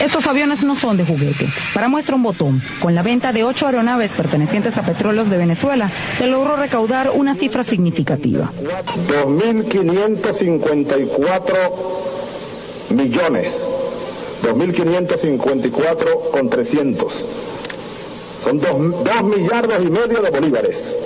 [0.00, 1.48] Estos aviones no son de juguete.
[1.74, 5.90] Para muestra un botón, con la venta de ocho aeronaves pertenecientes a Petróleos de Venezuela,
[6.16, 8.48] se logró recaudar una cifra significativa.
[9.08, 11.54] 2.554
[12.90, 13.60] millones.
[14.42, 17.12] 2.554 con 300.
[18.44, 20.96] Son dos, dos millardos y medio de bolívares.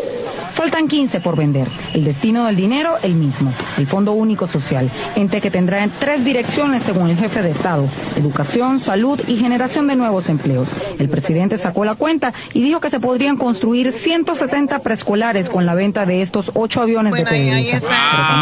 [0.55, 1.69] Faltan 15 por vender.
[1.95, 6.24] El destino del dinero, el mismo, el Fondo Único Social, ente que tendrá en tres
[6.24, 10.69] direcciones según el jefe de Estado, educación, salud y generación de nuevos empleos.
[10.99, 15.74] El presidente sacó la cuenta y dijo que se podrían construir 170 preescolares con la
[15.74, 17.89] venta de estos ocho aviones Bueno, de ahí, ahí está.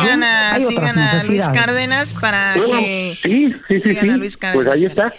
[0.02, 1.48] Sigan a, hay otras sigan a Luis.
[1.48, 3.14] Cárdenas para Bueno, que...
[3.14, 4.06] sí, sí, sí, sí.
[4.06, 4.64] Luis Cárdenas.
[4.66, 5.12] Pues ahí está.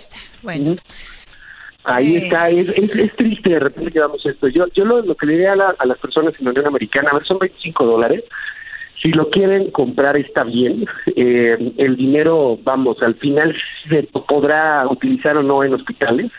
[0.43, 0.75] Bueno.
[1.83, 2.17] Ahí Eh.
[2.23, 4.47] está, es, es, es triste de repente que damos esto.
[4.49, 6.67] Yo, yo lo, lo que le diría a, la- a las personas en la Unión
[6.67, 8.23] Americana, a ver, son 25 dólares.
[9.01, 10.85] Si lo quieren comprar está bien.
[11.15, 13.55] Eh, el dinero, vamos, al final
[13.89, 16.31] se podrá utilizar o no en hospitales.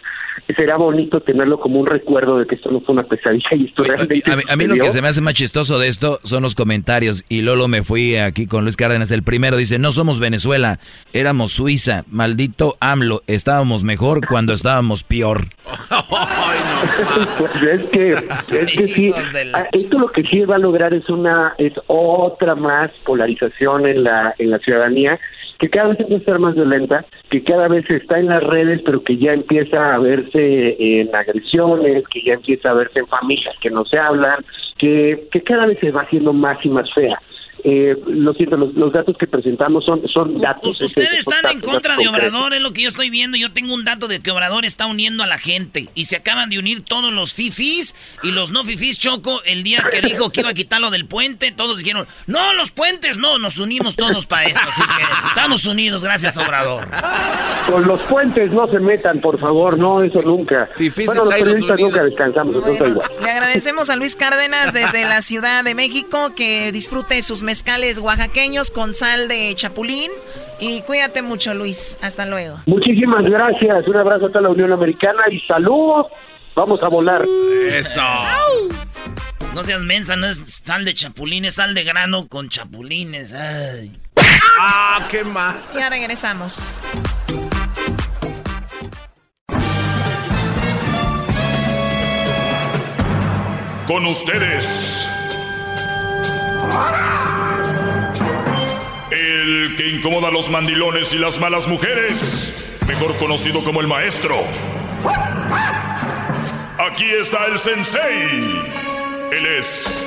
[0.56, 3.84] Será bonito tenerlo como un recuerdo de que esto no fue una pesadilla y esto
[3.84, 6.42] realmente A mí, a mí lo que se me hace más chistoso de esto son
[6.42, 7.24] los comentarios.
[7.28, 9.10] Y Lolo me fui aquí con Luis Cárdenas.
[9.10, 10.78] El primero dice, no somos Venezuela,
[11.12, 12.04] éramos Suiza.
[12.10, 15.46] Maldito AMLO, estábamos mejor cuando estábamos peor.
[17.38, 19.12] Pues es que, es que sí,
[19.54, 24.04] ah, esto lo que sí va a lograr es una, es otra más polarización en
[24.04, 25.18] la, en la ciudadanía,
[25.62, 28.82] que cada vez empieza a ser más violenta, que cada vez está en las redes,
[28.84, 33.54] pero que ya empieza a verse en agresiones, que ya empieza a verse en familias
[33.60, 34.44] que no se hablan,
[34.76, 37.16] que, que cada vez se va haciendo más y más fea.
[37.64, 40.80] Eh, lo siento, los, los datos que presentamos son, son datos.
[40.80, 42.30] Ustedes son están en contra de concretos.
[42.30, 43.36] Obrador, es lo que yo estoy viendo.
[43.36, 45.88] Yo tengo un dato de que Obrador está uniendo a la gente.
[45.94, 48.98] Y se acaban de unir todos los fifís y los no fifís.
[48.98, 52.52] Choco, el día que dijo que iba a quitar lo del puente, todos dijeron, no,
[52.54, 54.60] los puentes, no, nos unimos todos para eso.
[54.66, 56.86] Así que estamos unidos, gracias Obrador.
[57.68, 60.68] Con los puentes no se metan, por favor, no, eso nunca.
[61.06, 63.10] bueno, los periodistas nunca descansamos, entonces da igual.
[63.22, 68.70] Le agradecemos a Luis Cárdenas desde la Ciudad de México que disfrute sus mezcales oaxaqueños
[68.70, 70.10] con sal de chapulín
[70.58, 71.98] Y cuídate mucho, Luis.
[72.00, 72.62] Hasta luego.
[72.64, 73.86] Muchísimas gracias.
[73.86, 76.06] Un abrazo a toda la Unión Americana y saludos.
[76.56, 77.22] Vamos a volar.
[77.70, 78.00] Eso.
[79.52, 83.34] No seas mensa, no es sal de chapulines, sal de grano con chapulines.
[83.34, 84.00] Ay.
[84.58, 85.60] ¡Ah, qué mal!
[85.74, 86.80] Ya regresamos.
[93.86, 95.06] Con ustedes.
[99.32, 102.78] El que incomoda a los mandilones y las malas mujeres.
[102.86, 104.44] Mejor conocido como el maestro.
[106.78, 108.60] Aquí está el sensei.
[109.32, 110.06] Él es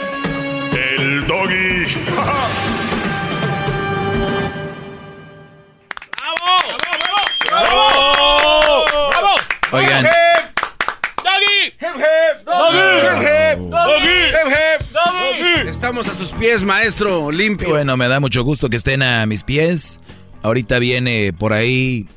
[0.74, 1.86] el doggy.
[7.50, 7.76] ¡Bravo!
[9.72, 10.04] Oigan.
[10.04, 10.04] ¡Doggy!
[10.04, 10.12] ¡Doggy!
[10.12, 10.25] ¡Doggy!
[15.68, 17.70] Estamos a sus pies, maestro, limpio.
[17.70, 20.00] Bueno, me da mucho gusto que estén a mis pies.
[20.42, 22.08] Ahorita viene por ahí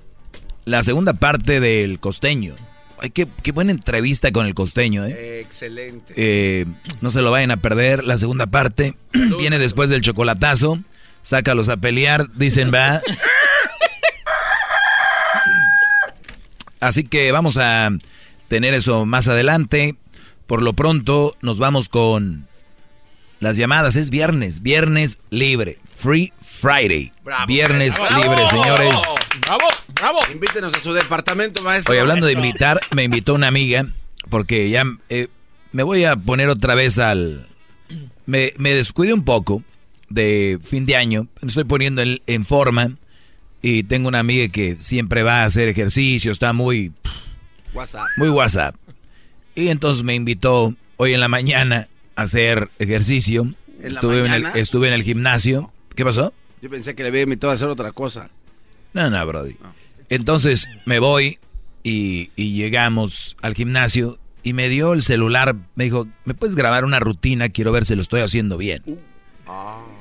[0.64, 2.56] la segunda parte del costeño.
[3.00, 5.40] Ay, qué, qué buena entrevista con el costeño, ¿eh?
[5.40, 6.14] Excelente.
[6.16, 6.66] Eh,
[7.00, 8.04] no se lo vayan a perder.
[8.04, 8.94] La segunda parte
[9.38, 10.80] viene después del chocolatazo.
[11.22, 13.00] Sácalos a pelear, dicen, va.
[16.80, 17.90] Así que vamos a
[18.48, 19.96] tener eso más adelante.
[20.46, 22.48] Por lo pronto nos vamos con
[23.40, 23.96] las llamadas.
[23.96, 25.78] Es viernes, viernes libre.
[25.94, 27.12] Free Friday.
[27.46, 28.50] viernes bravo, libre, bravo.
[28.50, 29.00] señores.
[29.42, 29.68] ¡Bravo!
[29.94, 30.18] ¡Bravo!
[30.32, 31.92] Invítenos a su departamento, maestro.
[31.92, 33.86] Oye, hablando de invitar, me invitó una amiga,
[34.28, 35.28] porque ya eh,
[35.72, 37.46] me voy a poner otra vez al...
[38.26, 39.62] Me, me descuidé un poco
[40.08, 42.90] de fin de año, me estoy poniendo en, en forma
[43.62, 46.92] y tengo una amiga que siempre va a hacer ejercicio, está muy,
[47.78, 48.06] WhatsApp.
[48.16, 48.74] muy WhatsApp.
[49.54, 53.42] Y entonces me invitó hoy en la mañana a hacer ejercicio.
[53.42, 55.72] ¿En la Estuve en, el, estuve en el gimnasio.
[55.94, 56.32] ¿Qué pasó?
[56.60, 58.30] Yo pensé que le había invitado a hacer otra cosa.
[58.92, 59.56] No, no, Brody.
[60.08, 61.38] Entonces me voy
[61.82, 65.56] y, y llegamos al gimnasio y me dio el celular.
[65.74, 67.48] Me dijo, ¿me puedes grabar una rutina?
[67.48, 68.82] Quiero ver si lo estoy haciendo bien.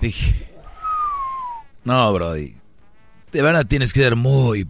[0.01, 0.49] Dije,
[1.83, 2.55] no, Brody.
[3.31, 4.67] De verdad tienes que ser muy...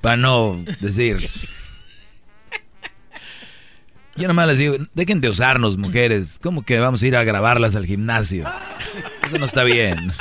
[0.00, 1.18] Para no decir...
[4.16, 6.38] Yo nomás les digo, dejen de usarnos, mujeres.
[6.42, 8.50] ¿Cómo que vamos a ir a grabarlas al gimnasio?
[9.24, 10.12] Eso no está bien.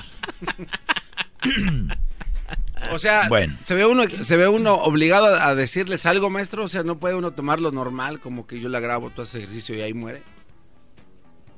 [2.91, 3.55] O sea, Bueno.
[3.63, 7.15] se ve uno se ve uno obligado a, decirles algo, maestro, o sea, no puede
[7.15, 10.23] uno tomarlo normal como que yo la grabo, tú haces ejercicio y ahí muere.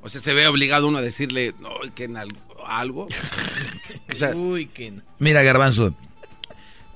[0.02, 2.36] O sea, se ve obligado uno a decirle, no, que en al-
[2.66, 3.06] algo.
[4.12, 5.02] O sea, Uy, que no.
[5.18, 5.94] Mira, Garbanzo,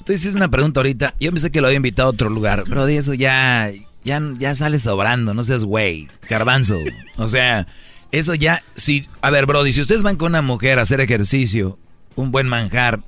[0.04, 1.14] tú hiciste una pregunta ahorita.
[1.18, 3.70] Yo pensé que lo había invitado a otro lugar, pero de eso ya,
[4.08, 6.08] ya, ya sale sobrando, no seas güey.
[6.30, 6.78] Garbanzo,
[7.16, 7.66] o sea,
[8.10, 11.78] eso ya, si, a ver, Brody, si ustedes van con una mujer a hacer ejercicio,
[12.16, 13.00] un buen manjar,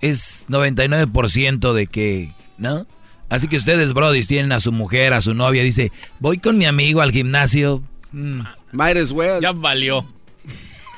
[0.00, 2.86] es 99% de que, ¿no?
[3.28, 6.64] Así que ustedes, Brody, tienen a su mujer, a su novia, dice, voy con mi
[6.64, 7.82] amigo al gimnasio.
[8.12, 8.40] Mm,
[8.72, 9.40] might as well.
[9.40, 10.04] Ya valió.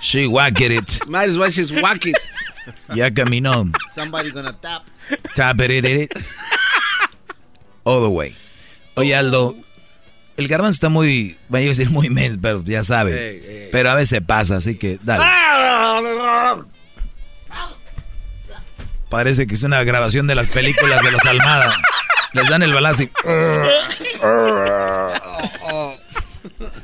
[0.00, 1.06] she whacked it.
[1.08, 2.14] Might as well she's walking.
[2.94, 3.70] Ya caminó.
[3.94, 4.86] Somebody gonna tap.
[5.34, 6.12] Tap it, it, it.
[7.84, 8.36] All the way.
[8.94, 9.56] Oye, Aldo,
[10.36, 13.68] el garbanzo está muy, voy a decir muy mens, pero ya sabe.
[13.72, 15.24] Pero a veces pasa, así que dale.
[19.08, 21.74] Parece que es una grabación de las películas de los Almada.
[22.32, 23.10] Les dan el balazo y...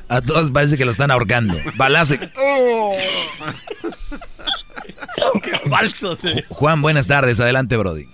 [0.08, 1.56] A todos parece que lo están ahorcando.
[1.76, 2.18] Balazo y...
[5.42, 6.44] Qué falso, sí.
[6.48, 7.40] Juan, buenas tardes.
[7.40, 8.06] Adelante, Brody.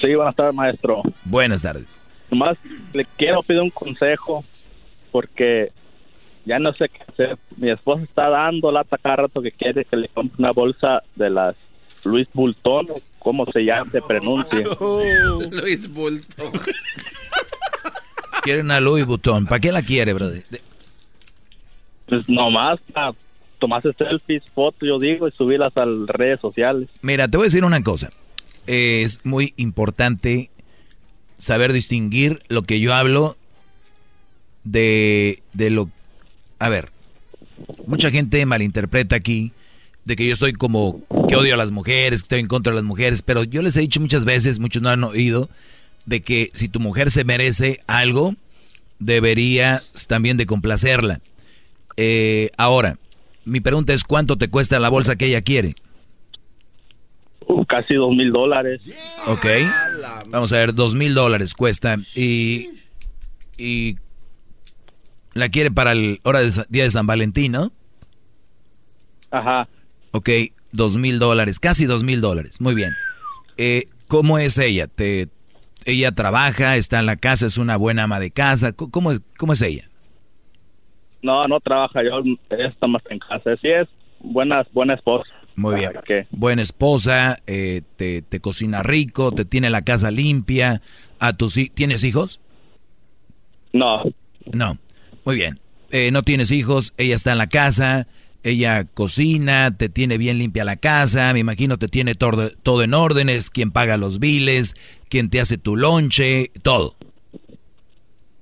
[0.00, 1.02] Sí, buenas tardes, maestro.
[1.24, 2.00] Buenas tardes.
[2.32, 2.56] Nomás
[2.94, 4.42] le quiero pedir un consejo
[5.10, 5.70] porque
[6.46, 7.38] ya no sé qué hacer.
[7.58, 11.28] Mi esposa está dando lata cada rato que quiere que le compre una bolsa de
[11.28, 11.54] las
[12.06, 13.90] Luis Bultón, o ¿cómo se llama?
[13.92, 14.64] Se pronuncia.
[15.50, 16.50] Luis Bulto.
[18.42, 19.44] Quiere una Louis Vuitton.
[19.44, 20.40] ¿Para qué la quiere, Brody?
[22.06, 23.12] Pues nomás para
[23.58, 26.88] tomarse selfies, fotos, yo digo, y subirlas a las redes sociales.
[27.02, 28.10] Mira, te voy a decir una cosa.
[28.66, 30.50] Es muy importante
[31.42, 33.36] saber distinguir lo que yo hablo
[34.62, 35.90] de, de lo...
[36.60, 36.92] A ver,
[37.84, 39.52] mucha gente malinterpreta aquí
[40.04, 42.76] de que yo estoy como que odio a las mujeres, que estoy en contra de
[42.76, 45.50] las mujeres, pero yo les he dicho muchas veces, muchos no han oído,
[46.06, 48.36] de que si tu mujer se merece algo,
[49.00, 51.20] deberías también de complacerla.
[51.96, 52.98] Eh, ahora,
[53.44, 55.74] mi pregunta es, ¿cuánto te cuesta la bolsa que ella quiere?
[57.68, 58.80] Casi dos mil dólares.
[59.26, 59.46] Ok.
[60.30, 61.96] Vamos a ver, dos mil dólares cuesta.
[62.14, 62.70] Y,
[63.58, 63.96] y
[65.34, 67.72] la quiere para el hora del día de San Valentín, ¿no?
[69.30, 69.68] Ajá.
[70.12, 70.28] Ok.
[70.72, 72.60] Dos mil dólares, casi dos mil dólares.
[72.60, 72.92] Muy bien.
[73.58, 74.86] Eh, ¿Cómo es ella?
[74.86, 75.28] ¿Te,
[75.84, 78.72] ¿Ella trabaja, está en la casa, es una buena ama de casa?
[78.72, 79.88] ¿Cómo- ¿Cómo es, cómo es ella?
[81.22, 82.18] No, no trabaja, yo
[82.50, 83.56] ella está más en casa.
[83.60, 83.86] Sí es
[84.20, 85.24] buena, buena esposa.
[85.56, 85.92] Muy bien.
[86.30, 90.82] Buena esposa, eh, te, te cocina rico, te tiene la casa limpia.
[91.18, 92.40] A tus, ¿Tienes hijos?
[93.72, 94.02] No.
[94.52, 94.78] No.
[95.24, 95.60] Muy bien.
[95.90, 98.06] Eh, no tienes hijos, ella está en la casa,
[98.42, 102.94] ella cocina, te tiene bien limpia la casa, me imagino te tiene todo, todo en
[102.94, 104.74] órdenes, quien paga los biles,
[105.10, 106.94] quien te hace tu lonche, todo.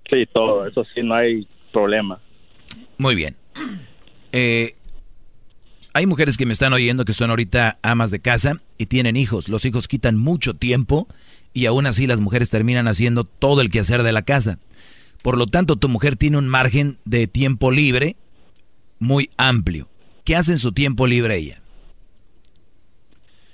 [0.09, 2.21] Sí, todo, eso sí, no hay problema.
[2.99, 3.37] Muy bien.
[4.33, 4.75] Eh,
[5.93, 9.49] hay mujeres que me están oyendo que son ahorita amas de casa y tienen hijos.
[9.49, 11.09] Los hijos quitan mucho tiempo
[11.53, 14.59] y aún así las mujeres terminan haciendo todo el quehacer de la casa.
[15.23, 18.17] Por lo tanto, tu mujer tiene un margen de tiempo libre
[18.99, 19.89] muy amplio.
[20.25, 21.61] ¿Qué hace en su tiempo libre ella?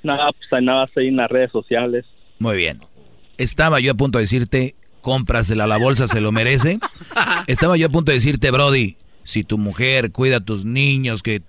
[0.02, 2.04] Nada, pues hay nada en las redes sociales.
[2.38, 2.80] Muy bien.
[3.38, 6.78] Estaba yo a punto de decirte, cómprasela a la bolsa, se lo merece.
[7.46, 11.42] Estaba yo a punto de decirte, Brody, si tu mujer cuida a tus niños, que...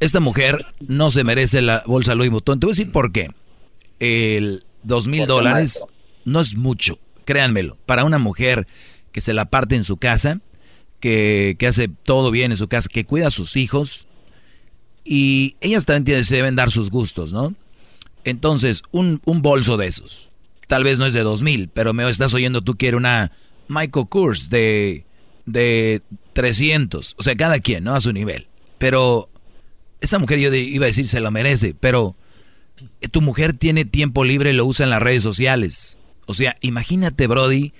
[0.00, 2.58] esta mujer no se merece la bolsa Louis Vuitton.
[2.58, 3.28] Te voy a decir por qué.
[3.98, 5.84] El dos mil ¿Por qué, dólares
[6.24, 7.76] no es mucho, créanmelo.
[7.86, 8.66] Para una mujer
[9.12, 10.40] que se la parte en su casa,
[11.00, 14.06] que, que hace todo bien en su casa, que cuida a sus hijos,
[15.04, 17.54] y ellas también tienen- se deben dar sus gustos, ¿no?
[18.24, 20.28] Entonces, un, un bolso de esos.
[20.66, 23.32] Tal vez no es de dos mil, pero me estás oyendo tú quiere una
[23.68, 25.04] Michael Kors de,
[25.46, 26.02] de
[26.34, 27.16] 300.
[27.18, 27.94] O sea, cada quien, ¿no?
[27.94, 28.46] A su nivel.
[28.78, 29.28] Pero
[30.00, 32.16] esa mujer yo iba a decir se lo merece, pero
[33.10, 35.98] tu mujer tiene tiempo libre y lo usa en las redes sociales.
[36.26, 37.72] O sea, imagínate, Brody,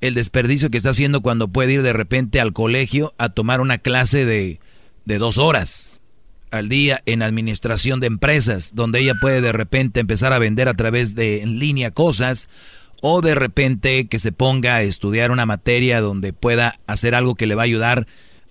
[0.00, 3.78] el desperdicio que está haciendo cuando puede ir de repente al colegio a tomar una
[3.78, 4.60] clase de,
[5.04, 6.00] de dos horas
[6.50, 10.74] al día en administración de empresas, donde ella puede de repente empezar a vender a
[10.74, 12.48] través de en línea cosas,
[13.00, 17.46] o de repente que se ponga a estudiar una materia donde pueda hacer algo que
[17.46, 18.06] le va a ayudar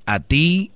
[0.06, 0.72] a ti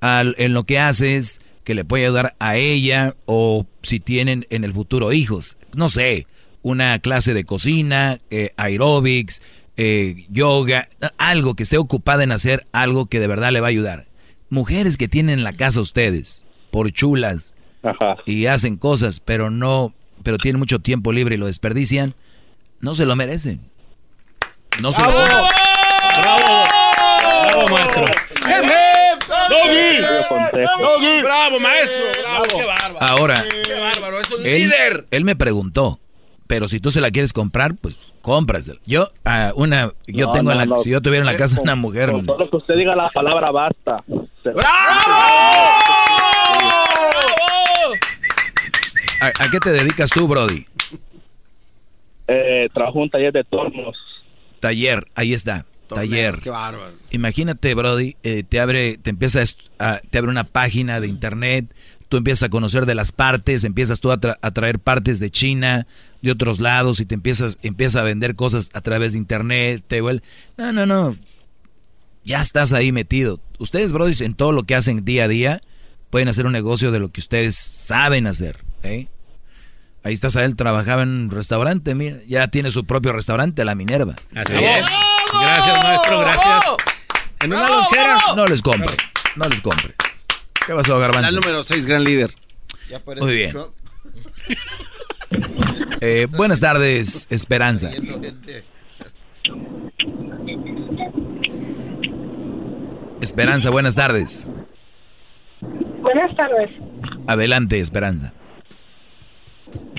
[0.00, 4.62] al- en lo que haces, que le puede ayudar a ella, o si tienen en
[4.62, 6.28] el futuro hijos, no sé,
[6.62, 9.42] una clase de cocina, eh, aerobics,
[9.76, 10.88] eh, yoga,
[11.18, 14.06] algo que esté ocupada en hacer algo que de verdad le va a ayudar.
[14.48, 17.52] Mujeres que tienen en la casa ustedes, por chulas,
[18.26, 22.14] y hacen cosas, pero no, pero tienen mucho tiempo libre y lo desperdician,
[22.78, 23.60] no se lo merecen.
[24.80, 25.48] No se lo ¡Bravo!
[26.22, 26.64] ¡Bravo!
[27.42, 28.04] ¡Bravo, maestro!
[29.64, 30.62] ¡Doggy!
[30.80, 31.22] ¡Doggy!
[31.22, 31.96] ¡Bravo, maestro!
[32.22, 32.44] ¡Bravo!
[32.56, 32.98] ¡Qué bárbaro!
[33.06, 34.20] Ahora, ¡Qué bárbaro!
[34.20, 35.06] ¡Es un él, líder!
[35.10, 35.98] él me preguntó,
[36.46, 38.80] pero si tú se la quieres comprar, pues cómprasela.
[38.86, 40.76] Yo, ah, una, yo No, tengo en la, no.
[40.76, 43.50] si yo tuviera en la casa una mujer, Con solo que usted diga la palabra
[43.50, 44.02] basta.
[44.42, 44.50] Se-
[49.20, 50.66] ¿a, a qué te dedicas tú, Brody?
[52.28, 53.96] Eh, trabajo en un taller de tornos.
[54.60, 56.40] Taller, ahí está, taller.
[56.40, 56.92] Qué bárbaro.
[57.10, 59.44] Imagínate, Brody, eh, te abre, te empieza a
[59.78, 61.72] a- te abre una página de internet,
[62.08, 65.30] tú empiezas a conocer de las partes, empiezas tú a, tra- a traer partes de
[65.30, 65.86] China,
[66.22, 70.02] de otros lados, y te empiezas, empieza a vender cosas a través de internet, te
[70.02, 70.22] vuel-
[70.56, 71.16] No, no, no.
[72.24, 73.38] Ya estás ahí metido.
[73.58, 75.62] Ustedes, Brody, en todo lo que hacen día a día,
[76.10, 78.64] pueden hacer un negocio de lo que ustedes saben hacer.
[78.82, 79.08] ¿eh?
[80.02, 84.14] Ahí está él trabajaba en un restaurante, mira, ya tiene su propio restaurante, la Minerva.
[84.34, 84.86] Así es.
[85.32, 86.64] Gracias, maestro, gracias.
[87.40, 88.18] En una lonchera.
[88.36, 88.96] No les compre,
[89.36, 89.94] no les compres.
[90.66, 91.30] ¿Qué pasó, Garbanzo?
[91.30, 92.34] La número 6, gran líder.
[93.18, 93.56] Muy bien.
[96.00, 97.90] Eh, buenas tardes, Esperanza.
[103.20, 104.48] Esperanza, buenas tardes.
[106.00, 106.72] Buenas tardes.
[107.26, 108.32] Adelante, Esperanza.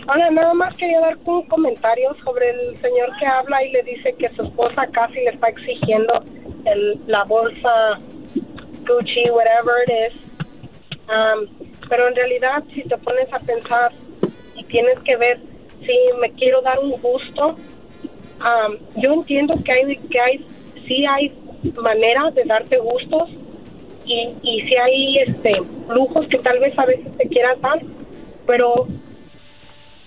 [0.10, 4.16] Hola, nada más quería dar un comentario sobre el señor que habla y le dice
[4.18, 6.24] que su esposa casi le está exigiendo
[6.64, 8.00] el, la bolsa
[8.88, 10.22] Gucci, whatever it is.
[11.10, 13.92] Um, pero en realidad, si te pones a pensar
[14.56, 15.40] y tienes que ver
[15.82, 17.58] si me quiero dar un gusto,
[18.40, 20.46] um, yo entiendo que hay, que hay,
[20.88, 21.34] sí hay
[21.82, 23.30] maneras de darte gustos
[24.06, 25.52] y, y si hay este
[25.90, 27.82] lujos que tal vez a veces te quieras dar,
[28.46, 28.88] pero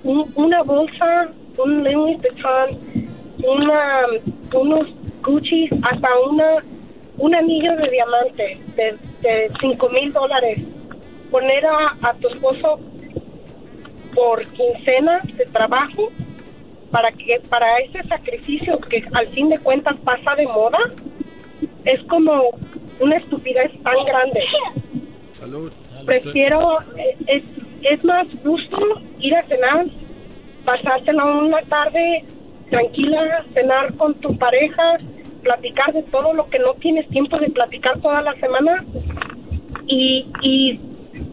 [0.04, 1.28] un- una bolsa,
[1.58, 2.78] un Louis Vuitton,
[3.46, 4.06] una,
[4.54, 4.88] unos
[5.22, 6.64] Gucci, hasta una
[7.18, 10.58] un anillo de diamante de, de 5 mil dólares.
[11.30, 12.80] Poner a, a tu esposo
[14.14, 16.08] por quincena de trabajo
[16.90, 20.78] para que para ese sacrificio que al fin de cuentas pasa de moda
[21.84, 22.50] es como
[23.00, 24.40] una estupidez tan grande.
[25.34, 25.72] Salud.
[26.04, 26.78] Prefiero,
[27.26, 27.42] es,
[27.82, 28.78] es más gusto
[29.20, 29.86] ir a cenar,
[30.64, 32.24] pasártela una tarde
[32.70, 34.96] tranquila, cenar con tu pareja,
[35.42, 38.84] platicar de todo lo que no tienes tiempo de platicar toda la semana
[39.86, 40.80] y, y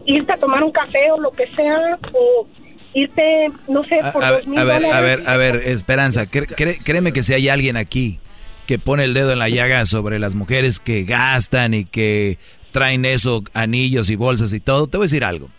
[0.06, 2.46] irte a tomar un café o lo que sea o
[2.94, 6.82] irte, no sé, por a mil a ver, a ver, a ver, Esperanza, cre- cre-
[6.84, 8.18] créeme que si hay alguien aquí
[8.66, 12.38] que pone el dedo en la llaga sobre las mujeres que gastan y que
[12.70, 15.50] traen eso, anillos y bolsas y todo, te voy a decir algo.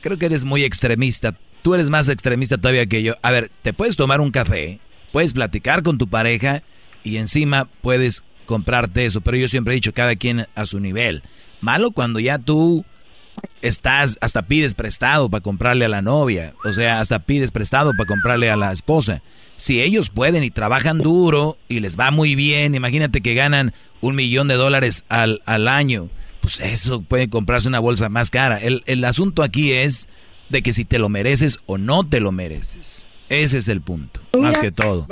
[0.00, 1.34] Creo que eres muy extremista.
[1.62, 3.14] Tú eres más extremista todavía que yo.
[3.22, 4.80] A ver, te puedes tomar un café,
[5.12, 6.62] puedes platicar con tu pareja
[7.02, 9.20] y encima puedes comprarte eso.
[9.20, 11.22] Pero yo siempre he dicho, cada quien a su nivel.
[11.60, 12.84] Malo cuando ya tú
[13.62, 18.06] estás, hasta pides prestado para comprarle a la novia, o sea, hasta pides prestado para
[18.06, 19.22] comprarle a la esposa.
[19.56, 24.14] Si ellos pueden y trabajan duro y les va muy bien, imagínate que ganan un
[24.14, 26.10] millón de dólares al, al año,
[26.56, 28.56] pues eso puede comprarse una bolsa más cara.
[28.58, 30.08] El, el asunto aquí es
[30.48, 33.06] de que si te lo mereces o no te lo mereces.
[33.28, 35.06] Ese es el punto, más que todo.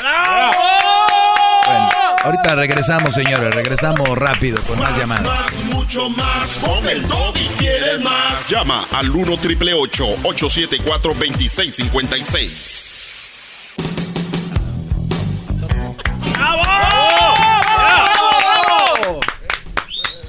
[1.67, 1.91] Bueno,
[2.23, 5.27] ahorita regresamos, señores, regresamos rápido con más llamadas.
[5.27, 6.59] Más, mucho más.
[6.59, 8.49] Con el y quieres más.
[8.49, 13.06] Llama al 1 triple 874 2656.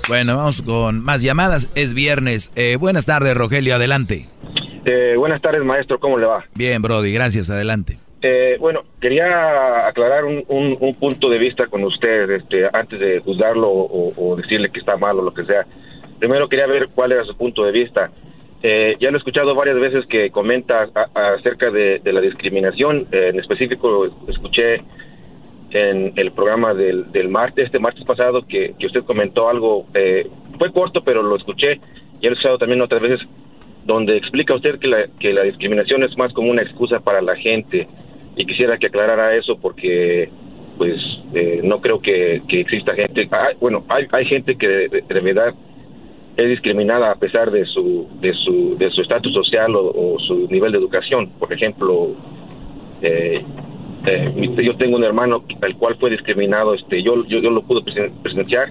[0.08, 1.72] Bueno, vamos con más llamadas.
[1.76, 2.52] Es viernes.
[2.56, 3.76] Eh, buenas tardes, Rogelio.
[3.76, 4.26] Adelante.
[4.86, 6.00] Eh, buenas tardes, maestro.
[6.00, 6.46] ¿Cómo le va?
[6.56, 7.12] Bien, Brody.
[7.14, 7.50] Gracias.
[7.50, 7.98] Adelante.
[8.22, 13.20] Eh, bueno, quería aclarar un, un- un punto de vista con usted este, antes de
[13.20, 15.66] juzgarlo o, o decirle que está mal o lo que sea.
[16.20, 18.10] Primero quería ver cuál era su punto de vista.
[18.64, 23.08] Eh, ya lo he escuchado varias veces que comenta a- acerca de, de la discriminación.
[23.12, 24.82] Eh, en específico, escuché
[25.72, 30.28] en el programa del, del martes, este martes pasado, que, que usted comentó algo, eh,
[30.58, 31.80] fue corto, pero lo escuché,
[32.22, 33.20] y he escuchado también otras veces,
[33.86, 37.36] donde explica usted que la, que la discriminación es más como una excusa para la
[37.36, 37.88] gente,
[38.36, 40.30] y quisiera que aclarara eso porque,
[40.78, 40.96] pues,
[41.34, 45.54] eh, no creo que, que exista gente, hay- bueno, hay, hay gente que de verdad
[46.38, 50.48] es discriminada a pesar de su de su de su estatus social o, o su
[50.52, 51.30] nivel de educación.
[51.40, 52.10] Por ejemplo,
[53.02, 53.44] eh,
[54.08, 56.74] eh, mi- yo tengo un hermano el cual fue discriminado.
[56.74, 58.70] Este, yo yo, yo lo pude presen- presenciar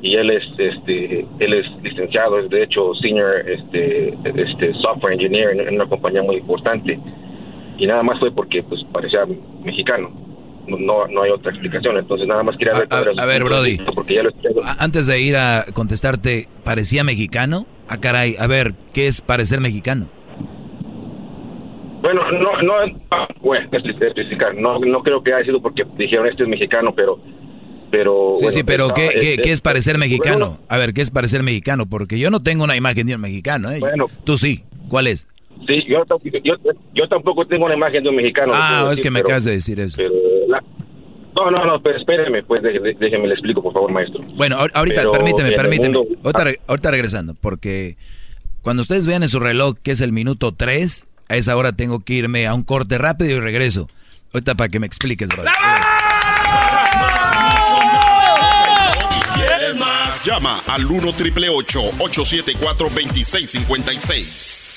[0.00, 5.50] y él es este él es licenciado, es de hecho senior este este software engineer
[5.50, 6.98] en, en una compañía muy importante
[7.78, 9.20] y nada más fue porque pues parecía
[9.64, 10.10] mexicano.
[10.66, 13.78] No, no, no hay otra explicación, entonces nada más quería su A ver, Brody.
[13.96, 14.30] porque ya lo.
[14.64, 17.66] A- Antes de ir a contestarte, ¿parecía mexicano?
[17.88, 18.36] Ah, caray.
[18.38, 20.06] A ver, ¿qué es parecer mexicano?
[22.02, 22.74] Bueno, no, no,
[23.40, 27.18] bueno, especificar, no, no creo que haya sido porque dijeron este es mexicano, pero,
[27.90, 28.34] pero.
[28.36, 30.48] Sí, bueno, sí, pero ¿qué, qué, este- qué es parecer mexicano?
[30.50, 31.86] Bueno, A ver, ¿qué es parecer mexicano?
[31.86, 33.78] Porque yo no tengo una imagen de un mexicano, ¿eh?
[33.78, 34.06] Bueno.
[34.24, 34.64] Tú sí.
[34.88, 35.26] ¿Cuál es?
[35.66, 36.54] sí, yo, tampoco- yo,
[36.92, 38.52] yo tampoco tengo una imagen de un mexicano.
[38.54, 39.96] Ah, es que me acabas de decir eso.
[39.96, 40.12] pero
[40.48, 40.62] la-
[41.36, 44.22] no, no, no, pero espéreme, pues déjeme le explico, por favor, maestro.
[44.34, 45.96] Bueno, ahor- ahorita, Pero permíteme, permíteme.
[45.98, 47.96] mundo- ahorita, ahorita regresando, porque
[48.60, 52.00] cuando ustedes vean en su reloj que es el minuto 3, a esa hora tengo
[52.00, 53.88] que irme a un corte rápido y regreso.
[54.34, 55.50] Ahorita para que me expliques, brother.
[60.24, 64.70] Llama al 1 triple 874 2656.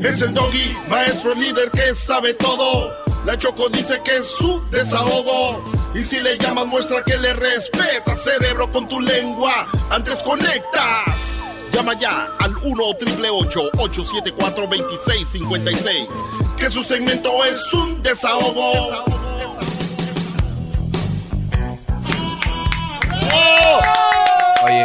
[0.00, 2.94] Es el doggy, maestro líder que sabe todo.
[3.26, 5.64] La Choco dice que es su desahogo.
[5.94, 9.66] Y si le llamas, muestra que le respeta, cerebro, con tu lengua.
[9.90, 11.39] Antes conectas.
[11.72, 16.08] Llama ya al 1 triple 874 2656.
[16.56, 19.04] Que su segmento es un desahogo.
[24.64, 24.84] Oye,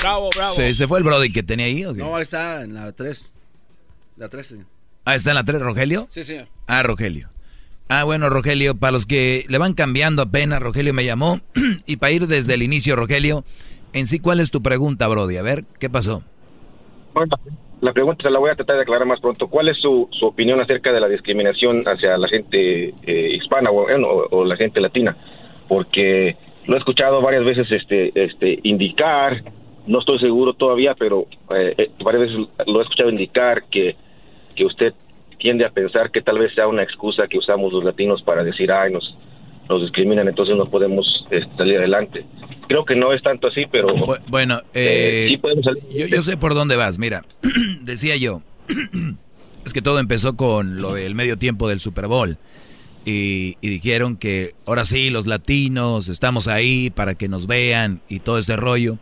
[0.00, 0.52] Bravo, bravo.
[0.54, 2.00] ¿se, se fue el Brody que tenía ahí o qué?
[2.00, 3.26] No, ahí está en la 3.
[4.16, 4.66] La 3, señor.
[5.04, 6.06] Ah, ¿está en la 3, Rogelio?
[6.10, 6.48] Sí, señor.
[6.66, 7.28] Ah, Rogelio.
[7.88, 11.40] Ah, bueno, Rogelio, para los que le van cambiando apenas, Rogelio me llamó.
[11.86, 13.44] y para ir desde el inicio, Rogelio,
[13.92, 15.36] en sí, ¿cuál es tu pregunta, Brody?
[15.36, 16.22] A ver, ¿qué pasó?
[17.80, 19.48] La pregunta se la voy a tratar de aclarar más pronto.
[19.48, 23.84] ¿Cuál es su, su opinión acerca de la discriminación hacia la gente eh, hispana o,
[23.86, 25.16] o- o la gente latina?
[25.66, 26.36] Porque
[26.66, 29.42] lo he escuchado varias veces este, este, indicar,
[29.86, 31.26] no estoy seguro todavía, pero
[31.56, 32.36] eh, eh, varias veces
[32.66, 33.96] lo he escuchado indicar que,
[34.54, 34.92] que usted
[35.38, 38.70] tiende a pensar que tal vez sea una excusa que usamos los latinos para decir,
[38.70, 39.16] ay, nos,
[39.70, 42.26] nos discriminan, entonces no podemos este, salir adelante.
[42.68, 43.88] Creo que no es tanto así, pero...
[44.28, 45.82] Bueno, eh, sí podemos salir.
[45.96, 46.98] yo, yo sé por dónde vas.
[46.98, 47.24] Mira,
[47.80, 48.42] decía yo,
[49.64, 52.36] es que todo empezó con lo del medio tiempo del Super Bowl.
[53.06, 58.20] Y, y dijeron que ahora sí, los latinos estamos ahí para que nos vean y
[58.20, 58.98] todo ese rollo.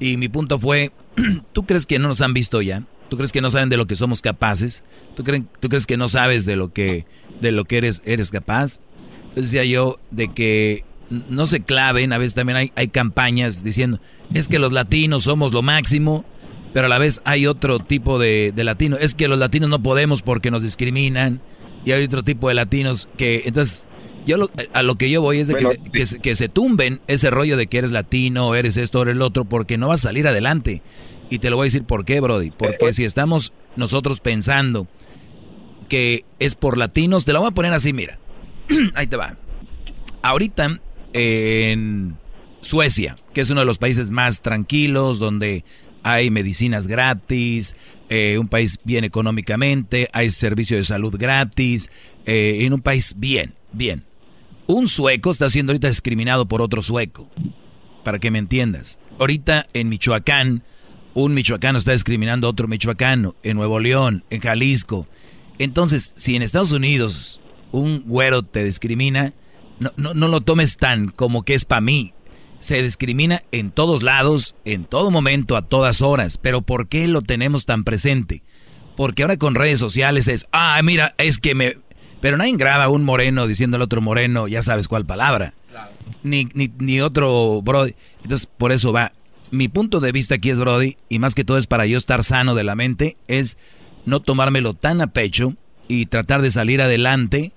[0.00, 0.92] Y mi punto fue,
[1.52, 2.84] ¿tú crees que no nos han visto ya?
[3.08, 4.84] ¿Tú crees que no saben de lo que somos capaces?
[5.16, 7.06] ¿Tú, creen, ¿Tú crees que no sabes de lo que,
[7.40, 8.80] de lo que eres, eres capaz?
[9.20, 14.00] Entonces decía yo de que no se claven, a veces también hay, hay campañas diciendo,
[14.34, 16.24] es que los latinos somos lo máximo,
[16.72, 19.82] pero a la vez hay otro tipo de, de latinos, es que los latinos no
[19.82, 21.40] podemos porque nos discriminan,
[21.84, 23.86] y hay otro tipo de latinos que, entonces,
[24.26, 24.36] yo
[24.74, 27.66] a lo que yo voy es de que, se, que, se, tumben ese rollo de
[27.66, 30.82] que eres latino, eres esto, eres el otro, porque no vas a salir adelante.
[31.30, 32.50] Y te lo voy a decir por qué, Brody.
[32.50, 34.86] Porque si estamos nosotros pensando
[35.88, 38.18] que es por latinos, te lo voy a poner así, mira.
[38.94, 39.36] Ahí te va.
[40.22, 40.80] Ahorita
[41.12, 42.16] en
[42.60, 45.64] Suecia, que es uno de los países más tranquilos, donde
[46.02, 47.76] hay medicinas gratis,
[48.08, 51.90] eh, un país bien económicamente, hay servicio de salud gratis,
[52.26, 54.04] eh, en un país bien, bien.
[54.66, 57.28] Un sueco está siendo ahorita discriminado por otro sueco,
[58.04, 58.98] para que me entiendas.
[59.18, 60.62] Ahorita en Michoacán,
[61.14, 65.06] un michoacano está discriminando a otro michoacano, en Nuevo León, en Jalisco.
[65.58, 67.40] Entonces, si en Estados Unidos
[67.72, 69.32] un güero te discrimina,
[69.78, 72.14] no, no, no lo tomes tan como que es para mí.
[72.60, 76.38] Se discrimina en todos lados, en todo momento, a todas horas.
[76.38, 78.42] Pero ¿por qué lo tenemos tan presente?
[78.96, 81.76] Porque ahora con redes sociales es, ah, mira, es que me...
[82.20, 85.54] Pero nadie graba un moreno diciendo al otro moreno, ya sabes cuál palabra.
[86.24, 87.94] Ni, ni, ni otro Brody.
[88.24, 89.12] Entonces, por eso va.
[89.52, 92.24] Mi punto de vista aquí es, Brody, y más que todo es para yo estar
[92.24, 93.56] sano de la mente, es
[94.04, 95.54] no tomármelo tan a pecho
[95.88, 97.52] y tratar de salir adelante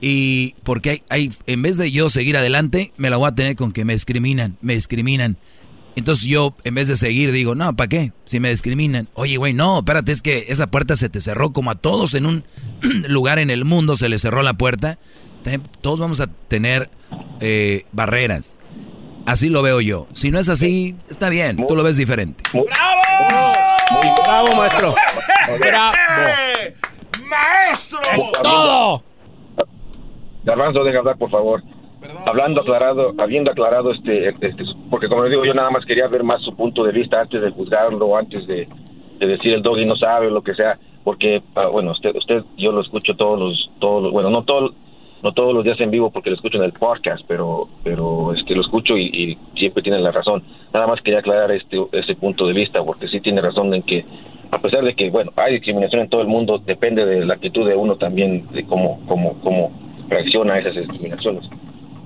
[0.00, 3.56] y porque hay, hay, en vez de yo seguir adelante, me la voy a tener
[3.56, 5.36] con que me discriminan, me discriminan.
[5.96, 8.12] Entonces yo, en vez de seguir, digo, no, ¿para qué?
[8.24, 9.08] Si me discriminan.
[9.14, 12.26] Oye, güey, no, espérate, es que esa puerta se te cerró como a todos en
[12.26, 12.44] un
[13.08, 14.98] lugar en el mundo se le cerró la puerta.
[15.80, 16.90] Todos vamos a tener
[17.40, 18.58] eh, barreras.
[19.26, 20.06] Así lo veo yo.
[20.14, 22.44] Si no es así, está bien, tú lo ves diferente.
[22.52, 24.18] ¡Bravo!
[24.24, 24.94] bravo, maestro.
[25.58, 25.96] ¡Bravo!
[27.28, 27.98] ¡Maestro!
[28.14, 29.02] ¡Es todo!
[30.44, 31.62] Garbanzo, deja hablar, por favor.
[32.26, 34.54] Hablando aclarado, habiendo aclarado este, este,
[34.88, 37.42] porque como les digo, yo nada más quería ver más su punto de vista antes
[37.42, 38.68] de juzgarlo, antes de,
[39.18, 42.70] decir el doggy no sabe o lo que sea, porque, ah, bueno, usted, usted, yo
[42.70, 44.72] lo escucho todos los, todos bueno, no todos,
[45.22, 48.54] no todos los días en vivo porque lo escucho en el podcast, pero, pero, este,
[48.54, 50.42] lo escucho y, siempre tiene la razón.
[50.72, 54.04] Nada más quería aclarar este, ese punto de vista, porque sí tiene razón en que,
[54.50, 57.66] a pesar de que, bueno, hay discriminación en todo el mundo, depende de la actitud
[57.68, 59.72] de uno también, de cómo, cómo, cómo
[60.08, 61.48] reacciona a esas discriminaciones.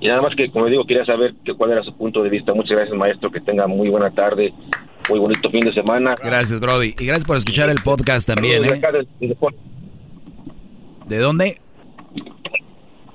[0.03, 2.53] Y nada más que, como digo, quería saber que, cuál era su punto de vista.
[2.53, 3.31] Muchas gracias, maestro.
[3.31, 4.53] Que tenga muy buena tarde,
[5.09, 6.15] muy bonito fin de semana.
[6.21, 6.93] Gracias, Brody.
[6.99, 8.65] Y gracias por escuchar el podcast también.
[8.65, 8.81] ¿eh?
[11.07, 11.57] De, dónde?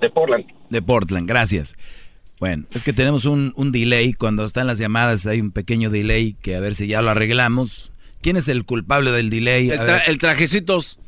[0.00, 0.46] De Portland.
[0.70, 1.74] De Portland, gracias.
[2.40, 4.12] Bueno, es que tenemos un, un delay.
[4.12, 7.90] Cuando están las llamadas hay un pequeño delay que a ver si ya lo arreglamos.
[8.20, 9.70] ¿Quién es el culpable del delay?
[9.70, 10.98] El, el trajecitos.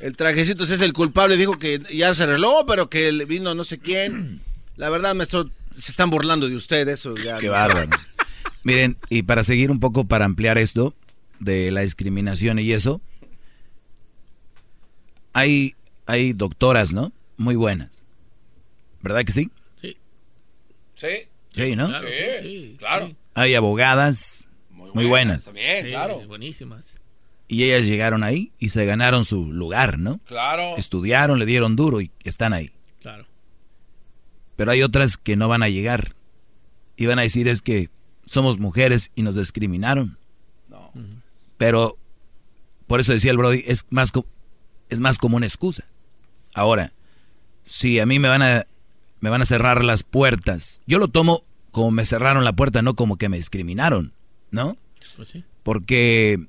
[0.00, 3.78] El trajecito es el culpable, dijo que ya se arregló, pero que vino no sé
[3.78, 4.40] quién.
[4.76, 7.38] La verdad, maestro, se están burlando de usted, eso ya.
[7.38, 7.90] Qué bárbaro.
[8.62, 10.94] Miren, y para seguir un poco, para ampliar esto
[11.40, 13.00] de la discriminación y eso,
[15.32, 15.74] hay,
[16.06, 17.12] hay doctoras, ¿no?
[17.38, 18.04] Muy buenas.
[19.00, 19.50] ¿Verdad que sí?
[19.76, 19.96] Sí.
[20.94, 21.08] Sí.
[21.52, 21.88] Sí, ¿no?
[22.42, 23.16] sí, claro.
[23.34, 25.46] Hay abogadas muy, buenas.
[25.46, 26.20] También, claro.
[26.26, 26.86] Buenísimas.
[27.46, 30.20] Y ellas llegaron ahí y se ganaron su lugar, ¿no?
[30.26, 30.76] Claro.
[30.76, 32.72] Estudiaron, le dieron duro y están ahí.
[33.00, 33.26] Claro.
[34.56, 36.14] Pero hay otras que no van a llegar.
[36.96, 37.88] Y van a decir es que
[38.26, 40.18] somos mujeres y nos discriminaron.
[40.68, 40.92] No.
[41.56, 41.96] Pero
[42.86, 44.12] por eso decía el Brody, es más,
[44.88, 45.84] es más como una excusa.
[46.54, 46.92] Ahora,
[47.68, 48.66] si a mí me van a,
[49.20, 52.94] me van a cerrar las puertas, yo lo tomo como me cerraron la puerta, no
[52.94, 54.14] como que me discriminaron,
[54.50, 54.78] ¿no?
[55.16, 55.44] Pues sí.
[55.62, 56.46] Porque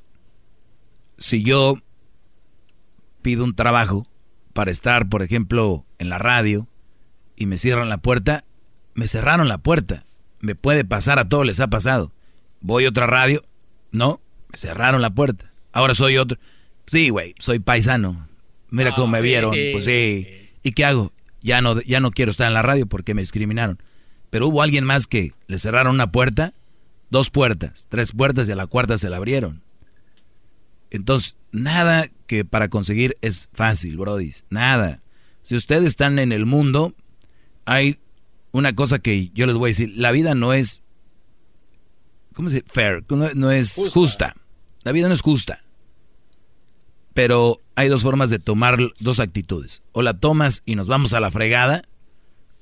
[1.17, 1.75] si yo
[3.21, 4.07] pido un trabajo
[4.53, 6.69] para estar, por ejemplo, en la radio
[7.35, 8.45] y me cierran la puerta,
[8.93, 10.05] me cerraron la puerta.
[10.39, 12.13] Me puede pasar, a todos les ha pasado.
[12.61, 13.41] Voy a otra radio,
[13.91, 15.51] no, me cerraron la puerta.
[15.73, 16.39] Ahora soy otro.
[16.85, 18.29] Sí, güey, soy paisano.
[18.69, 19.53] Mira cómo me vieron.
[19.73, 20.49] Pues sí.
[20.63, 21.11] ¿Y qué hago?
[21.41, 23.81] Ya no, ya no quiero estar en la radio porque me discriminaron.
[24.29, 26.53] Pero hubo alguien más que le cerraron una puerta,
[27.09, 29.63] dos puertas, tres puertas y a la cuarta se la abrieron.
[30.91, 34.31] Entonces, nada que para conseguir es fácil, Brody.
[34.49, 35.01] Nada.
[35.43, 36.93] Si ustedes están en el mundo,
[37.65, 37.99] hay
[38.51, 39.93] una cosa que yo les voy a decir.
[39.95, 40.83] La vida no es,
[42.33, 42.67] ¿cómo se dice?
[42.71, 43.03] Fair.
[43.09, 44.35] No, es justa.
[44.83, 45.61] La vida no es justa.
[47.13, 49.81] Pero hay dos formas de tomar dos actitudes.
[49.91, 51.83] O la tomas y nos vamos a la fregada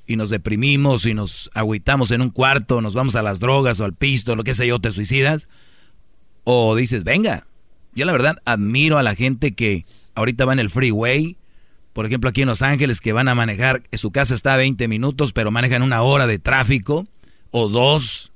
[0.08, 3.86] y nos deprimimos y nos agüitamos en un cuarto, nos vamos a las drogas o
[3.86, 5.48] al pisto, lo que sé yo, te suicidas.
[6.44, 7.46] O dices, venga,
[7.94, 9.86] Yo la verdad admiro a la gente que
[10.16, 11.38] ahorita va en el freeway,
[11.94, 14.88] por ejemplo aquí en Los Ángeles, que van a manejar, su casa está a 20
[14.88, 17.08] minutos, pero manejan una hora de tráfico
[17.52, 18.32] o dos,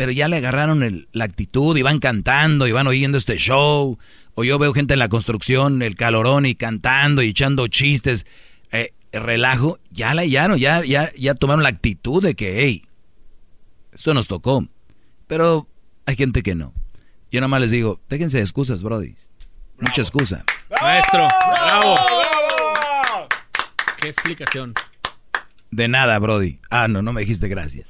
[0.00, 3.98] pero ya le agarraron la actitud y van cantando y van oyendo este show.
[4.34, 8.24] O yo veo gente en la construcción, el calorón y cantando y echando chistes,
[8.72, 12.88] eh, relajo, ya la hallaron, ya, ya, ya tomaron la actitud de que, hey,
[13.92, 14.66] esto nos tocó.
[15.26, 15.68] Pero
[16.06, 16.72] hay gente que no.
[17.30, 19.14] Yo nada más les digo, déjense de excusas, brody.
[19.80, 20.46] Mucha excusa.
[20.80, 21.28] Maestro,
[21.62, 21.96] bravo.
[24.00, 24.72] ¿Qué explicación?
[25.70, 26.58] De nada, Brody.
[26.70, 27.86] Ah, no, no me dijiste gracias.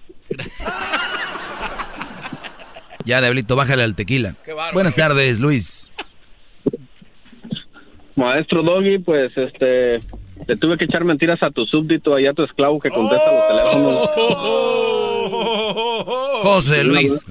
[3.04, 4.36] Ya, Diablito, bájale al tequila.
[4.72, 5.90] Buenas tardes, Luis.
[8.16, 10.00] Maestro Doggy, pues este,
[10.46, 13.48] le tuve que echar mentiras a tu súbdito, y a tu esclavo que contesta los
[13.48, 14.10] teléfonos.
[16.42, 17.24] José Luis.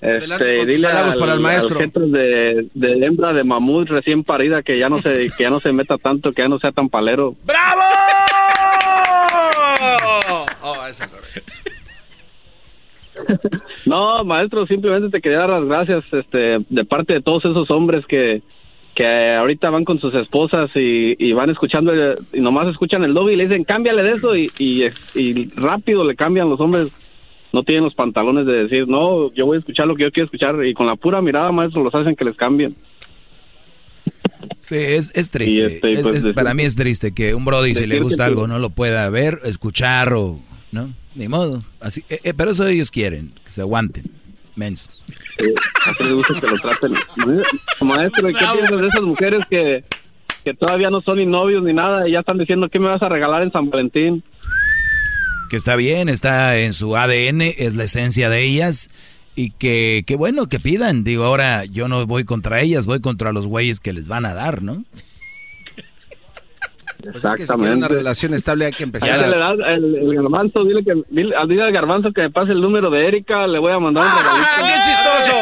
[0.00, 1.78] Este, dile al, para el maestro.
[1.78, 5.72] de, de, hembra de mamut recién parida que ya no se que ya no se
[5.72, 7.36] meta tanto, que ya no sea tan palero.
[7.44, 7.82] ¡Bravo!
[10.62, 10.76] Oh,
[13.86, 18.06] no, maestro, simplemente te quería dar las gracias este, de parte de todos esos hombres
[18.06, 18.42] que,
[18.94, 21.92] que ahorita van con sus esposas y, van escuchando
[22.32, 26.16] y nomás escuchan el lobby y le dicen cámbiale de eso y, y rápido le
[26.16, 26.92] cambian los hombres
[27.52, 30.26] no tienen los pantalones de decir, no, yo voy a escuchar lo que yo quiero
[30.26, 32.76] escuchar y con la pura mirada, maestro, los hacen que les cambien.
[34.60, 35.66] Sí, es, es triste.
[35.66, 38.70] Este, pues, para mí es triste que un Brody, si le gusta algo, no lo
[38.70, 40.38] pueda ver, escuchar o.
[40.72, 40.94] ¿No?
[41.14, 41.62] Ni modo.
[41.80, 44.04] Así, eh, eh, pero eso ellos quieren, que se aguanten.
[44.56, 45.02] Mensos.
[45.86, 46.92] a les gusta que lo traten.
[47.80, 49.84] Maestro, ¿qué piensas de esas mujeres que,
[50.44, 53.02] que todavía no son ni novios ni nada y ya están diciendo qué me vas
[53.02, 54.22] a regalar en San Valentín?
[55.50, 58.88] que está bien, está en su ADN, es la esencia de ellas.
[59.34, 61.02] Y que, qué bueno que pidan.
[61.02, 64.32] Digo, ahora yo no voy contra ellas, voy contra los güeyes que les van a
[64.32, 64.84] dar, ¿no?
[67.02, 69.18] Pues es que si una relación estable hay que empezar.
[69.18, 73.06] le das el, garbanzo, dile, que, dile, al garbanzo que me pase el número de
[73.06, 75.32] Erika, le voy a mandar un ¡Ah, ¡Qué chistoso!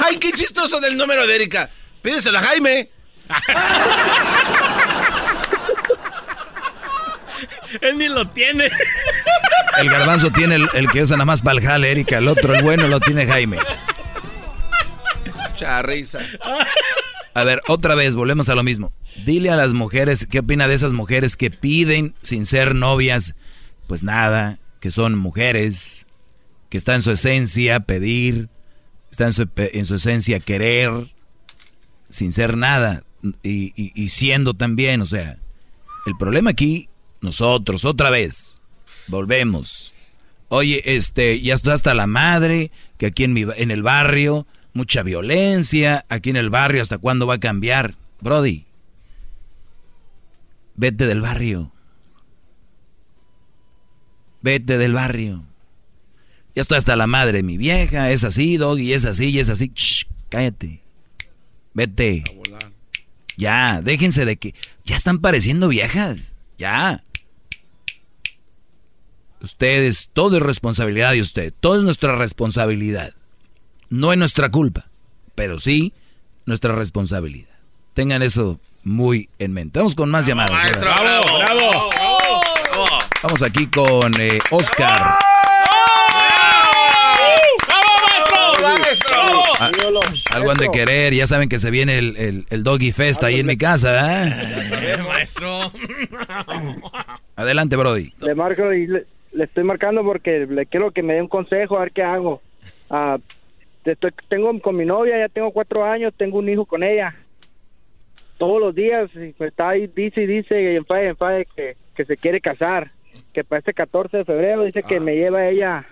[0.06, 1.68] ¡Ay, qué chistoso del número de Erika!
[2.02, 2.88] Pídeselo a Jaime.
[7.80, 8.70] Él ni lo tiene.
[9.78, 12.18] El garbanzo tiene el, que usa nada más Valhalla, Erika.
[12.18, 13.58] El otro, el bueno, lo tiene Jaime.
[15.54, 16.20] Charrisa.
[17.34, 18.92] A ver, otra vez, volvemos a lo mismo.
[19.24, 23.34] Dile a las mujeres, ¿qué opina de esas mujeres que piden sin ser novias?
[23.86, 26.06] Pues nada, que son mujeres,
[26.68, 28.48] que está en su esencia pedir,
[29.10, 31.12] está en su, en su esencia querer,
[32.08, 33.04] sin ser nada,
[33.42, 35.38] y, y siendo también, o sea,
[36.06, 36.88] el problema aquí
[37.20, 38.60] nosotros, otra vez.
[39.08, 39.94] Volvemos.
[40.48, 45.02] Oye, este, ya está hasta la madre, que aquí en, mi, en el barrio, mucha
[45.02, 47.94] violencia, aquí en el barrio, ¿hasta cuándo va a cambiar?
[48.20, 48.66] Brody,
[50.76, 51.72] vete del barrio.
[54.42, 55.44] Vete del barrio.
[56.54, 59.72] Ya estoy hasta la madre, mi vieja, es así, doggy, es así, y es así.
[60.28, 60.82] cállate.
[61.74, 62.24] Vete.
[63.36, 66.34] Ya, déjense de que ya están pareciendo viejas.
[66.58, 67.04] Ya.
[69.40, 73.14] Ustedes, todo es responsabilidad de usted, todo es nuestra responsabilidad.
[73.90, 74.86] No es nuestra culpa,
[75.34, 75.92] pero sí
[76.46, 77.50] nuestra responsabilidad.
[77.92, 79.80] Tengan eso muy en mente.
[79.80, 80.80] Vamos con más llamadas.
[80.80, 81.90] bravo, bravo,
[83.20, 85.18] Vamos aquí con eh, Oscar.
[90.30, 93.46] algo han de querer, ya saben que se viene el, el, Doggy Fest ahí en
[93.46, 94.98] mi casa, ¿eh?
[95.06, 95.72] maestro.
[97.36, 98.12] Adelante, Brody.
[98.20, 99.04] Le marco y le
[99.44, 102.40] estoy marcando porque le quiero que me dé un consejo a ver qué hago.
[103.86, 107.14] Ah, tengo con mi novia, ya tengo cuatro años, tengo un hijo con ella.
[108.38, 112.40] Todos los días está ahí, dice y dice, y enfae, enfae, que, que se quiere
[112.40, 112.90] casar.
[113.32, 115.86] Que para este 14 de febrero dice que me lleva ella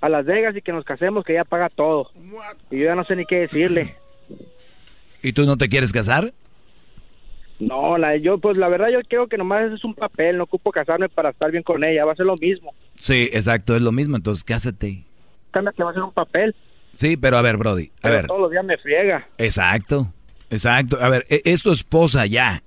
[0.00, 2.10] a Las Vegas y que nos casemos, que ella paga todo.
[2.70, 3.94] Y yo ya no sé ni qué decirle.
[5.22, 6.32] ¿Y tú no te quieres casar?
[7.58, 10.72] No, la, yo pues la verdad yo creo que nomás es un papel, no ocupo
[10.72, 12.72] casarme para estar bien con ella, va a ser lo mismo.
[12.98, 15.04] Sí, exacto, es lo mismo, entonces cásate.
[15.50, 16.54] Cambia que va a ser un papel.
[16.94, 18.26] Sí, pero a ver, Brody, a ver.
[18.26, 19.26] Todos los días me friega.
[19.38, 20.12] Exacto,
[20.50, 20.98] exacto.
[21.00, 22.62] A ver, e, es tu esposa ya.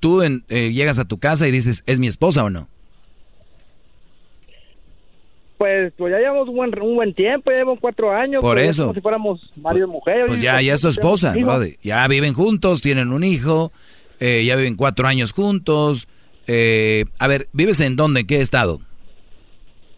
[0.00, 2.68] Tú eh, llegas a tu casa y dices, ¿es mi esposa o no?
[5.56, 8.42] Pues, pues ya llevamos un buen, un buen tiempo, ya llevamos cuatro años.
[8.42, 8.84] Por pues, eso.
[8.84, 10.26] Como si fuéramos marido y mujer.
[10.26, 11.76] Pues ya, ya es tu esposa, Brody.
[11.82, 13.72] Ya viven juntos, tienen un hijo
[14.20, 16.08] eh, ya viven cuatro años juntos.
[16.46, 18.20] Eh, a ver, ¿vives en dónde?
[18.20, 18.80] ¿En qué estado?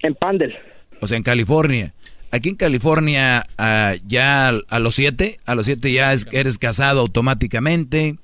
[0.00, 0.54] En Pandel.
[1.00, 1.92] O sea, en California.
[2.30, 7.00] Aquí en California, ah, ya a los siete, a los siete ya es- eres casado
[7.00, 8.16] automáticamente.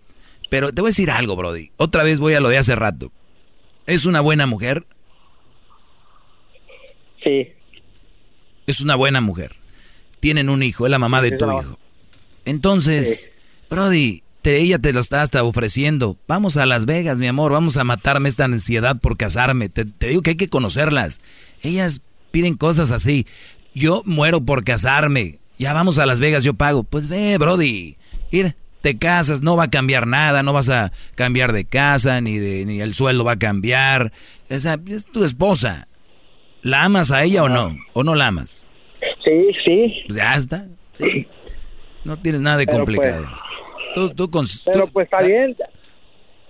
[0.51, 1.71] Pero te voy a decir algo, Brody.
[1.77, 3.11] Otra vez voy a lo de hace rato.
[3.87, 4.87] ¿Es una buena mujer?
[7.23, 7.49] Sí.
[8.67, 9.57] Es una buena mujer.
[10.21, 11.79] Tienen un hijo, es la mamá de tu hijo.
[12.45, 13.31] Entonces,
[13.71, 16.17] Brody, te- ella te lo está hasta ofreciendo.
[16.29, 19.69] Vamos a Las Vegas, mi amor, vamos a matarme esta ansiedad por casarme.
[19.69, 21.21] Te, te digo que hay que conocerlas.
[21.63, 23.27] Ellas piden cosas así.
[23.75, 25.39] Yo muero por casarme.
[25.59, 26.83] Ya vamos a Las Vegas, yo pago.
[26.83, 27.97] Pues ve, Brody.
[28.31, 32.39] Ir, te casas, no va a cambiar nada, no vas a cambiar de casa, ni,
[32.39, 34.13] de, ni el sueldo va a cambiar.
[34.51, 35.87] O sea, es tu esposa.
[36.63, 37.77] ¿La amas a ella o no?
[37.93, 38.67] ¿O no la amas?
[39.25, 40.03] Sí, sí.
[40.07, 40.67] Pues ya está.
[40.99, 41.27] Sí.
[42.05, 43.27] No tienes nada de Pero, complicado.
[43.95, 45.57] tú, tú con, Pero pues está bien.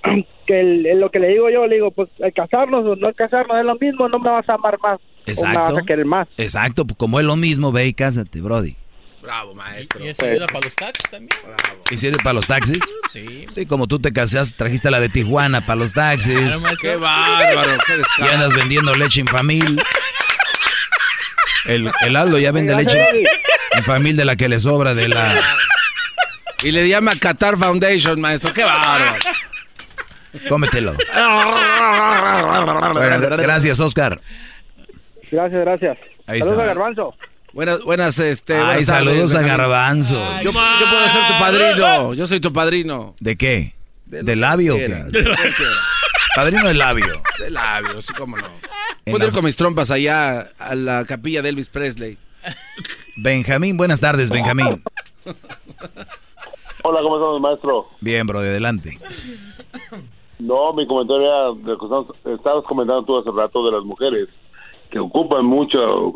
[0.47, 3.09] Que el- el- lo que le digo yo, le digo, pues el casarnos o no
[3.09, 4.99] el casarnos es lo mismo, no me vas a amar más.
[5.27, 5.79] O me vas Exacto.
[5.79, 6.29] a querer más.
[6.37, 8.77] Exacto, pues como es lo mismo, ve y cásate, Brody.
[9.23, 10.05] Bravo, maestro.
[10.05, 11.31] ¿Y eso ayuda para los taxis también?
[11.91, 12.81] ¿Y sirve para los taxis?
[13.13, 13.47] Sí.
[13.49, 16.35] Sí, como tú te casaste, trajiste la de Tijuana para los taxis.
[16.35, 16.77] Claro.
[16.81, 19.81] Qué bárbaro, qué y andas vendiendo leche infamil.
[21.67, 23.01] El, el Aldo ya vende leche
[23.79, 25.41] infamil de la que le sobra de la...
[26.65, 28.53] Y le llama Qatar Foundation, maestro.
[28.53, 29.15] Qué bárbaro.
[30.49, 30.95] Cómetelo.
[32.93, 34.21] Bueno, gracias, Oscar.
[35.33, 35.99] Gracias, gracias.
[36.27, 36.63] Ahí Saludos está.
[36.63, 37.15] a Garbanzo.
[37.53, 38.55] Buenas, buenas, este.
[38.55, 39.43] Ay, buenas tardes, saludos a.
[39.43, 40.15] Garbanzo.
[40.43, 42.15] Yo, yo puedo ser tu padrino.
[42.15, 43.15] Yo soy tu padrino.
[43.21, 43.75] ¿De qué?
[44.07, 44.87] De ¿De lo labio o que qué?
[44.93, 45.79] quieras, de lo que quieras.
[46.37, 47.23] Padrino de labio.
[47.39, 48.47] De labio, sí, cómo no.
[49.05, 52.17] En Puedo ir con mis trompas allá a la capilla de Elvis Presley.
[53.17, 54.83] Benjamín, buenas tardes, Benjamín.
[56.85, 57.89] Hola, ¿cómo estamos, maestro?
[58.01, 58.99] Bien, bro, de adelante.
[60.39, 63.85] No, mi comentario era de lo que estamos- estabas comentando tú hace rato de las
[63.85, 64.29] mujeres
[64.93, 66.13] que ocupan mucho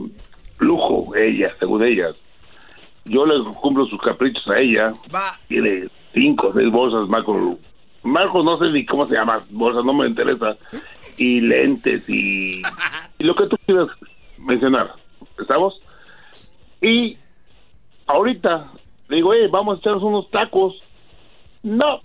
[0.59, 2.17] lujo, ellas, según ellas.
[3.07, 4.93] Yo le cumplo sus caprichos a ella.
[5.49, 7.59] Tiene cinco o seis bolsas Marco.
[8.05, 10.57] Marco, no sé ni cómo se llama, bolsas, no me interesa.
[11.17, 12.63] Y lentes y,
[13.19, 13.89] y lo que tú quieras
[14.39, 14.95] mencionar.
[15.41, 15.81] ¿Estamos?
[16.83, 17.17] Y
[18.07, 18.71] ahorita
[19.09, 20.75] le digo, eh, vamos a echarnos unos tacos.
[21.63, 22.01] No,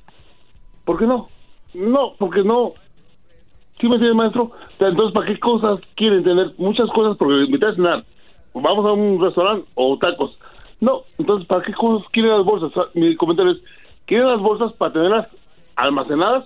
[0.85, 1.29] ¿Por qué no?
[1.73, 2.73] No, porque no.
[3.81, 4.51] ¿Sí me entiendes, maestro?
[4.79, 6.53] Entonces, ¿para qué cosas quieren tener?
[6.57, 8.05] Muchas cosas, porque invitar a cenar.
[8.53, 10.37] Vamos a un restaurante o tacos.
[10.79, 12.71] No, entonces, ¿para qué cosas quieren las bolsas?
[12.93, 13.57] Mi comentario es,
[14.05, 15.27] quieren las bolsas para tenerlas
[15.75, 16.45] almacenadas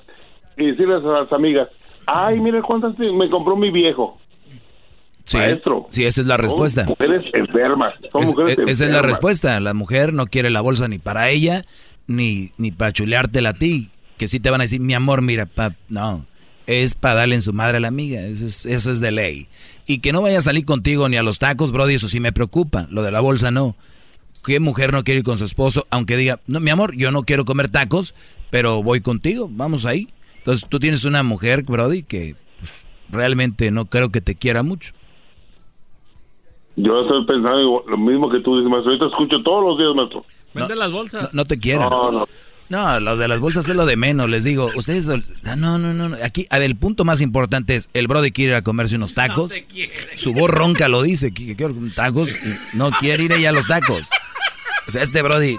[0.58, 1.68] y decirles a las amigas,
[2.06, 4.18] ay, mira cuántas me compró mi viejo.
[5.26, 5.88] Sí, Maestro.
[5.90, 6.84] sí, esa es la respuesta.
[6.86, 7.96] Son mujeres enfermas.
[8.12, 9.60] Son Es- mujeres es- esa es la respuesta.
[9.60, 11.64] La mujer no quiere la bolsa ni para ella,
[12.08, 13.90] ni, ni para chuleártela a ti.
[14.18, 16.26] Que sí te van a decir, mi amor, mira, pap, no.
[16.68, 18.22] Es para darle en su madre a la amiga.
[18.22, 19.48] Eso es, eso es de ley.
[19.86, 22.32] Y que no vaya a salir contigo ni a los tacos, Brody, eso sí me
[22.34, 22.88] preocupa.
[22.90, 23.76] Lo de la bolsa no.
[24.44, 25.86] ¿Qué mujer no quiere ir con su esposo?
[25.90, 28.14] Aunque diga, no, mi amor, yo no quiero comer tacos,
[28.50, 30.08] pero voy contigo, vamos ahí.
[30.38, 32.72] Entonces tú tienes una mujer, Brody, que pues,
[33.10, 34.94] realmente no creo que te quiera mucho.
[36.76, 38.94] Yo estoy pensando igual- lo mismo que tú dices, maestro.
[38.94, 40.26] Yo te escucho todos los días, maestro.
[40.54, 41.24] Vende las bolsas.
[41.34, 41.90] No, no te quieren.
[41.90, 42.26] No, no.
[42.68, 44.72] No, lo de las bolsas es lo de menos, les digo.
[44.76, 45.08] Ustedes,
[45.44, 46.18] no, no, no.
[46.24, 49.14] Aquí, a ver, el punto más importante es, el Brody quiere ir a comerse unos
[49.14, 49.54] tacos.
[50.16, 52.36] Su voz ronca lo dice, que quiero tacos.
[52.74, 54.10] no quiere ir ella a los tacos.
[54.88, 55.58] O sea, este Brody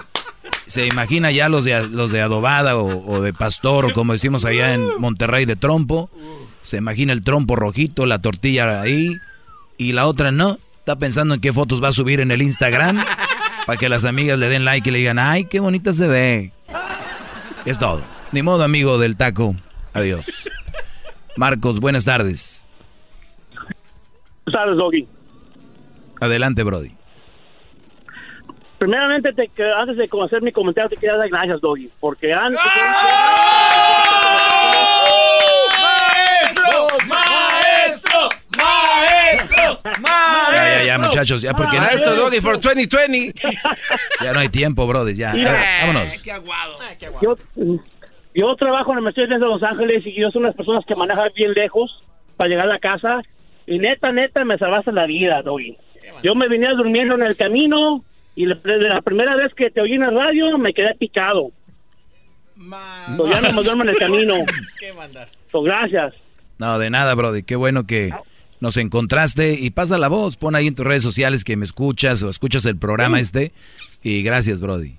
[0.65, 4.43] se imagina ya los de, los de adobada o, o de pastor, o como decimos
[4.43, 6.09] allá en Monterrey, de trompo.
[6.61, 9.15] Se imagina el trompo rojito, la tortilla ahí.
[9.77, 10.59] Y la otra no.
[10.79, 13.01] Está pensando en qué fotos va a subir en el Instagram.
[13.65, 16.51] Para que las amigas le den like y le digan, ay, qué bonita se ve.
[17.67, 18.01] Es todo.
[18.31, 19.53] Ni modo, amigo del taco.
[19.93, 20.49] Adiós.
[21.35, 22.65] Marcos, buenas tardes.
[24.45, 25.07] Buenas tardes, Doggy.
[26.21, 26.95] Adelante, Brody.
[28.77, 32.57] Primeramente, te, antes de hacer mi comentario, te quería dar gracias, Doggy, porque antes...
[32.57, 33.86] ¡Maestro!
[40.51, 43.33] Ya, ya, ya, muchachos, ya porque Maestro Doggy for 2020.
[44.21, 45.33] ya no hay tiempo, Brody, ya.
[45.33, 45.55] Mira.
[45.81, 46.23] vámonos.
[47.21, 47.37] Yo,
[48.33, 50.85] yo trabajo en el Mercedes de Los Ángeles y yo soy una de las personas
[50.85, 52.03] que maneja bien lejos
[52.35, 53.21] para llegar a la casa.
[53.65, 55.77] Y neta, neta, me salvaste la vida, Doggy.
[56.23, 58.03] Yo me venía durmiendo en el camino
[58.35, 61.51] y la, la primera vez que te oí en la radio me quedé picado.
[63.17, 64.35] So, ya no me duermo en el camino.
[65.51, 66.13] So, gracias.
[66.57, 67.43] No, de nada, Brody.
[67.43, 68.11] Qué bueno que
[68.59, 70.37] nos encontraste y pasa la voz.
[70.37, 73.51] Pon ahí en tus redes sociales que me escuchas o escuchas el programa este.
[74.03, 74.95] Y gracias, Brody.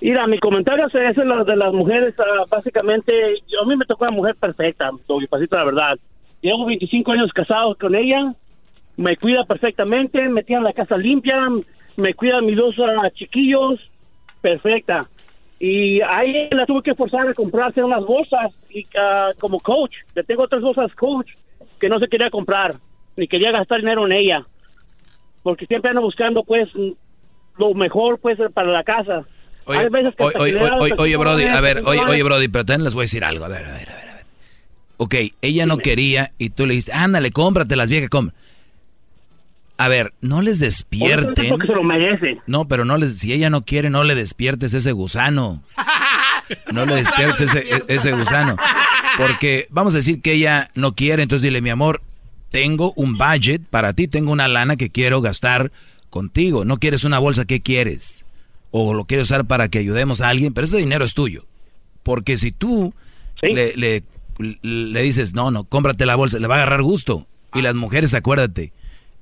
[0.00, 2.14] Mira, mi comentario es ese, lo de las mujeres.
[2.18, 3.12] ah, básicamente,
[3.48, 4.90] yo, a mí me tocó una mujer perfecta,
[5.30, 5.98] pasito la verdad.
[6.40, 8.34] Llevo 25 años casado con ella
[8.96, 11.48] me cuida perfectamente, me tiene la casa limpia,
[11.96, 13.80] me cuida mis dos ah, chiquillos,
[14.40, 15.08] perfecta.
[15.58, 19.94] Y ahí la tuve que forzar a comprarse unas bolsas y, ah, como coach.
[20.14, 21.30] Le tengo tres bolsas coach
[21.82, 22.76] que no se quería comprar,
[23.16, 24.46] ni quería gastar dinero en ella.
[25.42, 26.68] Porque siempre ando buscando, pues,
[27.58, 29.24] lo mejor, pues, para la casa.
[29.66, 32.64] Oye, Hay veces que oye, oye, oye, oye, Brody, a ver, oye, oye, Brody, pero
[32.64, 33.44] también les voy a decir algo.
[33.44, 34.24] A ver, a ver, a ver, a ver.
[34.98, 38.32] Ok, ella no quería y tú le dijiste, ándale, cómprate las viejas, compra.
[39.78, 41.48] A ver, no les despierten.
[41.48, 42.40] Porque se lo merece.
[42.46, 45.62] No, pero no les, si ella no quiere, no le despiertes ese gusano.
[46.70, 48.56] No le despiertes ese, e- ese gusano.
[49.18, 52.02] Porque vamos a decir que ella no quiere, entonces dile, mi amor,
[52.50, 55.72] tengo un budget para ti, tengo una lana que quiero gastar
[56.10, 56.64] contigo.
[56.64, 58.24] No quieres una bolsa, ¿qué quieres?
[58.70, 61.44] O lo quieres usar para que ayudemos a alguien, pero ese dinero es tuyo.
[62.02, 62.94] Porque si tú
[63.40, 64.02] le, le,
[64.62, 67.26] le dices, no, no, cómprate la bolsa, le va a agarrar gusto.
[67.54, 68.72] Y las mujeres, acuérdate,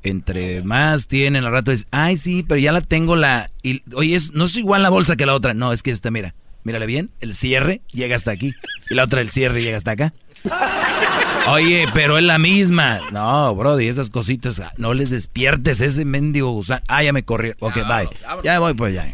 [0.03, 3.51] entre más tienen al rato es, ay, sí, pero ya la tengo la...
[3.63, 5.53] Y, oye, es, no es igual la bolsa que la otra.
[5.55, 8.55] No, es que esta, mira, mírale bien, el cierre llega hasta aquí.
[8.89, 10.13] Y la otra, el cierre llega hasta acá.
[11.49, 13.01] Oye, pero es la misma.
[13.13, 16.83] No, Brody, esas cositas, ah, no les despiertes ese mendigo gusano.
[16.89, 17.55] Ah, ya me corrí.
[17.61, 18.09] Ok, bye.
[18.45, 19.05] Ya voy, pues ya.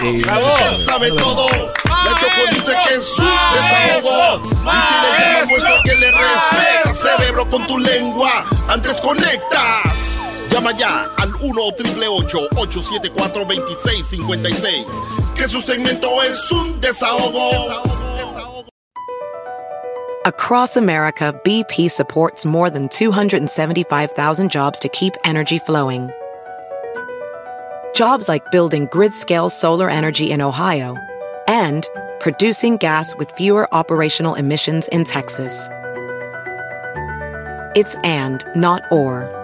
[0.00, 0.84] Sí, no se puede.
[0.84, 1.48] sabe todo.
[1.84, 4.42] La Choco dice que es un desahogo.
[4.46, 9.93] Y si le llamamos a que le respeta, cerebro, con tu lengua, antes conectas.
[10.54, 14.86] Llama ya al 1 874 2656
[15.34, 17.72] Que su segmento es un desahogo.
[20.24, 26.08] Across America, BP supports more than 275,000 jobs to keep energy flowing.
[27.96, 30.96] Jobs like building grid scale solar energy in Ohio
[31.48, 31.88] and
[32.20, 35.68] producing gas with fewer operational emissions in Texas.
[37.74, 39.43] It's and, not or.